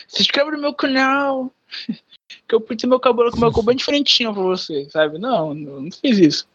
Se 0.07 0.21
inscreve 0.21 0.51
no 0.51 0.61
meu 0.61 0.73
canal. 0.73 1.51
que 2.47 2.53
eu 2.53 2.61
pintei 2.61 2.87
meu 2.87 2.99
cabelo 2.99 3.31
com 3.31 3.39
meu 3.39 3.49
cabelo 3.49 3.65
bem 3.65 3.75
diferentinho 3.75 4.33
pra 4.33 4.43
você, 4.43 4.87
sabe? 4.91 5.17
Não, 5.17 5.53
não, 5.53 5.81
não 5.81 5.91
fiz 5.91 6.19
isso. 6.19 6.47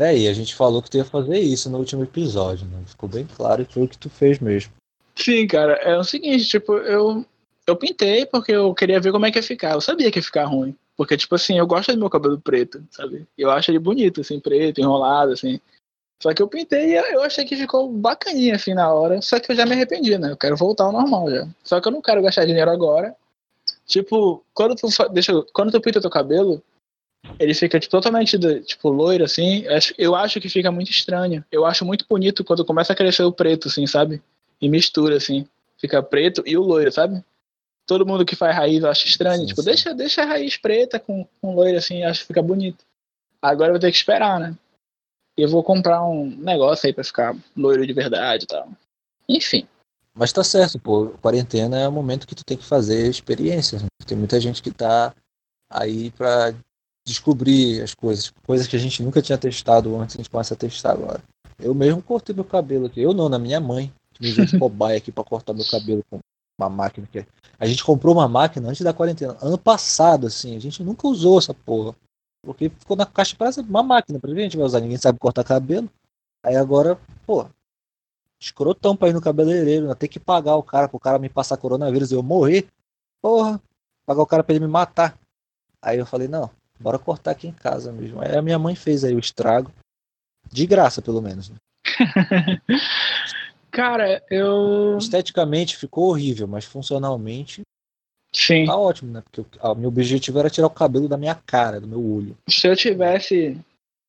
Aí, 0.00 0.28
a 0.28 0.32
gente 0.32 0.54
falou 0.54 0.80
que 0.80 0.88
tu 0.88 0.96
ia 0.96 1.04
fazer 1.04 1.38
isso 1.38 1.68
no 1.68 1.78
último 1.78 2.04
episódio, 2.04 2.66
né? 2.66 2.82
Ficou 2.86 3.08
bem 3.08 3.26
claro 3.36 3.66
que 3.66 3.74
foi 3.74 3.82
o 3.82 3.88
que 3.88 3.98
tu 3.98 4.08
fez 4.08 4.38
mesmo. 4.38 4.72
Sim, 5.14 5.46
cara, 5.46 5.74
é 5.74 5.96
o 5.98 6.04
seguinte, 6.04 6.46
tipo, 6.46 6.74
eu, 6.78 7.24
eu 7.66 7.76
pintei 7.76 8.24
porque 8.24 8.52
eu 8.52 8.72
queria 8.74 9.00
ver 9.00 9.12
como 9.12 9.26
é 9.26 9.30
que 9.30 9.38
ia 9.38 9.42
ficar. 9.42 9.72
Eu 9.72 9.80
sabia 9.80 10.10
que 10.10 10.18
ia 10.18 10.22
ficar 10.22 10.44
ruim. 10.44 10.74
Porque, 10.96 11.16
tipo 11.16 11.34
assim, 11.34 11.58
eu 11.58 11.66
gosto 11.66 11.92
do 11.92 11.98
meu 11.98 12.10
cabelo 12.10 12.40
preto, 12.40 12.84
sabe? 12.90 13.26
Eu 13.36 13.50
acho 13.50 13.70
ele 13.70 13.78
bonito, 13.78 14.20
assim, 14.20 14.38
preto, 14.38 14.80
enrolado, 14.80 15.32
assim. 15.32 15.60
Só 16.22 16.32
que 16.32 16.40
eu 16.40 16.48
pintei 16.48 16.92
e 16.92 16.94
eu 16.94 17.22
achei 17.22 17.44
que 17.44 17.56
ficou 17.56 17.90
bacaninha, 17.90 18.54
assim, 18.54 18.74
na 18.74 18.92
hora. 18.92 19.20
Só 19.20 19.40
que 19.40 19.50
eu 19.50 19.56
já 19.56 19.66
me 19.66 19.72
arrependi, 19.72 20.16
né? 20.16 20.30
Eu 20.30 20.36
quero 20.36 20.56
voltar 20.56 20.84
ao 20.84 20.92
normal 20.92 21.30
já. 21.30 21.48
Só 21.64 21.80
que 21.80 21.88
eu 21.88 21.92
não 21.92 22.00
quero 22.00 22.22
gastar 22.22 22.44
dinheiro 22.44 22.70
agora. 22.70 23.14
Tipo, 23.86 24.44
quando 24.54 24.76
tu, 24.76 24.86
deixa, 25.12 25.32
quando 25.52 25.72
tu 25.72 25.80
pinta 25.80 26.00
teu 26.00 26.10
cabelo, 26.10 26.62
ele 27.38 27.54
fica 27.54 27.78
tipo, 27.78 27.90
totalmente, 27.90 28.38
tipo, 28.64 28.88
loiro, 28.88 29.24
assim. 29.24 29.64
Eu 29.98 30.14
acho- 30.14 30.40
que 30.40 30.48
fica 30.48 30.70
muito 30.72 30.90
estranho. 30.90 31.44
Eu 31.50 31.64
acho 31.64 31.84
muito 31.84 32.04
bonito 32.08 32.44
quando 32.44 32.64
começa 32.64 32.92
a 32.92 32.96
crescer 32.96 33.22
o 33.22 33.32
preto, 33.32 33.68
assim, 33.68 33.86
sabe? 33.86 34.22
E 34.60 34.68
mistura, 34.68 35.16
assim. 35.16 35.46
Fica 35.78 36.02
preto 36.02 36.42
e 36.46 36.56
o 36.56 36.62
loiro, 36.62 36.90
sabe? 36.92 37.22
Todo 37.86 38.06
mundo 38.06 38.24
que 38.24 38.36
faz 38.36 38.54
raiz 38.56 38.82
eu 38.82 38.88
acho 38.88 39.06
estranho. 39.06 39.40
Sim, 39.40 39.46
tipo, 39.46 39.62
sim. 39.62 39.68
deixa, 39.68 39.94
deixa 39.94 40.22
a 40.22 40.26
raiz 40.26 40.56
preta 40.56 41.00
com, 41.00 41.26
com 41.40 41.54
loiro, 41.54 41.76
assim, 41.78 42.02
acho 42.04 42.20
que 42.20 42.26
fica 42.28 42.42
bonito. 42.42 42.84
Agora 43.40 43.70
eu 43.70 43.74
vou 43.74 43.80
ter 43.80 43.90
que 43.90 43.96
esperar, 43.96 44.38
né? 44.38 44.56
Eu 45.36 45.48
vou 45.48 45.62
comprar 45.64 46.04
um 46.04 46.26
negócio 46.26 46.86
aí 46.86 46.92
pra 46.92 47.02
ficar 47.02 47.34
loiro 47.56 47.86
de 47.86 47.92
verdade 47.92 48.44
e 48.44 48.46
tal. 48.46 48.68
Enfim. 49.28 49.66
Mas 50.14 50.32
tá 50.32 50.44
certo, 50.44 50.78
pô. 50.78 51.08
Quarentena 51.22 51.80
é 51.80 51.88
o 51.88 51.92
momento 51.92 52.26
que 52.26 52.34
tu 52.34 52.44
tem 52.44 52.56
que 52.56 52.64
fazer 52.64 53.08
experiências. 53.08 53.82
né? 53.82 53.88
Tem 54.06 54.16
muita 54.16 54.38
gente 54.38 54.62
que 54.62 54.70
tá 54.70 55.14
aí 55.70 56.10
pra 56.12 56.54
descobrir 57.06 57.82
as 57.82 57.94
coisas. 57.94 58.32
Coisas 58.46 58.66
que 58.66 58.76
a 58.76 58.78
gente 58.78 59.02
nunca 59.02 59.22
tinha 59.22 59.38
testado 59.38 59.94
antes, 59.96 60.16
a 60.16 60.18
gente 60.18 60.30
começa 60.30 60.54
a 60.54 60.56
testar 60.56 60.92
agora. 60.92 61.22
Eu 61.58 61.74
mesmo 61.74 62.02
cortei 62.02 62.34
meu 62.34 62.44
cabelo 62.44 62.86
aqui. 62.86 63.00
Eu 63.00 63.12
não, 63.12 63.28
na 63.28 63.38
minha 63.38 63.60
mãe. 63.60 63.92
Que 64.12 64.22
me 64.22 64.30
usou 64.30 64.44
de 64.44 64.58
cobaia 64.58 64.98
aqui 64.98 65.10
pra 65.10 65.24
cortar 65.24 65.54
meu 65.54 65.64
cabelo 65.70 66.04
com 66.10 66.18
uma 66.60 66.68
máquina. 66.68 67.06
Que... 67.10 67.24
A 67.58 67.66
gente 67.66 67.84
comprou 67.84 68.14
uma 68.14 68.28
máquina 68.28 68.68
antes 68.68 68.82
da 68.82 68.92
quarentena. 68.92 69.36
Ano 69.40 69.56
passado, 69.56 70.26
assim. 70.26 70.56
A 70.56 70.60
gente 70.60 70.82
nunca 70.82 71.06
usou 71.06 71.38
essa 71.38 71.54
porra. 71.54 71.94
Porque 72.44 72.68
ficou 72.68 72.96
na 72.96 73.06
caixa 73.06 73.36
para 73.36 73.50
uma 73.62 73.82
máquina. 73.82 74.18
Pra 74.18 74.34
gente 74.34 74.56
vai 74.56 74.66
usar. 74.66 74.80
Ninguém 74.80 74.98
sabe 74.98 75.18
cortar 75.18 75.44
cabelo. 75.44 75.88
Aí 76.44 76.56
agora, 76.56 76.98
pô, 77.24 77.46
escrotão 78.40 78.96
pra 78.96 79.08
ir 79.08 79.12
no 79.12 79.20
cabeleireiro, 79.20 79.86
né? 79.86 79.94
Ter 79.94 80.08
que 80.08 80.18
pagar 80.18 80.56
o 80.56 80.62
cara 80.62 80.88
pro 80.88 80.98
cara 80.98 81.18
me 81.18 81.28
passar 81.28 81.56
coronavírus 81.56 82.10
e 82.10 82.14
eu 82.14 82.22
morrer. 82.22 82.66
Porra, 83.20 83.62
pagar 84.04 84.22
o 84.22 84.26
cara 84.26 84.42
pra 84.42 84.54
ele 84.54 84.66
me 84.66 84.70
matar. 84.70 85.16
Aí 85.80 85.98
eu 85.98 86.06
falei, 86.06 86.26
não, 86.26 86.50
bora 86.82 86.98
cortar 86.98 87.30
aqui 87.30 87.46
em 87.46 87.52
casa 87.52 87.92
mesmo. 87.92 88.20
Aí 88.20 88.36
a 88.36 88.42
minha 88.42 88.58
mãe 88.58 88.74
fez 88.74 89.04
aí 89.04 89.14
o 89.14 89.20
estrago. 89.20 89.72
De 90.50 90.66
graça, 90.66 91.00
pelo 91.00 91.22
menos. 91.22 91.48
Né? 91.48 91.56
Cara, 93.70 94.22
eu. 94.30 94.98
Esteticamente 94.98 95.78
ficou 95.78 96.10
horrível, 96.10 96.46
mas 96.46 96.66
funcionalmente 96.66 97.62
Sim. 98.30 98.66
tá 98.66 98.76
ótimo, 98.76 99.12
né? 99.12 99.22
Porque 99.22 99.58
o 99.58 99.74
meu 99.74 99.88
objetivo 99.88 100.38
era 100.38 100.50
tirar 100.50 100.66
o 100.66 100.70
cabelo 100.70 101.08
da 101.08 101.16
minha 101.16 101.34
cara, 101.34 101.80
do 101.80 101.88
meu 101.88 101.98
olho. 101.98 102.36
Se 102.48 102.68
eu 102.68 102.76
tivesse. 102.76 103.58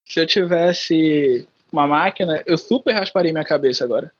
Se 0.05 0.19
eu 0.19 0.27
tivesse 0.27 1.47
uma 1.71 1.87
máquina, 1.87 2.43
eu 2.45 2.57
super 2.57 2.93
rasparia 2.93 3.31
minha 3.31 3.45
cabeça 3.45 3.85
agora. 3.85 4.11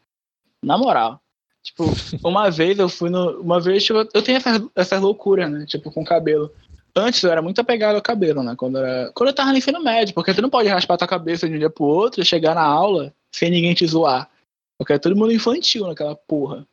Na 0.63 0.77
moral. 0.77 1.19
Tipo, 1.61 1.83
uma 2.25 2.49
vez 2.49 2.79
eu 2.79 2.87
fui 2.87 3.09
no. 3.09 3.41
Uma 3.41 3.59
vez, 3.59 3.83
tipo, 3.83 3.99
eu 3.99 4.23
tenho 4.23 4.37
essas, 4.37 4.61
essas 4.73 5.01
loucuras, 5.01 5.51
né? 5.51 5.65
Tipo, 5.65 5.91
com 5.91 6.05
cabelo. 6.05 6.53
Antes 6.95 7.23
eu 7.23 7.31
era 7.31 7.41
muito 7.41 7.59
apegado 7.59 7.95
ao 7.95 8.01
cabelo, 8.01 8.43
né? 8.43 8.55
Quando, 8.55 8.77
eu 8.77 8.85
era, 8.85 9.11
quando 9.13 9.29
eu 9.29 9.35
tava 9.35 9.51
no 9.51 9.57
ensino 9.57 9.81
médio, 9.81 10.13
porque 10.13 10.33
tu 10.33 10.41
não 10.41 10.49
pode 10.49 10.69
raspar 10.69 10.97
tua 10.97 11.07
cabeça 11.07 11.47
de 11.47 11.55
um 11.55 11.59
dia 11.59 11.69
pro 11.69 11.85
outro 11.85 12.21
e 12.21 12.25
chegar 12.25 12.53
na 12.53 12.63
aula 12.63 13.13
sem 13.31 13.49
ninguém 13.49 13.73
te 13.73 13.85
zoar. 13.87 14.29
Porque 14.77 14.93
é 14.93 14.99
todo 14.99 15.15
mundo 15.15 15.31
infantil 15.31 15.87
naquela 15.87 16.15
porra. 16.15 16.67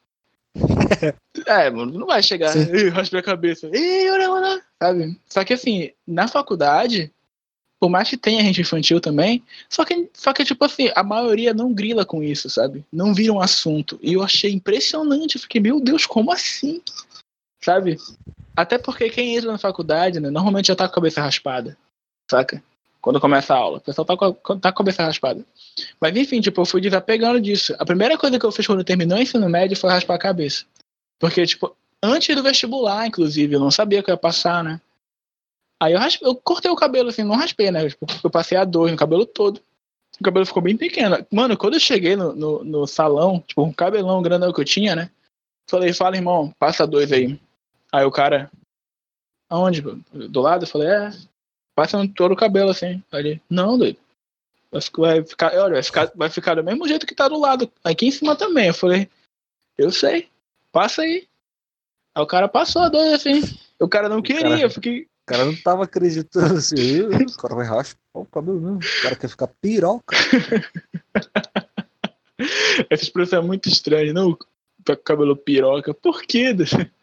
é, 1.46 1.70
mano, 1.70 1.98
não 1.98 2.06
vai 2.06 2.22
chegar, 2.22 2.54
Ih, 2.56 2.88
raspei 2.88 3.20
a 3.20 3.22
cabeça, 3.22 3.68
Ih, 3.72 4.10
olha, 4.10 4.30
olha, 4.30 4.62
sabe? 4.82 5.20
Só 5.28 5.44
que 5.44 5.54
assim, 5.54 5.92
na 6.06 6.26
faculdade, 6.26 7.10
por 7.78 7.88
mais 7.88 8.10
que 8.10 8.16
tenha 8.16 8.42
gente 8.42 8.60
infantil 8.60 9.00
também, 9.00 9.42
só 9.68 9.84
que, 9.84 10.10
só 10.12 10.32
que 10.32 10.44
tipo 10.44 10.64
assim, 10.64 10.90
a 10.94 11.02
maioria 11.02 11.54
não 11.54 11.72
grila 11.72 12.04
com 12.04 12.22
isso, 12.22 12.50
sabe? 12.50 12.84
Não 12.92 13.14
vira 13.14 13.32
um 13.32 13.40
assunto. 13.40 13.98
E 14.02 14.14
eu 14.14 14.22
achei 14.22 14.52
impressionante, 14.52 15.36
eu 15.36 15.40
fiquei, 15.40 15.60
meu 15.60 15.80
Deus, 15.80 16.04
como 16.04 16.32
assim? 16.32 16.82
Sabe? 17.62 17.96
Até 18.60 18.76
porque 18.76 19.08
quem 19.08 19.36
entra 19.36 19.50
na 19.50 19.56
faculdade, 19.56 20.20
né, 20.20 20.28
normalmente 20.28 20.66
já 20.66 20.76
tá 20.76 20.86
com 20.86 20.92
a 20.92 20.94
cabeça 20.96 21.22
raspada, 21.22 21.78
saca? 22.30 22.62
Quando 23.00 23.18
começa 23.18 23.54
a 23.54 23.56
aula. 23.56 23.78
O 23.78 23.80
pessoal 23.80 24.04
tá 24.04 24.14
com, 24.14 24.24
a, 24.26 24.32
tá 24.58 24.70
com 24.70 24.82
a 24.82 24.84
cabeça 24.84 25.02
raspada. 25.02 25.42
Mas 25.98 26.14
enfim, 26.14 26.42
tipo, 26.42 26.60
eu 26.60 26.66
fui 26.66 26.82
desapegando 26.82 27.40
disso. 27.40 27.74
A 27.78 27.86
primeira 27.86 28.18
coisa 28.18 28.38
que 28.38 28.44
eu 28.44 28.52
fiz 28.52 28.66
quando 28.66 28.84
terminou 28.84 29.16
o 29.16 29.22
ensino 29.22 29.48
médio 29.48 29.78
foi 29.78 29.88
raspar 29.88 30.16
a 30.16 30.18
cabeça. 30.18 30.66
Porque, 31.18 31.46
tipo, 31.46 31.74
antes 32.02 32.36
do 32.36 32.42
vestibular, 32.42 33.06
inclusive, 33.06 33.54
eu 33.54 33.60
não 33.60 33.70
sabia 33.70 34.02
que 34.02 34.10
eu 34.10 34.12
ia 34.12 34.18
passar, 34.18 34.62
né? 34.62 34.78
Aí 35.82 35.94
eu, 35.94 35.98
raspei, 35.98 36.28
eu 36.28 36.34
cortei 36.34 36.70
o 36.70 36.76
cabelo, 36.76 37.08
assim, 37.08 37.24
não 37.24 37.36
raspei, 37.36 37.70
né? 37.70 37.88
Tipo, 37.88 38.04
eu 38.22 38.30
passei 38.30 38.58
a 38.58 38.64
dor 38.66 38.90
no 38.90 38.96
cabelo 38.98 39.24
todo. 39.24 39.62
O 40.20 40.22
cabelo 40.22 40.44
ficou 40.44 40.62
bem 40.62 40.76
pequeno. 40.76 41.26
Mano, 41.32 41.56
quando 41.56 41.74
eu 41.74 41.80
cheguei 41.80 42.14
no, 42.14 42.34
no, 42.34 42.62
no 42.62 42.86
salão, 42.86 43.40
tipo, 43.40 43.62
um 43.62 43.72
cabelão 43.72 44.20
grandão 44.20 44.52
que 44.52 44.60
eu 44.60 44.64
tinha, 44.66 44.94
né? 44.94 45.10
Falei, 45.70 45.94
fala, 45.94 46.16
irmão, 46.16 46.52
passa 46.58 46.86
dois 46.86 47.10
aí. 47.10 47.40
Aí 47.92 48.04
o 48.04 48.10
cara, 48.10 48.50
aonde? 49.48 49.82
Do 49.82 50.40
lado? 50.40 50.64
Eu 50.64 50.68
falei, 50.68 50.88
é, 50.88 51.10
passa 51.74 51.98
todo 52.14 52.32
o 52.32 52.36
cabelo 52.36 52.70
assim. 52.70 53.02
Aí 53.10 53.20
ele, 53.20 53.42
não, 53.50 53.76
doido. 53.76 53.98
Vai 54.70 54.80
ficar, 54.80 55.02
vai 55.02 55.24
ficar, 55.24 55.52
olha, 55.54 55.74
vai 55.74 55.82
ficar, 55.82 56.12
vai 56.14 56.30
ficar 56.30 56.54
do 56.54 56.64
mesmo 56.64 56.86
jeito 56.86 57.06
que 57.06 57.14
tá 57.14 57.28
do 57.28 57.38
lado. 57.38 57.70
Aqui 57.82 58.06
em 58.06 58.10
cima 58.10 58.36
também. 58.36 58.68
Eu 58.68 58.74
falei, 58.74 59.08
eu 59.76 59.90
sei, 59.90 60.28
passa 60.70 61.02
aí. 61.02 61.28
Aí 62.14 62.22
o 62.22 62.26
cara 62.26 62.48
passou 62.48 62.82
a 62.82 62.88
dois 62.88 63.12
assim. 63.12 63.42
O 63.80 63.88
cara 63.88 64.08
não 64.08 64.22
queria, 64.22 64.42
cara, 64.42 64.60
eu 64.60 64.70
fiquei. 64.70 65.02
O 65.02 65.26
cara 65.26 65.44
não 65.44 65.56
tava 65.56 65.84
acreditando 65.84 66.56
assim. 66.56 67.00
o 67.02 67.36
cara 67.36 67.54
vai 67.54 67.66
raspar 67.66 67.98
o 68.14 68.26
cabelo 68.26 68.60
mesmo. 68.60 68.78
O 68.78 69.02
cara 69.02 69.16
quer 69.16 69.28
ficar 69.28 69.48
piroca. 69.60 70.16
Essa 72.88 73.04
expressão 73.04 73.40
é 73.40 73.42
muito 73.42 73.68
estranha, 73.68 74.12
não? 74.12 74.36
Tá 74.84 74.96
com 74.96 75.02
cabelo 75.02 75.36
piroca. 75.36 75.92
Por 75.92 76.22
quê? 76.22 76.54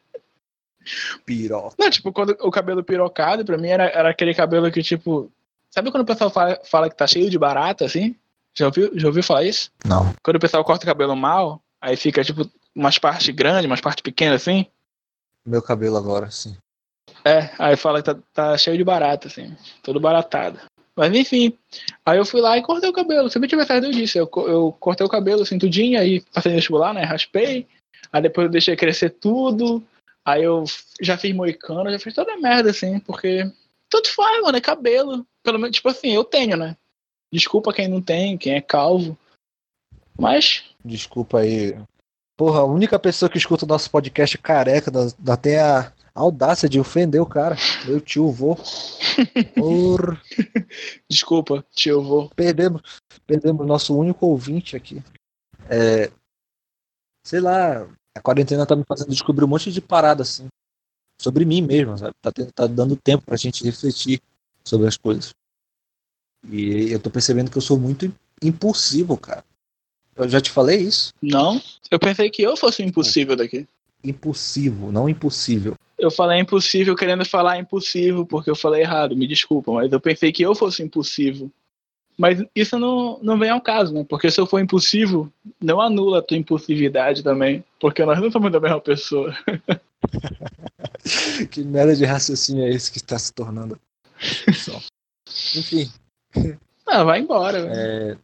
Piroca. 1.26 1.76
Não, 1.78 1.90
tipo, 1.90 2.12
quando 2.12 2.38
o 2.42 2.52
cabelo 2.52 2.84
pirocado, 2.84 3.44
pra 3.46 3.58
mim 3.58 3.70
era, 3.70 3.86
era 3.86 4.10
aquele 4.10 4.34
cabelo 4.34 4.72
que, 4.72 4.82
tipo. 4.82 5.32
Sabe 5.70 5.92
quando 5.92 6.04
o 6.04 6.06
pessoal 6.06 6.30
fala, 6.30 6.60
fala 6.64 6.90
que 6.90 6.96
tá 6.96 7.06
cheio 7.06 7.30
de 7.30 7.38
barata, 7.38 7.86
assim? 7.86 8.16
Já 8.58 8.66
ouviu, 8.66 8.92
já 8.96 9.08
ouviu 9.08 9.22
falar 9.22 9.44
isso? 9.44 9.70
Não. 9.86 10.14
Quando 10.24 10.38
o 10.38 10.40
pessoal 10.40 10.64
corta 10.64 10.86
o 10.86 10.88
cabelo 10.88 11.16
mal, 11.16 11.62
aí 11.82 11.96
fica, 11.96 12.24
tipo, 12.24 12.50
umas 12.74 12.98
partes 12.98 13.30
grandes, 13.30 13.66
umas 13.66 13.82
partes 13.82 14.02
pequenas, 14.02 14.42
assim. 14.42 14.66
Meu 15.46 15.62
cabelo 15.62 15.98
agora, 15.98 16.32
sim. 16.32 16.58
É, 17.24 17.50
aí 17.60 17.76
fala 17.76 18.02
que 18.02 18.14
tá, 18.14 18.20
tá 18.34 18.58
cheio 18.58 18.78
de 18.78 18.84
barata, 18.84 19.28
assim. 19.28 19.56
Todo 19.84 20.00
baratado. 20.00 20.60
Mas 20.98 21.14
enfim, 21.14 21.56
aí 22.04 22.18
eu 22.18 22.26
fui 22.26 22.42
lá 22.42 22.58
e 22.58 22.64
cortei 22.64 22.90
o 22.90 22.94
cabelo. 22.94 23.30
Se 23.30 23.38
eu 23.38 23.48
tivesse 23.48 23.68
saído 23.68 23.92
disso, 23.92 24.18
eu, 24.18 24.30
eu 24.48 24.76
cortei 24.80 25.06
o 25.06 25.10
cabelo 25.10 25.44
assim 25.44 25.60
tudinho, 25.60 26.00
aí 26.00 26.22
passei 26.34 26.52
no 26.52 26.58
vestibular, 26.58 26.92
né? 26.92 27.04
Raspei. 27.04 27.68
Aí 28.12 28.22
depois 28.22 28.46
eu 28.46 28.52
deixei 28.52 28.76
crescer 28.76 29.12
tudo. 29.12 29.84
Aí 30.28 30.44
eu 30.44 30.66
já 31.02 31.18
fiz 31.18 31.34
moicano, 31.34 31.90
já 31.90 31.98
fiz 31.98 32.14
toda 32.14 32.34
a 32.34 32.38
merda, 32.38 32.70
assim, 32.72 33.00
porque 33.00 33.50
tudo 33.90 34.10
faz, 34.10 34.42
mano, 34.42 34.58
é 34.58 34.62
cabelo. 34.62 35.26
Pelo 35.42 35.58
menos, 35.58 35.74
tipo 35.74 35.88
assim, 35.88 36.10
eu 36.10 36.26
tenho, 36.26 36.58
né? 36.58 36.76
Desculpa 37.32 37.72
quem 37.72 37.88
não 37.88 38.02
tem, 38.02 38.38
quem 38.38 38.56
é 38.56 38.60
calvo. 38.60 39.18
Mas. 40.20 40.66
Desculpa 40.84 41.40
aí. 41.40 41.80
Porra, 42.36 42.60
a 42.60 42.66
única 42.66 43.00
pessoa 43.00 43.30
que 43.30 43.38
escuta 43.38 43.64
o 43.64 43.68
nosso 43.70 43.90
podcast 43.90 44.38
careca 44.40 44.92
ainda 44.92 45.38
tem 45.38 45.60
a 45.60 45.94
audácia 46.14 46.68
de 46.68 46.78
ofender 46.78 47.22
o 47.22 47.26
cara. 47.26 47.56
Meu 47.86 48.02
tio 48.02 48.30
vô. 48.30 48.58
Por... 49.56 50.22
Desculpa, 51.10 51.64
tio 51.74 52.04
vô. 52.04 52.30
Perdemos, 52.36 52.82
perdemos 53.26 53.66
nosso 53.66 53.98
único 53.98 54.26
ouvinte 54.26 54.76
aqui. 54.76 55.02
É, 55.70 56.12
sei 57.26 57.40
lá, 57.40 57.88
a 58.18 58.22
quarentena 58.22 58.66
tá 58.66 58.76
me 58.76 58.84
fazendo 58.88 59.10
descobrir 59.10 59.46
um 59.46 59.48
monte 59.48 59.72
de 59.72 59.82
parada, 59.82 60.24
assim. 60.24 60.48
Sobre 61.20 61.46
mim 61.46 61.62
mesmo, 61.62 61.98
sabe? 61.98 62.14
Tá, 62.22 62.32
tá 62.54 62.68
dando 62.68 62.96
tempo 62.96 63.24
pra 63.26 63.38
gente 63.38 63.64
refletir 63.64 64.22
sobre 64.64 64.88
as 64.88 64.98
coisas. 64.98 65.34
E 66.50 66.92
eu 66.92 67.00
tô 67.00 67.10
percebendo 67.10 67.50
que 67.50 67.58
eu 67.58 67.62
sou 67.62 67.80
muito 67.80 68.14
impulsivo, 68.42 69.18
cara. 69.18 69.44
Eu 70.16 70.28
já 70.30 70.42
te 70.42 70.52
falei 70.52 70.80
isso? 70.80 71.14
Não. 71.22 71.62
Eu 71.90 72.00
pensei 72.00 72.30
que 72.30 72.42
eu 72.42 72.58
fosse 72.58 72.82
o 72.82 72.86
impossível 72.86 73.36
daqui. 73.36 73.68
Impulsivo, 74.04 74.92
não 74.92 75.08
impossível. 75.08 75.76
Eu 75.98 76.12
falei 76.12 76.40
impossível 76.40 76.96
querendo 76.96 77.26
falar 77.26 77.60
impossível 77.60 78.26
porque 78.26 78.50
eu 78.50 78.56
falei 78.56 78.82
errado, 78.82 79.16
me 79.16 79.28
desculpa, 79.28 79.72
mas 79.72 79.92
eu 79.92 80.00
pensei 80.00 80.32
que 80.32 80.44
eu 80.44 80.54
fosse 80.54 80.84
impulsivo. 80.84 81.52
Mas 82.18 82.44
isso 82.56 82.80
não, 82.80 83.20
não 83.22 83.38
vem 83.38 83.52
ao 83.52 83.62
caso, 83.62 83.94
né? 83.94 84.04
Porque 84.10 84.32
se 84.32 84.42
eu 84.42 84.48
for 84.48 84.60
impulsivo, 84.60 85.32
não 85.62 85.80
anula 85.80 86.18
a 86.18 86.22
tua 86.22 86.36
impulsividade 86.36 87.22
também. 87.24 87.64
Porque 87.80 88.04
nós 88.04 88.20
não 88.20 88.32
somos 88.32 88.52
da 88.52 88.60
mesma 88.60 88.82
pessoa. 88.82 89.38
que 91.52 91.64
merda 91.64 91.96
de 91.96 92.06
raciocínio 92.06 92.66
é 92.66 92.70
esse 92.70 92.92
que 92.92 92.98
está 92.98 93.20
se 93.20 93.32
tornando? 93.32 93.80
Enfim. 95.56 95.92
Ah, 96.90 97.04
vai 97.04 97.20
embora. 97.20 97.68
É, 97.70 98.18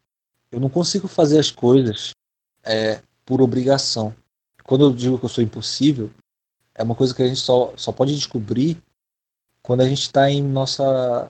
eu 0.49 0.57
não 0.57 0.69
consigo 0.69 1.05
fazer 1.05 1.37
as 1.37 1.51
coisas 1.51 2.11
é, 2.63 3.01
por 3.25 3.41
obrigação. 3.41 4.15
Quando 4.63 4.85
eu 4.85 4.93
digo 4.93 5.19
que 5.19 5.25
eu 5.25 5.29
sou 5.29 5.43
impossível, 5.43 6.09
é 6.73 6.81
uma 6.81 6.95
coisa 6.95 7.13
que 7.13 7.21
a 7.21 7.27
gente 7.27 7.41
só, 7.41 7.73
só 7.75 7.91
pode 7.91 8.15
descobrir 8.15 8.81
quando 9.61 9.81
a 9.81 9.89
gente 9.89 10.03
está 10.03 10.31
em 10.31 10.41
nossa 10.41 11.29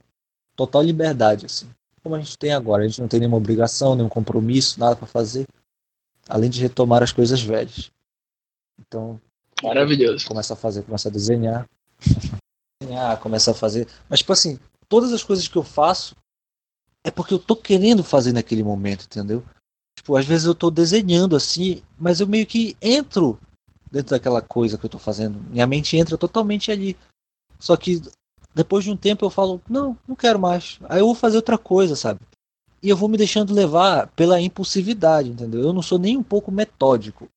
total 0.56 0.84
liberdade, 0.84 1.48
assim 1.48 1.68
como 2.04 2.16
a 2.16 2.20
gente 2.20 2.38
tem 2.38 2.52
agora. 2.52 2.84
A 2.84 2.88
gente 2.88 3.02
não 3.02 3.08
tem 3.08 3.20
nenhuma 3.20 3.38
obrigação, 3.38 3.96
nenhum 3.96 4.10
compromisso, 4.10 4.80
nada 4.80 4.96
para 4.96 5.08
fazer, 5.08 5.48
além 6.28 6.50
de 6.50 6.62
retomar 6.62 7.02
as 7.02 7.12
coisas 7.12 7.42
velhas. 7.42 7.90
Então, 8.80 9.20
maravilhoso. 9.64 10.28
Começa 10.28 10.54
a 10.54 10.58
fazer, 10.58 10.84
começa 10.84 11.08
a 11.08 11.12
desenhar, 11.12 11.66
desenhar, 12.82 13.20
começa 13.20 13.52
a 13.52 13.56
fazer. 13.56 13.88
Mas 14.10 14.20
tipo 14.20 14.34
assim, 14.34 14.60
todas 14.90 15.14
as 15.14 15.24
coisas 15.24 15.48
que 15.48 15.56
eu 15.56 15.64
faço 15.64 16.16
é 17.04 17.10
porque 17.10 17.34
eu 17.34 17.40
tô 17.40 17.56
querendo 17.56 18.04
fazer 18.04 18.34
naquele 18.34 18.64
momento, 18.64 19.06
entendeu? 19.06 19.44
Tipo, 19.96 20.18
às 20.18 20.26
vezes 20.26 20.46
eu 20.46 20.56
tô 20.56 20.70
desenhando 20.70 21.36
assim, 21.36 21.82
mas 21.98 22.20
eu 22.20 22.28
meio 22.28 22.46
que 22.46 22.76
entro 22.82 23.40
dentro 23.92 24.12
daquela 24.12 24.42
coisa 24.42 24.78
que 24.78 24.86
eu 24.86 24.90
tô 24.90 24.98
fazendo. 24.98 25.40
Minha 25.50 25.68
mente 25.68 25.96
entra 25.96 26.18
totalmente 26.18 26.72
ali. 26.72 26.98
Só 27.60 27.78
que 27.78 28.02
depois 28.54 28.84
de 28.84 28.92
um 28.92 28.98
tempo 28.98 29.26
eu 29.26 29.30
falo, 29.30 29.62
não, 29.68 29.98
não 30.08 30.16
quero 30.16 30.40
mais. 30.40 30.80
Aí 30.88 31.00
eu 31.00 31.06
vou 31.06 31.16
fazer 31.16 31.38
outra 31.38 31.58
coisa, 31.58 31.96
sabe? 31.96 32.20
E 32.82 32.90
eu 32.90 32.98
vou 32.98 33.10
me 33.10 33.18
deixando 33.18 33.54
levar 33.54 34.08
pela 34.08 34.42
impulsividade, 34.42 35.30
entendeu? 35.30 35.62
Eu 35.62 35.74
não 35.74 35.82
sou 35.82 35.98
nem 35.98 36.18
um 36.18 36.24
pouco 36.24 36.52
metódico. 36.52 37.28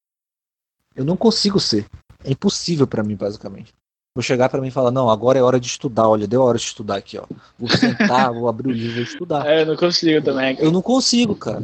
Eu 0.94 1.04
não 1.04 1.16
consigo 1.16 1.60
ser. 1.60 1.86
É 2.24 2.32
impossível 2.32 2.86
para 2.86 3.04
mim, 3.04 3.14
basicamente. 3.14 3.72
Vou 4.14 4.22
chegar 4.22 4.48
para 4.48 4.60
mim 4.60 4.68
e 4.68 4.72
falar, 4.72 4.90
não, 4.90 5.10
agora 5.10 5.38
é 5.38 5.42
hora 5.42 5.60
de 5.60 5.66
estudar, 5.66 6.08
olha, 6.08 6.26
deu 6.26 6.42
hora 6.42 6.58
de 6.58 6.64
estudar 6.64 6.96
aqui, 6.96 7.18
ó. 7.18 7.26
Vou 7.58 7.68
sentar, 7.68 8.32
vou 8.34 8.48
abrir 8.48 8.70
o 8.70 8.72
livro 8.72 8.92
e 8.92 8.94
vou 8.94 9.02
estudar. 9.04 9.46
É, 9.46 9.62
eu 9.62 9.66
não 9.66 9.76
consigo 9.76 10.24
também. 10.24 10.56
Cara. 10.56 10.66
Eu 10.66 10.72
não 10.72 10.82
consigo, 10.82 11.36
cara. 11.36 11.62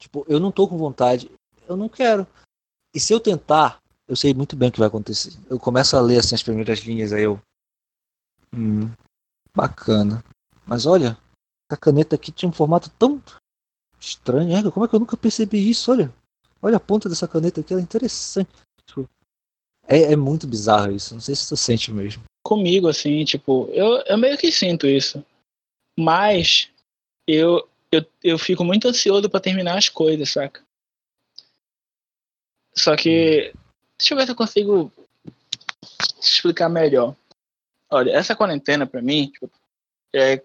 Tipo, 0.00 0.24
eu 0.28 0.40
não 0.40 0.50
tô 0.50 0.66
com 0.66 0.76
vontade, 0.76 1.30
eu 1.68 1.76
não 1.76 1.88
quero. 1.88 2.26
E 2.94 2.98
se 2.98 3.12
eu 3.12 3.20
tentar, 3.20 3.78
eu 4.08 4.16
sei 4.16 4.32
muito 4.32 4.56
bem 4.56 4.70
o 4.70 4.72
que 4.72 4.78
vai 4.78 4.88
acontecer. 4.88 5.32
Eu 5.48 5.58
começo 5.58 5.96
a 5.96 6.00
ler 6.00 6.18
assim 6.18 6.34
as 6.34 6.42
primeiras 6.42 6.80
linhas, 6.80 7.12
aí 7.12 7.24
eu 7.24 7.38
Hum, 8.54 8.90
bacana. 9.54 10.22
Mas 10.66 10.86
olha, 10.86 11.16
a 11.70 11.76
caneta 11.76 12.16
aqui 12.16 12.32
tinha 12.32 12.48
um 12.48 12.52
formato 12.52 12.90
tão 12.98 13.22
estranho. 14.00 14.56
É, 14.56 14.70
como 14.70 14.84
é 14.84 14.88
que 14.88 14.94
eu 14.94 15.00
nunca 15.00 15.16
percebi 15.16 15.68
isso? 15.68 15.90
Olha, 15.90 16.12
olha 16.62 16.76
a 16.76 16.80
ponta 16.80 17.08
dessa 17.08 17.28
caneta 17.28 17.60
aqui, 17.60 17.72
ela 17.72 17.80
é 17.80 17.84
interessante. 17.84 18.50
Tipo, 18.86 19.08
é, 19.86 20.12
é 20.12 20.16
muito 20.16 20.46
bizarro 20.46 20.92
isso. 20.92 21.14
Não 21.14 21.20
sei 21.20 21.34
se 21.34 21.44
você 21.44 21.56
sente 21.56 21.92
mesmo. 21.92 22.22
Comigo, 22.44 22.88
assim, 22.88 23.24
tipo, 23.24 23.68
eu, 23.72 24.02
eu 24.06 24.18
meio 24.18 24.38
que 24.38 24.52
sinto 24.52 24.86
isso. 24.86 25.24
Mas 25.98 26.70
eu, 27.26 27.68
eu, 27.90 28.04
eu 28.22 28.38
fico 28.38 28.64
muito 28.64 28.88
ansioso 28.88 29.28
para 29.28 29.40
terminar 29.40 29.78
as 29.78 29.88
coisas, 29.88 30.30
saca? 30.30 30.62
Só 32.74 32.94
que. 32.96 33.52
Deixa 33.98 34.12
eu 34.12 34.18
ver 34.18 34.26
se 34.26 34.32
eu 34.32 34.36
consigo 34.36 34.92
explicar 36.20 36.68
melhor. 36.68 37.16
Olha, 37.96 38.10
essa 38.10 38.36
quarentena 38.36 38.86
para 38.86 39.00
mim, 39.00 39.30
tipo, 39.32 39.50
é, 40.14 40.42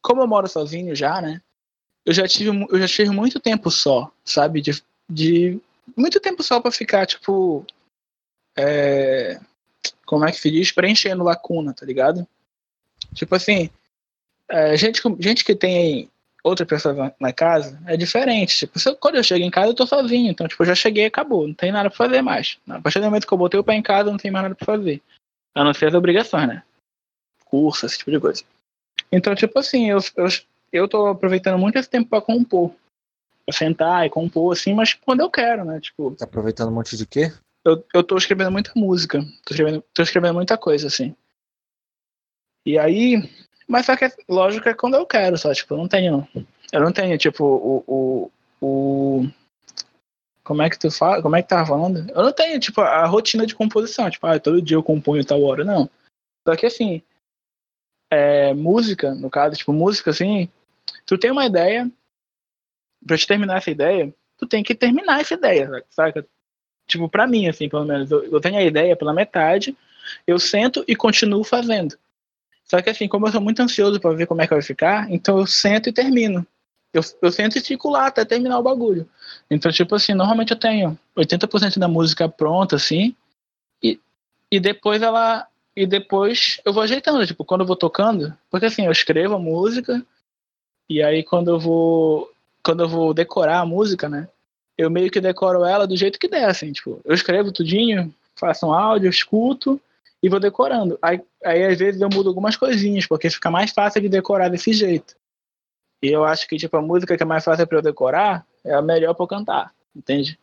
como 0.00 0.22
eu 0.22 0.26
moro 0.26 0.48
sozinho 0.48 0.94
já, 0.96 1.20
né? 1.20 1.42
Eu 2.04 2.14
já 2.14 2.26
tive, 2.26 2.48
eu 2.70 2.78
já 2.78 2.88
tive 2.88 3.10
muito 3.10 3.38
tempo 3.38 3.70
só, 3.70 4.10
sabe? 4.24 4.62
De, 4.62 4.82
de 5.08 5.60
muito 5.94 6.18
tempo 6.18 6.42
só 6.42 6.60
para 6.60 6.72
ficar, 6.72 7.06
tipo, 7.06 7.66
é, 8.56 9.38
como 10.06 10.24
é 10.24 10.32
que 10.32 10.40
se 10.40 10.50
diz? 10.50 10.72
Preenchendo 10.72 11.22
lacuna, 11.22 11.74
tá 11.74 11.84
ligado? 11.84 12.26
Tipo 13.14 13.34
assim, 13.34 13.68
é, 14.48 14.74
gente, 14.74 15.02
gente 15.20 15.44
que 15.44 15.54
tem 15.54 16.10
outra 16.42 16.64
pessoa 16.64 17.14
na, 17.20 17.32
casa, 17.34 17.78
é 17.86 17.98
diferente. 17.98 18.56
Tipo, 18.56 18.78
eu, 18.88 18.96
quando 18.96 19.16
eu 19.16 19.22
chego 19.22 19.44
em 19.44 19.50
casa, 19.50 19.68
eu 19.68 19.74
tô 19.74 19.86
sozinho. 19.86 20.30
Então, 20.30 20.48
tipo, 20.48 20.62
eu 20.62 20.68
já 20.68 20.74
cheguei 20.74 21.04
e 21.04 21.08
acabou. 21.08 21.46
Não 21.46 21.54
tem 21.54 21.70
nada 21.70 21.90
pra 21.90 21.98
fazer 21.98 22.22
mais. 22.22 22.58
A 22.66 22.80
partir 22.80 22.98
do 22.98 23.04
momento 23.04 23.26
que 23.26 23.34
eu 23.34 23.38
botei 23.38 23.60
o 23.60 23.64
pé 23.64 23.74
em 23.74 23.82
casa, 23.82 24.10
não 24.10 24.16
tem 24.16 24.30
mais 24.30 24.44
nada 24.44 24.54
pra 24.54 24.64
fazer. 24.64 25.02
A 25.54 25.64
não 25.64 25.74
ser 25.74 25.86
as 25.86 25.94
obrigações, 25.94 26.48
né? 26.48 26.62
Curso, 27.44 27.86
esse 27.86 27.98
tipo 27.98 28.10
de 28.10 28.20
coisa. 28.20 28.42
Então, 29.10 29.34
tipo 29.34 29.58
assim, 29.58 29.90
eu, 29.90 29.98
eu, 30.16 30.26
eu 30.72 30.88
tô 30.88 31.06
aproveitando 31.06 31.58
muito 31.58 31.78
esse 31.78 31.88
tempo 31.88 32.08
pra 32.08 32.20
compor. 32.20 32.74
Pra 33.44 33.54
sentar 33.54 34.06
e 34.06 34.10
compor, 34.10 34.52
assim, 34.52 34.72
mas 34.72 34.94
quando 34.94 35.20
eu 35.20 35.30
quero, 35.30 35.64
né? 35.64 35.80
Tipo. 35.80 36.14
Tá 36.14 36.24
aproveitando 36.24 36.68
um 36.70 36.74
monte 36.74 36.96
de 36.96 37.06
quê? 37.06 37.32
Eu, 37.64 37.84
eu 37.92 38.02
tô 38.02 38.16
escrevendo 38.16 38.50
muita 38.50 38.72
música. 38.74 39.20
Tô 39.44 39.54
escrevendo, 39.54 39.84
tô 39.92 40.02
escrevendo 40.02 40.34
muita 40.34 40.56
coisa, 40.56 40.86
assim. 40.86 41.14
E 42.64 42.78
aí, 42.78 43.28
mas 43.68 43.86
só 43.86 43.96
que, 43.96 44.10
lógico, 44.28 44.68
é 44.68 44.74
quando 44.74 44.94
eu 44.94 45.04
quero, 45.04 45.36
só, 45.36 45.52
tipo, 45.52 45.74
eu 45.74 45.78
não 45.78 45.88
tenho. 45.88 46.26
Eu 46.72 46.80
não 46.80 46.92
tenho, 46.92 47.16
tipo, 47.18 47.44
o. 47.44 47.84
o, 47.86 48.30
o 48.60 49.32
como 50.44 50.62
é 50.62 50.70
que 50.70 50.78
tu 50.78 50.90
fala? 50.90 51.22
Como 51.22 51.36
é 51.36 51.42
que 51.42 51.48
tava 51.48 51.66
falando? 51.66 52.10
Eu 52.10 52.22
não 52.22 52.32
tenho, 52.32 52.58
tipo, 52.58 52.80
a 52.80 53.06
rotina 53.06 53.46
de 53.46 53.54
composição, 53.54 54.10
tipo, 54.10 54.26
ah, 54.26 54.38
todo 54.38 54.62
dia 54.62 54.76
eu 54.76 54.82
componho 54.82 55.24
tal 55.24 55.42
hora, 55.42 55.64
não. 55.64 55.88
Só 56.46 56.56
que 56.56 56.66
assim, 56.66 57.02
é, 58.10 58.52
música, 58.52 59.14
no 59.14 59.30
caso, 59.30 59.56
tipo, 59.56 59.72
música, 59.72 60.10
assim, 60.10 60.48
tu 61.06 61.16
tem 61.16 61.30
uma 61.30 61.46
ideia, 61.46 61.90
pra 63.06 63.16
te 63.16 63.26
terminar 63.26 63.58
essa 63.58 63.70
ideia, 63.70 64.12
tu 64.36 64.46
tem 64.46 64.62
que 64.62 64.74
terminar 64.74 65.20
essa 65.20 65.34
ideia, 65.34 65.84
saca? 65.90 66.26
Tipo, 66.86 67.08
pra 67.08 67.26
mim, 67.26 67.48
assim, 67.48 67.68
pelo 67.68 67.84
menos, 67.84 68.10
eu, 68.10 68.24
eu 68.24 68.40
tenho 68.40 68.58
a 68.58 68.62
ideia 68.62 68.96
pela 68.96 69.14
metade, 69.14 69.76
eu 70.26 70.38
sento 70.38 70.84
e 70.86 70.96
continuo 70.96 71.44
fazendo. 71.44 71.96
Só 72.64 72.80
que 72.80 72.90
assim, 72.90 73.06
como 73.06 73.26
eu 73.26 73.32
sou 73.32 73.40
muito 73.40 73.60
ansioso 73.60 74.00
para 74.00 74.14
ver 74.14 74.26
como 74.26 74.40
é 74.42 74.46
que 74.46 74.54
vai 74.54 74.62
ficar, 74.62 75.10
então 75.10 75.38
eu 75.38 75.46
sento 75.46 75.88
e 75.88 75.92
termino. 75.92 76.46
Eu, 76.92 77.02
eu 77.22 77.32
sento 77.32 77.56
e 77.56 77.78
lá 77.88 78.06
até 78.06 78.24
terminar 78.24 78.58
o 78.58 78.62
bagulho. 78.62 79.08
Então, 79.50 79.72
tipo 79.72 79.94
assim, 79.94 80.12
normalmente 80.12 80.52
eu 80.52 80.58
tenho 80.58 80.98
80% 81.16 81.78
da 81.78 81.88
música 81.88 82.28
pronta, 82.28 82.76
assim, 82.76 83.16
e, 83.82 83.98
e 84.50 84.60
depois 84.60 85.00
ela. 85.00 85.46
E 85.74 85.86
depois 85.86 86.60
eu 86.66 86.72
vou 86.72 86.82
ajeitando, 86.82 87.26
tipo, 87.26 87.46
quando 87.46 87.62
eu 87.62 87.66
vou 87.66 87.76
tocando, 87.76 88.36
porque 88.50 88.66
assim, 88.66 88.84
eu 88.84 88.92
escrevo 88.92 89.36
a 89.36 89.38
música, 89.38 90.04
e 90.88 91.02
aí 91.02 91.22
quando 91.22 91.48
eu 91.48 91.58
vou. 91.58 92.30
Quando 92.62 92.82
eu 92.82 92.88
vou 92.88 93.14
decorar 93.14 93.60
a 93.60 93.66
música, 93.66 94.08
né? 94.08 94.28
Eu 94.76 94.90
meio 94.90 95.10
que 95.10 95.20
decoro 95.20 95.64
ela 95.64 95.86
do 95.86 95.96
jeito 95.96 96.18
que 96.18 96.28
der, 96.28 96.44
assim, 96.44 96.72
tipo, 96.72 97.00
eu 97.04 97.14
escrevo 97.14 97.52
tudinho, 97.52 98.14
faço 98.36 98.66
um 98.66 98.72
áudio, 98.72 99.08
escuto, 99.08 99.80
e 100.22 100.28
vou 100.28 100.38
decorando. 100.38 100.98
Aí, 101.02 101.20
aí 101.44 101.64
às 101.64 101.78
vezes 101.78 102.00
eu 102.00 102.08
mudo 102.12 102.28
algumas 102.28 102.56
coisinhas, 102.56 103.06
porque 103.06 103.30
fica 103.30 103.50
mais 103.50 103.72
fácil 103.72 104.02
de 104.02 104.08
decorar 104.08 104.48
desse 104.48 104.72
jeito. 104.72 105.16
E 106.02 106.08
eu 106.08 106.24
acho 106.24 106.48
que 106.48 106.56
tipo 106.56 106.76
a 106.76 106.82
música 106.82 107.16
que 107.16 107.22
é 107.22 107.26
mais 107.26 107.44
fácil 107.44 107.66
para 107.66 107.78
eu 107.78 107.82
decorar 107.82 108.46
é 108.64 108.74
a 108.74 108.82
melhor 108.82 109.14
para 109.14 109.24
eu 109.24 109.28
cantar, 109.28 109.74
entende? 109.94 110.38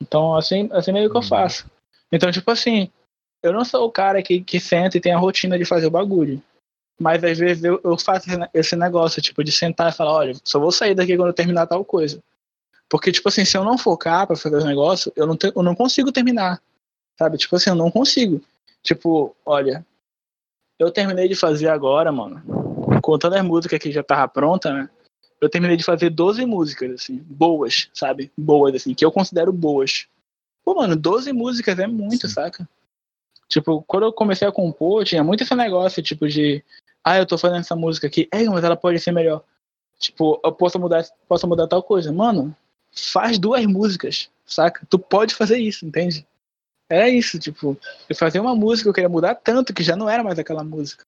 Então 0.00 0.36
assim, 0.36 0.68
assim 0.72 0.92
meio 0.92 1.10
que 1.10 1.16
eu 1.16 1.22
uhum. 1.22 1.26
faço. 1.26 1.66
Então 2.12 2.30
tipo 2.30 2.50
assim, 2.50 2.90
eu 3.42 3.52
não 3.52 3.64
sou 3.64 3.86
o 3.86 3.90
cara 3.90 4.22
que, 4.22 4.40
que 4.42 4.60
senta 4.60 4.96
e 4.96 5.00
tem 5.00 5.12
a 5.12 5.18
rotina 5.18 5.58
de 5.58 5.64
fazer 5.64 5.86
o 5.86 5.90
bagulho. 5.90 6.42
Mas 6.98 7.24
às 7.24 7.38
vezes 7.38 7.64
eu, 7.64 7.80
eu 7.82 7.96
faço 7.96 8.28
esse 8.52 8.76
negócio, 8.76 9.22
tipo, 9.22 9.42
de 9.42 9.50
sentar 9.50 9.90
e 9.90 9.96
falar, 9.96 10.12
olha, 10.12 10.34
só 10.44 10.60
vou 10.60 10.70
sair 10.70 10.94
daqui 10.94 11.16
quando 11.16 11.28
eu 11.28 11.34
terminar 11.34 11.66
tal 11.66 11.82
coisa. 11.82 12.22
Porque, 12.90 13.10
tipo 13.10 13.26
assim, 13.28 13.44
se 13.44 13.56
eu 13.56 13.64
não 13.64 13.78
focar 13.78 14.26
pra 14.26 14.36
fazer 14.36 14.56
o 14.56 14.64
negócio, 14.66 15.10
eu 15.16 15.26
não, 15.26 15.34
te, 15.34 15.50
eu 15.54 15.62
não 15.62 15.74
consigo 15.74 16.12
terminar. 16.12 16.60
Sabe? 17.18 17.38
Tipo 17.38 17.56
assim, 17.56 17.70
eu 17.70 17.76
não 17.76 17.90
consigo. 17.90 18.42
Tipo, 18.82 19.34
olha, 19.46 19.86
eu 20.78 20.90
terminei 20.90 21.26
de 21.26 21.34
fazer 21.34 21.68
agora, 21.68 22.12
mano. 22.12 22.42
Contando 23.10 23.34
as 23.34 23.42
músicas 23.42 23.80
que 23.80 23.90
já 23.90 24.04
tava 24.04 24.28
pronta, 24.28 24.72
né? 24.72 24.88
Eu 25.40 25.50
terminei 25.50 25.76
de 25.76 25.82
fazer 25.82 26.10
12 26.10 26.46
músicas, 26.46 26.92
assim, 26.92 27.16
boas, 27.28 27.90
sabe? 27.92 28.30
Boas, 28.38 28.72
assim, 28.76 28.94
que 28.94 29.04
eu 29.04 29.10
considero 29.10 29.52
boas. 29.52 30.06
Pô, 30.64 30.76
mano, 30.76 30.94
12 30.94 31.32
músicas 31.32 31.76
é 31.80 31.88
muito, 31.88 32.28
Sim. 32.28 32.34
saca? 32.34 32.68
Tipo, 33.48 33.82
quando 33.82 34.04
eu 34.04 34.12
comecei 34.12 34.46
a 34.46 34.52
compor, 34.52 35.04
tinha 35.04 35.24
muito 35.24 35.42
esse 35.42 35.52
negócio, 35.56 36.00
tipo, 36.00 36.28
de. 36.28 36.62
Ah, 37.02 37.18
eu 37.18 37.26
tô 37.26 37.36
fazendo 37.36 37.58
essa 37.58 37.74
música 37.74 38.06
aqui, 38.06 38.28
é, 38.30 38.44
mas 38.44 38.62
ela 38.62 38.76
pode 38.76 39.00
ser 39.00 39.10
melhor. 39.10 39.42
Tipo, 39.98 40.40
eu 40.44 40.52
posso 40.52 40.78
mudar, 40.78 41.04
posso 41.26 41.48
mudar 41.48 41.66
tal 41.66 41.82
coisa. 41.82 42.12
Mano, 42.12 42.54
faz 42.92 43.40
duas 43.40 43.66
músicas, 43.66 44.30
saca? 44.46 44.86
Tu 44.88 45.00
pode 45.00 45.34
fazer 45.34 45.58
isso, 45.58 45.84
entende? 45.84 46.24
Era 46.88 47.08
isso, 47.08 47.40
tipo, 47.40 47.76
eu 48.08 48.14
fazia 48.14 48.40
uma 48.40 48.54
música, 48.54 48.88
eu 48.88 48.92
queria 48.92 49.08
mudar 49.08 49.34
tanto 49.34 49.74
que 49.74 49.82
já 49.82 49.96
não 49.96 50.08
era 50.08 50.22
mais 50.22 50.38
aquela 50.38 50.62
música. 50.62 51.04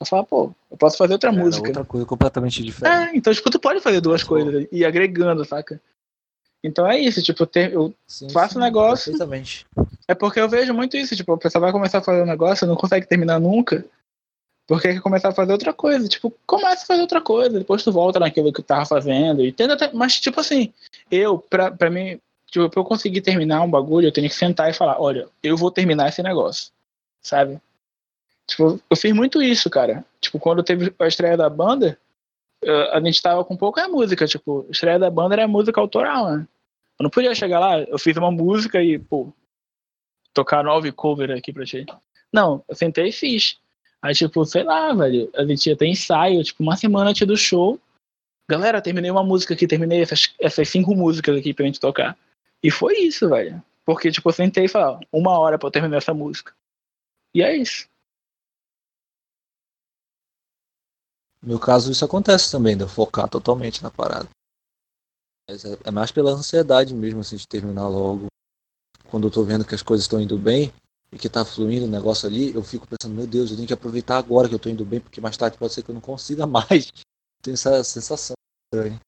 Eu 0.00 0.06
falava, 0.06 0.26
pô, 0.26 0.52
eu 0.70 0.76
posso 0.76 0.96
fazer 0.96 1.12
outra 1.12 1.30
era 1.30 1.38
música. 1.38 1.68
Outra 1.68 1.84
coisa 1.84 2.06
completamente 2.06 2.62
diferente. 2.62 3.14
É, 3.14 3.16
então, 3.16 3.32
tipo, 3.32 3.50
tu 3.50 3.58
pode 3.58 3.80
fazer 3.80 4.00
duas 4.00 4.22
coisas 4.22 4.66
e 4.72 4.84
agregando, 4.84 5.44
saca? 5.44 5.80
Então 6.64 6.86
é 6.86 6.98
isso, 6.98 7.22
tipo, 7.22 7.46
ter, 7.46 7.72
eu 7.72 7.94
sim, 8.06 8.28
faço 8.30 8.58
um 8.58 8.62
negócio. 8.62 9.12
Perfeitamente. 9.12 9.66
É 10.08 10.14
porque 10.14 10.40
eu 10.40 10.48
vejo 10.48 10.74
muito 10.74 10.96
isso, 10.96 11.14
tipo, 11.14 11.32
a 11.32 11.38
pessoa 11.38 11.60
vai 11.60 11.72
começar 11.72 11.98
a 11.98 12.02
fazer 12.02 12.22
um 12.22 12.26
negócio, 12.26 12.66
não 12.66 12.76
consegue 12.76 13.06
terminar 13.06 13.38
nunca. 13.38 13.84
Porque 14.66 14.92
quer 14.92 15.00
começar 15.00 15.30
a 15.30 15.34
fazer 15.34 15.52
outra 15.52 15.72
coisa. 15.72 16.06
Tipo, 16.08 16.32
começa 16.46 16.84
a 16.84 16.86
fazer 16.86 17.00
outra 17.02 17.20
coisa, 17.20 17.58
depois 17.58 17.82
tu 17.82 17.90
volta 17.90 18.20
naquilo 18.20 18.52
que 18.52 18.62
tu 18.62 18.66
tava 18.66 18.86
fazendo. 18.86 19.44
E 19.44 19.52
tenta 19.52 19.90
mas, 19.92 20.20
tipo 20.20 20.40
assim, 20.40 20.72
eu, 21.10 21.38
pra, 21.38 21.70
pra 21.70 21.90
mim, 21.90 22.20
Tipo, 22.50 22.68
pra 22.68 22.80
eu 22.80 22.84
conseguir 22.84 23.20
terminar 23.20 23.62
um 23.62 23.70
bagulho, 23.70 24.08
eu 24.08 24.12
tenho 24.12 24.28
que 24.28 24.34
sentar 24.34 24.68
e 24.68 24.74
falar, 24.74 25.00
olha, 25.00 25.28
eu 25.42 25.56
vou 25.56 25.70
terminar 25.70 26.08
esse 26.08 26.22
negócio. 26.22 26.72
Sabe? 27.22 27.60
Tipo, 28.50 28.80
eu 28.90 28.96
fiz 28.96 29.12
muito 29.12 29.40
isso, 29.40 29.70
cara. 29.70 30.04
Tipo, 30.20 30.40
quando 30.40 30.64
teve 30.64 30.92
a 30.98 31.06
estreia 31.06 31.36
da 31.36 31.48
banda, 31.48 31.96
a 32.92 33.00
gente 33.00 33.22
tava 33.22 33.44
com 33.44 33.56
pouca 33.56 33.86
música. 33.88 34.26
Tipo, 34.26 34.66
a 34.68 34.72
estreia 34.72 34.98
da 34.98 35.08
banda 35.08 35.36
era 35.36 35.46
música 35.46 35.80
autoral, 35.80 36.30
né? 36.30 36.48
Eu 36.98 37.04
não 37.04 37.10
podia 37.10 37.34
chegar 37.34 37.60
lá, 37.60 37.80
eu 37.80 37.98
fiz 37.98 38.16
uma 38.16 38.30
música 38.30 38.82
e, 38.82 38.98
pô, 38.98 39.32
tocar 40.34 40.64
nove 40.64 40.90
cover 40.90 41.30
aqui 41.30 41.52
pra 41.52 41.64
ti. 41.64 41.86
Não, 42.32 42.62
eu 42.68 42.74
sentei 42.74 43.08
e 43.08 43.12
fiz. 43.12 43.58
Aí, 44.02 44.14
tipo, 44.14 44.44
sei 44.44 44.64
lá, 44.64 44.92
velho, 44.92 45.30
a 45.34 45.44
gente 45.44 45.66
ia 45.68 45.76
ter 45.76 45.86
ensaio, 45.86 46.42
tipo, 46.42 46.62
uma 46.62 46.76
semana 46.76 47.10
antes 47.10 47.26
do 47.26 47.36
show. 47.36 47.78
Galera, 48.50 48.82
terminei 48.82 49.10
uma 49.12 49.22
música 49.22 49.54
aqui, 49.54 49.66
terminei 49.66 50.02
essas, 50.02 50.34
essas 50.40 50.68
cinco 50.68 50.94
músicas 50.96 51.38
aqui 51.38 51.54
pra 51.54 51.66
gente 51.66 51.78
tocar. 51.78 52.18
E 52.62 52.70
foi 52.70 52.98
isso, 52.98 53.28
velho. 53.28 53.62
Porque, 53.84 54.10
tipo, 54.10 54.28
eu 54.28 54.32
sentei 54.32 54.64
e 54.64 54.68
falei, 54.68 55.06
uma 55.12 55.38
hora 55.38 55.56
pra 55.56 55.68
eu 55.68 55.70
terminar 55.70 55.98
essa 55.98 56.12
música. 56.12 56.52
E 57.32 57.42
é 57.42 57.56
isso. 57.56 57.88
No 61.42 61.48
meu 61.48 61.58
caso, 61.58 61.90
isso 61.90 62.04
acontece 62.04 62.50
também, 62.50 62.76
de 62.76 62.84
eu 62.84 62.88
focar 62.88 63.28
totalmente 63.28 63.82
na 63.82 63.90
parada. 63.90 64.28
Mas 65.48 65.64
é, 65.64 65.78
é 65.84 65.90
mais 65.90 66.12
pela 66.12 66.32
ansiedade 66.32 66.94
mesmo, 66.94 67.20
assim, 67.20 67.36
de 67.36 67.46
terminar 67.46 67.88
logo. 67.88 68.26
Quando 69.10 69.26
eu 69.26 69.30
tô 69.30 69.42
vendo 69.42 69.64
que 69.64 69.74
as 69.74 69.82
coisas 69.82 70.04
estão 70.04 70.20
indo 70.20 70.38
bem 70.38 70.72
e 71.10 71.18
que 71.18 71.28
tá 71.28 71.44
fluindo 71.44 71.86
o 71.86 71.90
negócio 71.90 72.28
ali, 72.28 72.54
eu 72.54 72.62
fico 72.62 72.86
pensando, 72.86 73.14
meu 73.14 73.26
Deus, 73.26 73.50
eu 73.50 73.56
tenho 73.56 73.66
que 73.66 73.74
aproveitar 73.74 74.18
agora 74.18 74.48
que 74.48 74.54
eu 74.54 74.58
tô 74.58 74.68
indo 74.68 74.84
bem, 74.84 75.00
porque 75.00 75.20
mais 75.20 75.36
tarde 75.36 75.58
pode 75.58 75.72
ser 75.72 75.82
que 75.82 75.90
eu 75.90 75.94
não 75.94 76.00
consiga 76.00 76.46
mais. 76.46 76.92
Tenho 77.42 77.54
essa 77.54 77.82
sensação 77.82 78.34
estranha. 78.72 79.00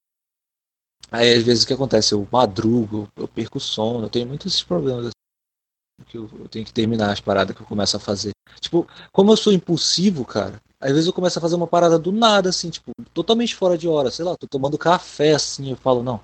Aí 1.10 1.34
às 1.34 1.42
vezes 1.42 1.62
o 1.62 1.66
que 1.66 1.74
acontece? 1.74 2.14
Eu 2.14 2.26
madrugo, 2.32 3.06
eu 3.14 3.28
perco 3.28 3.58
o 3.58 3.60
sono, 3.60 4.06
eu 4.06 4.10
tenho 4.10 4.26
muitos 4.26 4.46
esses 4.52 4.62
problemas 4.62 5.06
assim, 5.06 6.06
que 6.06 6.16
eu, 6.16 6.28
eu, 6.38 6.48
tenho 6.48 6.64
que 6.64 6.72
terminar 6.72 7.12
as 7.12 7.20
paradas 7.20 7.54
que 7.54 7.62
eu 7.62 7.66
começo 7.66 7.96
a 7.96 8.00
fazer. 8.00 8.32
Tipo, 8.60 8.88
como 9.12 9.30
eu 9.30 9.36
sou 9.36 9.52
impulsivo, 9.52 10.24
cara, 10.24 10.60
às 10.82 10.92
vezes 10.92 11.06
eu 11.06 11.12
começo 11.12 11.38
a 11.38 11.42
fazer 11.42 11.54
uma 11.54 11.66
parada 11.66 11.98
do 11.98 12.12
nada, 12.12 12.50
assim, 12.50 12.68
tipo, 12.68 12.90
totalmente 13.14 13.54
fora 13.54 13.78
de 13.78 13.88
hora, 13.88 14.10
sei 14.10 14.24
lá, 14.24 14.36
tô 14.36 14.46
tomando 14.46 14.76
café 14.76 15.32
assim, 15.32 15.70
eu 15.70 15.76
falo, 15.76 16.02
não, 16.02 16.20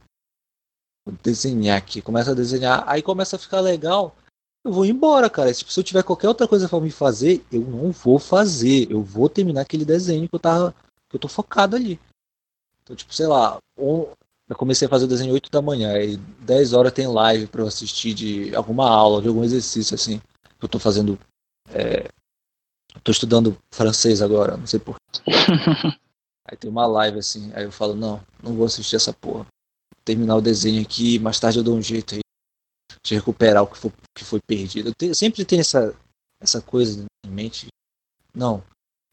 vou 1.06 1.14
desenhar 1.22 1.78
aqui, 1.78 2.02
começa 2.02 2.32
a 2.32 2.34
desenhar, 2.34 2.84
aí 2.86 3.00
começa 3.00 3.36
a 3.36 3.38
ficar 3.38 3.60
legal, 3.60 4.14
eu 4.64 4.72
vou 4.72 4.84
embora, 4.84 5.30
cara. 5.30 5.52
Tipo, 5.52 5.72
se 5.72 5.80
eu 5.80 5.84
tiver 5.84 6.02
qualquer 6.02 6.28
outra 6.28 6.46
coisa 6.46 6.68
para 6.68 6.80
me 6.80 6.90
fazer, 6.90 7.44
eu 7.50 7.62
não 7.62 7.90
vou 7.90 8.18
fazer. 8.18 8.90
Eu 8.90 9.02
vou 9.02 9.28
terminar 9.28 9.62
aquele 9.62 9.84
desenho 9.84 10.28
que 10.28 10.34
eu 10.34 10.38
tava. 10.38 10.74
que 11.08 11.16
eu 11.16 11.20
tô 11.20 11.28
focado 11.28 11.76
ali. 11.76 11.98
Então, 12.82 12.94
tipo, 12.96 13.14
sei 13.14 13.26
lá, 13.26 13.58
eu 13.76 14.14
comecei 14.56 14.86
a 14.86 14.88
fazer 14.90 15.04
o 15.04 15.08
desenho 15.08 15.32
8 15.32 15.50
da 15.50 15.62
manhã, 15.62 15.98
e 15.98 16.16
10 16.16 16.72
horas 16.72 16.92
tem 16.92 17.06
live 17.06 17.46
para 17.46 17.62
eu 17.62 17.66
assistir 17.66 18.14
de 18.14 18.54
alguma 18.54 18.88
aula, 18.88 19.22
de 19.22 19.28
algum 19.28 19.44
exercício 19.44 19.94
assim. 19.94 20.20
Que 20.58 20.64
eu 20.64 20.68
tô 20.68 20.78
fazendo. 20.78 21.18
É, 21.70 22.08
tô 23.00 23.12
estudando 23.12 23.56
francês 23.72 24.22
agora, 24.22 24.56
não 24.56 24.66
sei 24.66 24.80
por 24.80 24.96
Aí 26.50 26.56
tem 26.56 26.70
uma 26.70 26.86
live 26.86 27.18
assim, 27.18 27.52
aí 27.54 27.64
eu 27.64 27.72
falo, 27.72 27.94
não, 27.94 28.24
não 28.42 28.54
vou 28.54 28.64
assistir 28.64 28.96
essa 28.96 29.12
porra. 29.12 29.40
Vou 29.40 30.02
terminar 30.02 30.36
o 30.36 30.40
desenho 30.40 30.80
aqui, 30.80 31.18
mais 31.18 31.38
tarde 31.38 31.58
eu 31.58 31.62
dou 31.62 31.76
um 31.76 31.82
jeito 31.82 32.14
aí 32.14 32.20
de 33.04 33.14
recuperar 33.14 33.62
o 33.62 33.66
que 33.66 33.76
foi, 33.76 33.92
que 34.16 34.24
foi 34.24 34.40
perdido. 34.46 34.88
Eu, 34.88 34.94
te, 34.94 35.06
eu 35.06 35.14
sempre 35.14 35.44
tenho 35.44 35.60
essa, 35.60 35.94
essa 36.40 36.62
coisa 36.62 37.04
em 37.26 37.30
mente. 37.30 37.66
Não, 38.34 38.62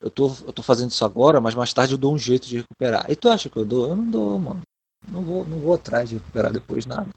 eu 0.02 0.10
tô, 0.10 0.28
eu 0.46 0.54
tô 0.54 0.64
fazendo 0.64 0.92
isso 0.92 1.04
agora, 1.04 1.42
mas 1.42 1.54
mais 1.56 1.74
tarde 1.74 1.94
eu 1.94 1.98
dou 1.98 2.14
um 2.14 2.18
jeito 2.18 2.48
de 2.48 2.58
recuperar. 2.58 3.12
E 3.12 3.18
tu 3.18 3.28
acha 3.28 3.50
que 3.50 3.58
eu 3.58 3.66
dou? 3.66 3.90
Eu 3.90 3.98
não 3.98 4.10
dou, 4.10 4.40
mano 4.40 4.62
não 5.08 5.22
vou, 5.24 5.46
não 5.46 5.60
vou 5.60 5.74
atrás 5.74 6.10
de 6.10 6.16
recuperar 6.16 6.52
depois 6.52 6.86
nada. 6.86 7.10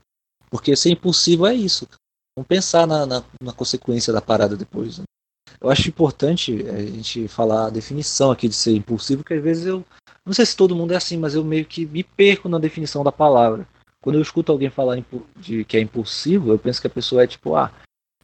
Porque 0.50 0.76
ser 0.76 0.90
impulsivo 0.90 1.46
é 1.46 1.54
isso. 1.54 1.88
Não 2.36 2.44
pensar 2.44 2.86
na, 2.86 3.04
na, 3.04 3.24
na 3.42 3.52
consequência 3.52 4.12
da 4.12 4.22
parada 4.22 4.56
depois. 4.56 4.98
Né? 4.98 5.04
Eu 5.60 5.70
acho 5.70 5.88
importante 5.88 6.64
a 6.68 6.80
gente 6.80 7.26
falar 7.28 7.66
a 7.66 7.70
definição 7.70 8.30
aqui 8.30 8.48
de 8.48 8.54
ser 8.54 8.74
impulsivo, 8.74 9.22
porque 9.22 9.34
às 9.34 9.42
vezes 9.42 9.66
eu. 9.66 9.84
Não 10.24 10.32
sei 10.32 10.44
se 10.44 10.56
todo 10.56 10.76
mundo 10.76 10.92
é 10.92 10.96
assim, 10.96 11.16
mas 11.16 11.34
eu 11.34 11.42
meio 11.42 11.64
que 11.64 11.86
me 11.86 12.04
perco 12.04 12.48
na 12.48 12.58
definição 12.58 13.02
da 13.02 13.10
palavra. 13.10 13.66
Quando 14.02 14.16
eu 14.16 14.22
escuto 14.22 14.52
alguém 14.52 14.70
falar 14.70 15.02
de 15.36 15.64
que 15.64 15.76
é 15.76 15.80
impulsivo, 15.80 16.52
eu 16.52 16.58
penso 16.58 16.80
que 16.80 16.86
a 16.86 16.90
pessoa 16.90 17.24
é 17.24 17.26
tipo, 17.26 17.56
ah, 17.56 17.72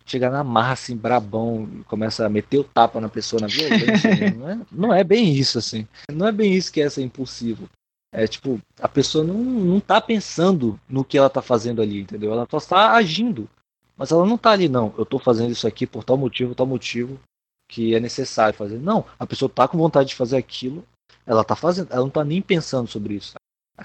chegar 0.05 0.31
na 0.31 0.45
marra 0.45 0.75
assim, 0.75 0.97
brabão, 0.97 1.69
e 1.81 1.85
começa 1.85 2.25
a 2.25 2.29
meter 2.29 2.59
o 2.59 2.65
tapa 2.65 3.01
na 3.01 3.09
pessoa 3.09 3.41
na 3.41 3.47
violência. 3.47 4.11
não, 4.37 4.49
é, 4.49 4.61
não 4.71 4.95
é 4.95 5.03
bem 5.03 5.33
isso, 5.35 5.59
assim. 5.59 5.89
Não 6.13 6.29
é 6.29 6.33
bem 6.33 6.53
isso 6.53 6.73
que 6.73 6.81
é 6.81 6.89
ser 6.89 7.03
impulsivo. 7.03 7.69
É 8.13 8.27
tipo, 8.29 8.61
a 8.81 8.89
pessoa 8.89 9.25
não, 9.25 9.35
não 9.35 9.81
tá 9.81 10.01
pensando 10.01 10.79
no 10.89 11.05
que 11.05 11.19
ela 11.19 11.31
tá 11.31 11.43
fazendo 11.43 11.83
ali, 11.83 12.03
entendeu? 12.03 12.33
Ela 12.33 12.47
só 12.49 12.59
está 12.59 12.93
agindo. 12.93 13.49
Mas 13.97 14.11
ela 14.11 14.27
não 14.27 14.37
tá 14.37 14.51
ali, 14.51 14.69
não. 14.69 14.95
Eu 14.99 15.07
tô 15.07 15.19
fazendo 15.19 15.53
isso 15.53 15.67
aqui 15.67 15.87
por 15.87 16.05
tal 16.05 16.17
motivo, 16.17 16.55
tal 16.55 16.67
motivo 16.67 17.21
que 17.69 17.95
é 17.95 18.01
necessário 18.01 18.57
fazer. 18.57 18.79
Não, 18.79 19.07
a 19.19 19.27
pessoa 19.27 19.49
tá 19.49 19.67
com 19.67 19.79
vontade 19.79 20.11
de 20.11 20.15
fazer 20.15 20.37
aquilo, 20.37 20.87
ela 21.27 21.45
tá 21.45 21.57
fazendo, 21.57 21.91
ela 21.91 22.03
não 22.03 22.11
tá 22.11 22.25
nem 22.25 22.43
pensando 22.43 22.89
sobre 22.89 23.15
isso. 23.15 23.35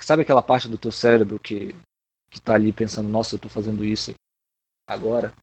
Sabe 0.02 0.22
aquela 0.22 0.42
parte 0.42 0.68
do 0.68 0.78
teu 0.78 0.92
cérebro 0.92 1.40
que, 1.40 1.76
que 2.30 2.40
tá 2.40 2.54
ali 2.54 2.72
pensando, 2.72 3.10
nossa, 3.10 3.36
eu 3.36 3.40
tô 3.40 3.50
fazendo 3.50 3.84
isso 3.84 4.14
agora? 4.88 5.34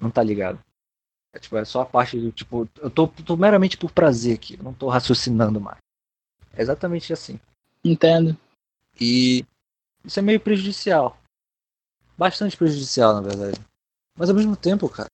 Não 0.00 0.10
tá 0.10 0.22
ligado. 0.22 0.58
É, 1.32 1.38
tipo, 1.38 1.56
é 1.56 1.64
só 1.64 1.82
a 1.82 1.86
parte 1.86 2.18
do 2.18 2.32
tipo, 2.32 2.68
eu 2.78 2.90
tô, 2.90 3.06
tô 3.06 3.36
meramente 3.36 3.76
por 3.76 3.92
prazer 3.92 4.34
aqui, 4.34 4.56
não 4.62 4.74
tô 4.74 4.88
raciocinando 4.88 5.60
mais. 5.60 5.78
É 6.52 6.60
exatamente 6.60 7.12
assim. 7.12 7.38
Entendo. 7.84 8.36
E 9.00 9.44
isso 10.04 10.18
é 10.18 10.22
meio 10.22 10.40
prejudicial. 10.40 11.16
Bastante 12.20 12.54
prejudicial, 12.54 13.14
na 13.14 13.22
verdade. 13.22 13.58
Mas 14.14 14.28
ao 14.28 14.36
mesmo 14.36 14.54
tempo, 14.54 14.86
cara, 14.90 15.08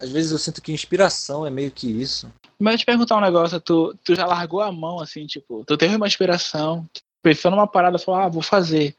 às 0.00 0.08
vezes 0.08 0.30
eu 0.30 0.38
sinto 0.38 0.62
que 0.62 0.70
inspiração 0.70 1.44
é 1.44 1.50
meio 1.50 1.72
que 1.72 1.90
isso. 1.90 2.32
Mas 2.56 2.74
eu 2.74 2.78
te 2.78 2.86
perguntar 2.86 3.16
um 3.16 3.20
negócio, 3.20 3.60
tu, 3.60 3.92
tu 4.04 4.14
já 4.14 4.24
largou 4.24 4.60
a 4.60 4.70
mão, 4.70 5.00
assim, 5.00 5.26
tipo, 5.26 5.64
tu 5.66 5.76
teve 5.76 5.96
uma 5.96 6.06
inspiração, 6.06 6.88
pensou 7.20 7.50
numa 7.50 7.66
parada, 7.66 7.98
falou, 7.98 8.20
ah, 8.20 8.28
vou 8.28 8.42
fazer. 8.42 8.94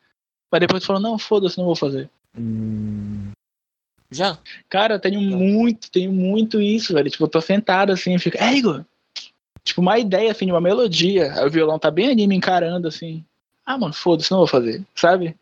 Mas 0.52 0.60
depois 0.60 0.84
tu 0.84 0.88
falou, 0.88 1.02
não, 1.02 1.18
foda-se, 1.18 1.58
não 1.58 1.64
vou 1.64 1.76
fazer. 1.76 2.10
Hum... 2.38 3.32
Já? 4.12 4.38
Cara, 4.68 4.96
eu 4.96 5.00
tenho 5.00 5.22
muito, 5.22 5.90
tenho 5.90 6.12
muito 6.12 6.60
isso, 6.60 6.94
velho. 6.94 7.10
Tipo, 7.10 7.24
eu 7.24 7.30
tô 7.30 7.40
sentado 7.40 7.94
assim, 7.94 8.20
fico, 8.20 8.38
é, 8.38 8.54
Igor, 8.54 8.84
tipo, 9.64 9.80
uma 9.80 9.98
ideia, 9.98 10.34
assim, 10.34 10.48
de 10.48 10.52
uma 10.52 10.60
melodia. 10.60 11.32
Aí 11.32 11.48
o 11.48 11.50
violão 11.50 11.80
tá 11.80 11.90
bem 11.90 12.10
ali 12.10 12.28
me 12.28 12.36
encarando, 12.36 12.90
assim. 12.90 13.24
Ah, 13.66 13.78
mano, 13.78 13.94
foda-se, 13.94 14.32
não 14.32 14.40
vou 14.40 14.48
fazer, 14.48 14.84
sabe? 14.94 15.34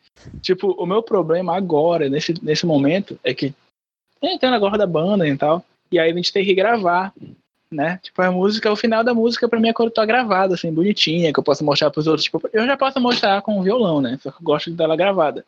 Tipo, 0.42 0.72
o 0.72 0.86
meu 0.86 1.02
problema 1.02 1.56
agora, 1.56 2.10
nesse, 2.10 2.34
nesse 2.44 2.66
momento, 2.66 3.20
é 3.24 3.34
que 3.34 3.54
tem, 4.20 4.38
tem 4.38 4.50
o 4.50 4.52
negócio 4.52 4.78
da 4.78 4.88
banda 4.88 5.28
e 5.28 5.38
tal. 5.38 5.64
E 5.92 6.00
aí 6.00 6.12
a 6.12 6.16
gente 6.16 6.34
tem 6.34 6.44
que 6.44 6.54
gravar, 6.54 7.14
né? 7.72 8.00
Tipo, 8.02 8.22
a 8.22 8.32
música, 8.32 8.72
o 8.72 8.76
final 8.76 9.04
da 9.04 9.14
música 9.14 9.48
pra 9.48 9.60
mim 9.60 9.70
é 9.70 9.74
quando 9.74 9.92
tá 9.92 10.06
gravada, 10.06 10.56
assim, 10.56 10.72
bonitinha, 10.74 11.32
que 11.32 11.40
eu 11.40 11.44
posso 11.44 11.64
mostrar 11.64 11.90
pros 11.92 12.08
outros. 12.08 12.26
Tipo, 12.26 12.42
eu 12.52 12.66
já 12.66 12.76
posso 12.76 13.00
mostrar 13.00 13.42
com 13.42 13.60
o 13.60 13.64
violão, 13.64 14.02
né? 14.02 14.18
Só 14.22 14.32
que 14.32 14.38
eu 14.38 14.44
gosto 14.44 14.72
dela 14.72 14.96
gravada. 14.96 15.46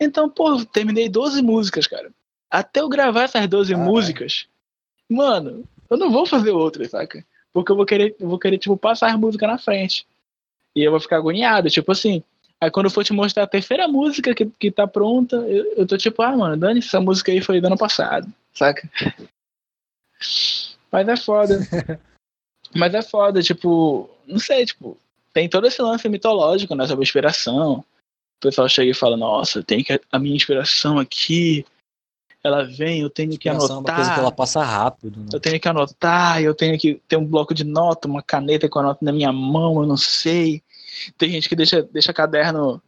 Então, 0.00 0.28
pô, 0.28 0.64
terminei 0.64 1.08
12 1.08 1.42
músicas, 1.42 1.86
cara. 1.86 2.10
Até 2.50 2.80
eu 2.80 2.88
gravar 2.88 3.22
essas 3.22 3.46
12 3.46 3.74
ah, 3.74 3.78
músicas, 3.78 4.46
é. 5.10 5.14
mano, 5.14 5.64
eu 5.88 5.96
não 5.96 6.10
vou 6.10 6.26
fazer 6.26 6.50
outras, 6.50 6.90
saca? 6.90 7.24
Porque 7.52 7.70
eu 7.70 7.76
vou 7.76 7.86
querer, 7.86 8.14
eu 8.18 8.28
vou 8.28 8.38
querer, 8.38 8.58
tipo, 8.58 8.76
passar 8.76 9.10
a 9.12 9.18
música 9.18 9.46
na 9.46 9.58
frente. 9.58 10.06
E 10.74 10.82
eu 10.82 10.90
vou 10.90 11.00
ficar 11.00 11.16
agoniado. 11.16 11.68
Tipo 11.68 11.92
assim, 11.92 12.22
aí 12.62 12.70
quando 12.70 12.86
eu 12.86 12.90
for 12.90 13.02
te 13.02 13.12
mostrar 13.12 13.42
a 13.42 13.48
terceira 13.48 13.88
música 13.88 14.32
que, 14.32 14.46
que 14.46 14.70
tá 14.70 14.86
pronta, 14.86 15.34
eu, 15.36 15.74
eu 15.78 15.86
tô 15.86 15.98
tipo, 15.98 16.22
ah, 16.22 16.36
mano, 16.36 16.56
Dani, 16.56 16.78
essa 16.78 17.00
música 17.00 17.32
aí 17.32 17.40
foi 17.40 17.60
do 17.60 17.66
ano 17.66 17.76
passado, 17.76 18.32
saca? 18.54 18.88
Mas 20.92 21.08
é 21.08 21.16
foda. 21.16 21.58
Mas 22.74 22.94
é 22.94 23.02
foda, 23.02 23.42
tipo, 23.42 24.08
não 24.26 24.38
sei, 24.38 24.64
tipo, 24.64 24.96
tem 25.32 25.48
todo 25.48 25.66
esse 25.66 25.82
lance 25.82 26.08
mitológico, 26.08 26.74
né, 26.74 26.86
sobre 26.86 27.02
inspiração. 27.02 27.80
O 27.80 28.40
pessoal 28.40 28.68
chega 28.68 28.92
e 28.92 28.94
fala, 28.94 29.16
nossa, 29.16 29.62
tem 29.62 29.82
que 29.82 30.00
a 30.10 30.18
minha 30.18 30.36
inspiração 30.36 30.98
aqui 30.98 31.66
ela 32.44 32.64
vem, 32.64 33.00
eu 33.00 33.10
tenho 33.10 33.36
que 33.36 33.48
anotar. 33.48 33.76
É 33.76 33.80
uma 33.80 33.94
coisa 33.94 34.12
que 34.12 34.18
ela 34.18 34.32
passa 34.32 34.64
rápido. 34.64 35.20
Né? 35.20 35.26
Eu 35.32 35.40
tenho 35.40 35.60
que 35.60 35.68
anotar, 35.68 36.42
eu 36.42 36.54
tenho 36.54 36.78
que 36.78 37.00
ter 37.08 37.16
um 37.16 37.26
bloco 37.26 37.54
de 37.54 37.64
nota, 37.64 38.08
uma 38.08 38.22
caneta 38.22 38.68
que 38.68 38.76
eu 38.76 38.80
anoto 38.80 39.04
na 39.04 39.12
minha 39.12 39.32
mão, 39.32 39.80
eu 39.80 39.86
não 39.86 39.96
sei. 39.96 40.62
Tem 41.16 41.30
gente 41.30 41.48
que 41.48 41.56
deixa, 41.56 41.82
deixa 41.82 42.12
caderno 42.12 42.82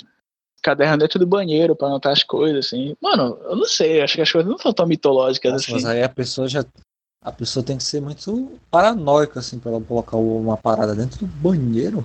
caderno 0.62 0.96
dentro 0.96 1.18
do 1.18 1.26
banheiro 1.26 1.76
para 1.76 1.88
anotar 1.88 2.12
as 2.12 2.22
coisas, 2.22 2.66
assim. 2.66 2.96
Mano, 3.00 3.38
eu 3.44 3.54
não 3.54 3.66
sei, 3.66 4.00
acho 4.00 4.14
que 4.14 4.22
as 4.22 4.32
coisas 4.32 4.50
não 4.50 4.58
são 4.58 4.72
tão 4.72 4.86
mitológicas 4.86 5.52
Nossa, 5.52 5.64
assim. 5.64 5.72
Mas 5.74 5.84
aí 5.84 6.02
a 6.02 6.08
pessoa 6.08 6.48
já. 6.48 6.64
A 7.22 7.32
pessoa 7.32 7.64
tem 7.64 7.76
que 7.76 7.84
ser 7.84 8.00
muito 8.00 8.58
paranoica, 8.70 9.40
assim, 9.40 9.58
pra 9.58 9.70
ela 9.70 9.80
colocar 9.80 10.16
uma 10.16 10.56
parada 10.56 10.94
dentro 10.94 11.20
do 11.20 11.26
banheiro. 11.26 12.04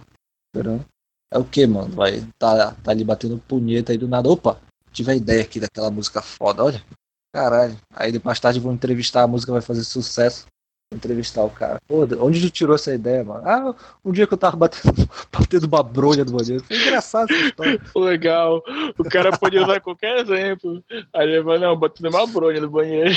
É 1.32 1.38
o 1.38 1.44
que, 1.44 1.66
mano? 1.68 1.94
Vai 1.96 2.26
tá, 2.38 2.74
tá 2.74 2.92
ali 2.92 3.04
batendo 3.04 3.38
punheta 3.38 3.92
aí 3.92 3.98
do 3.98 4.08
nada. 4.08 4.30
Opa, 4.30 4.60
tive 4.92 5.12
a 5.12 5.16
ideia 5.16 5.42
aqui 5.42 5.60
daquela 5.60 5.92
música 5.92 6.22
foda, 6.22 6.64
olha. 6.64 6.84
Caralho. 7.34 7.78
Aí 7.94 8.20
mais 8.24 8.40
tarde 8.40 8.60
vou 8.60 8.74
entrevistar, 8.74 9.24
a 9.24 9.28
música 9.28 9.52
vai 9.52 9.62
fazer 9.62 9.84
sucesso. 9.84 10.46
Entrevistar 10.92 11.44
o 11.44 11.52
cara. 11.52 11.80
Pô, 11.88 12.02
onde 12.20 12.42
tu 12.42 12.50
tirou 12.50 12.74
essa 12.74 12.92
ideia, 12.92 13.24
mano? 13.24 13.48
Ah, 13.48 13.76
um 14.04 14.12
dia 14.12 14.26
que 14.26 14.34
eu 14.34 14.38
tava 14.40 14.58
batendo, 14.58 15.08
batendo 15.32 15.68
uma 15.68 15.84
bronha 15.84 16.26
do 16.26 16.32
banheiro. 16.32 16.64
Foi 16.64 16.78
engraçado 16.78 17.32
essa 17.32 17.46
história. 17.46 17.80
Legal. 17.96 18.64
O 18.98 19.04
cara 19.04 19.38
pode 19.38 19.60
usar 19.60 19.80
qualquer 19.82 20.18
exemplo. 20.18 20.84
Aí 21.14 21.30
ele 21.30 21.44
vai, 21.44 21.60
não, 21.60 21.78
batendo 21.78 22.10
uma 22.10 22.26
bronha 22.26 22.60
do 22.60 22.72
banheiro. 22.72 23.12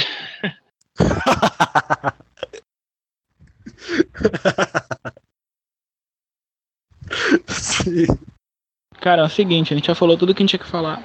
Sim. 7.49 8.07
Cara, 9.01 9.23
é 9.23 9.25
o 9.25 9.31
seguinte, 9.31 9.73
a 9.73 9.77
gente 9.77 9.87
já 9.87 9.95
falou 9.95 10.19
tudo 10.19 10.35
que 10.35 10.43
a 10.43 10.45
gente 10.45 10.51
tinha 10.51 10.63
que 10.63 10.71
falar. 10.71 11.03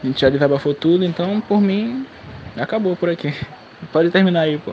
A 0.00 0.06
gente 0.06 0.20
já 0.20 0.30
desabafou 0.30 0.74
tudo, 0.74 1.04
então 1.04 1.40
por 1.40 1.60
mim 1.60 2.06
acabou 2.56 2.94
por 2.94 3.08
aqui. 3.08 3.32
Pode 3.92 4.12
terminar 4.12 4.42
aí, 4.42 4.58
pô. 4.58 4.72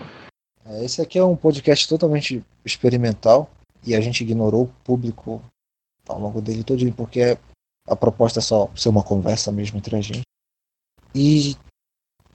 É, 0.66 0.84
esse 0.84 1.02
aqui 1.02 1.18
é 1.18 1.24
um 1.24 1.36
podcast 1.36 1.88
totalmente 1.88 2.44
experimental 2.64 3.50
e 3.86 3.96
a 3.96 4.02
gente 4.02 4.24
ignorou 4.24 4.64
o 4.64 4.74
público 4.84 5.42
ao 6.08 6.20
longo 6.20 6.42
dele 6.42 6.64
todinho, 6.64 6.94
porque 6.94 7.38
a 7.88 7.96
proposta 7.96 8.40
é 8.40 8.42
só 8.42 8.70
ser 8.76 8.90
uma 8.90 9.04
conversa 9.04 9.52
mesmo 9.52 9.78
entre 9.78 9.96
a 9.96 10.02
gente. 10.02 10.24
E 11.14 11.56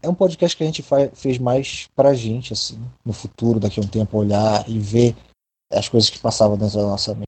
é 0.03 0.09
um 0.09 0.15
podcast 0.15 0.57
que 0.57 0.63
a 0.63 0.67
gente 0.67 0.85
fez 1.15 1.39
mais 1.39 1.89
pra 1.95 2.15
gente, 2.15 2.53
assim, 2.53 2.79
no 3.05 3.13
futuro, 3.13 3.59
daqui 3.59 3.81
a 3.81 3.83
um 3.83 3.89
tempo, 3.89 4.17
olhar 4.17 4.69
e 4.69 4.79
ver 4.79 5.17
as 5.73 5.89
coisas 5.89 6.09
que 6.11 6.19
passavam 6.19 6.57
dentro 6.57 6.77
da 6.77 6.87
nossa 6.87 7.15
mente. 7.15 7.27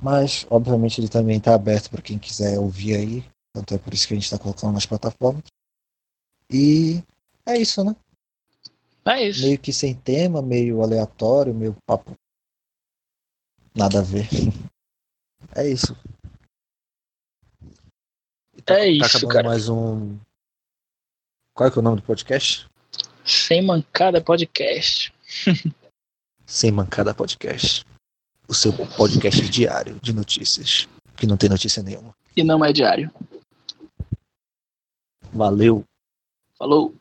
Mas, 0.00 0.46
obviamente, 0.50 1.00
ele 1.00 1.08
também 1.08 1.38
está 1.38 1.54
aberto 1.54 1.90
para 1.90 2.02
quem 2.02 2.18
quiser 2.18 2.58
ouvir 2.58 2.96
aí. 2.96 3.24
Tanto 3.54 3.74
é 3.74 3.78
por 3.78 3.92
isso 3.92 4.06
que 4.06 4.14
a 4.14 4.16
gente 4.16 4.24
está 4.24 4.38
colocando 4.38 4.72
nas 4.72 4.86
plataformas. 4.86 5.44
E 6.50 7.02
é 7.46 7.58
isso, 7.58 7.84
né? 7.84 7.94
É 9.06 9.28
isso. 9.28 9.42
Meio 9.42 9.58
que 9.58 9.72
sem 9.72 9.94
tema, 9.94 10.40
meio 10.40 10.82
aleatório, 10.82 11.54
meio 11.54 11.76
papo. 11.86 12.16
Nada 13.74 14.00
a 14.00 14.02
ver. 14.02 14.28
É 15.56 15.68
isso. 15.68 15.94
Tá, 18.64 18.74
é 18.74 18.78
tá 18.78 18.86
isso, 18.86 19.28
cara. 19.28 19.46
mais 19.46 19.68
um. 19.68 20.18
Qual 21.54 21.68
é, 21.68 21.70
que 21.70 21.78
é 21.78 21.80
o 21.80 21.84
nome 21.84 22.00
do 22.00 22.02
podcast? 22.02 22.66
Sem 23.24 23.62
Mancada 23.62 24.20
Podcast. 24.20 25.14
Sem 26.44 26.72
Mancada 26.72 27.14
Podcast. 27.14 27.86
O 28.48 28.54
seu 28.54 28.72
podcast 28.96 29.48
diário 29.48 30.00
de 30.00 30.12
notícias. 30.12 30.88
Que 31.16 31.26
não 31.26 31.36
tem 31.36 31.48
notícia 31.48 31.82
nenhuma. 31.82 32.12
E 32.36 32.42
não 32.42 32.64
é 32.64 32.72
diário. 32.72 33.12
Valeu. 35.32 35.84
Falou. 36.58 36.94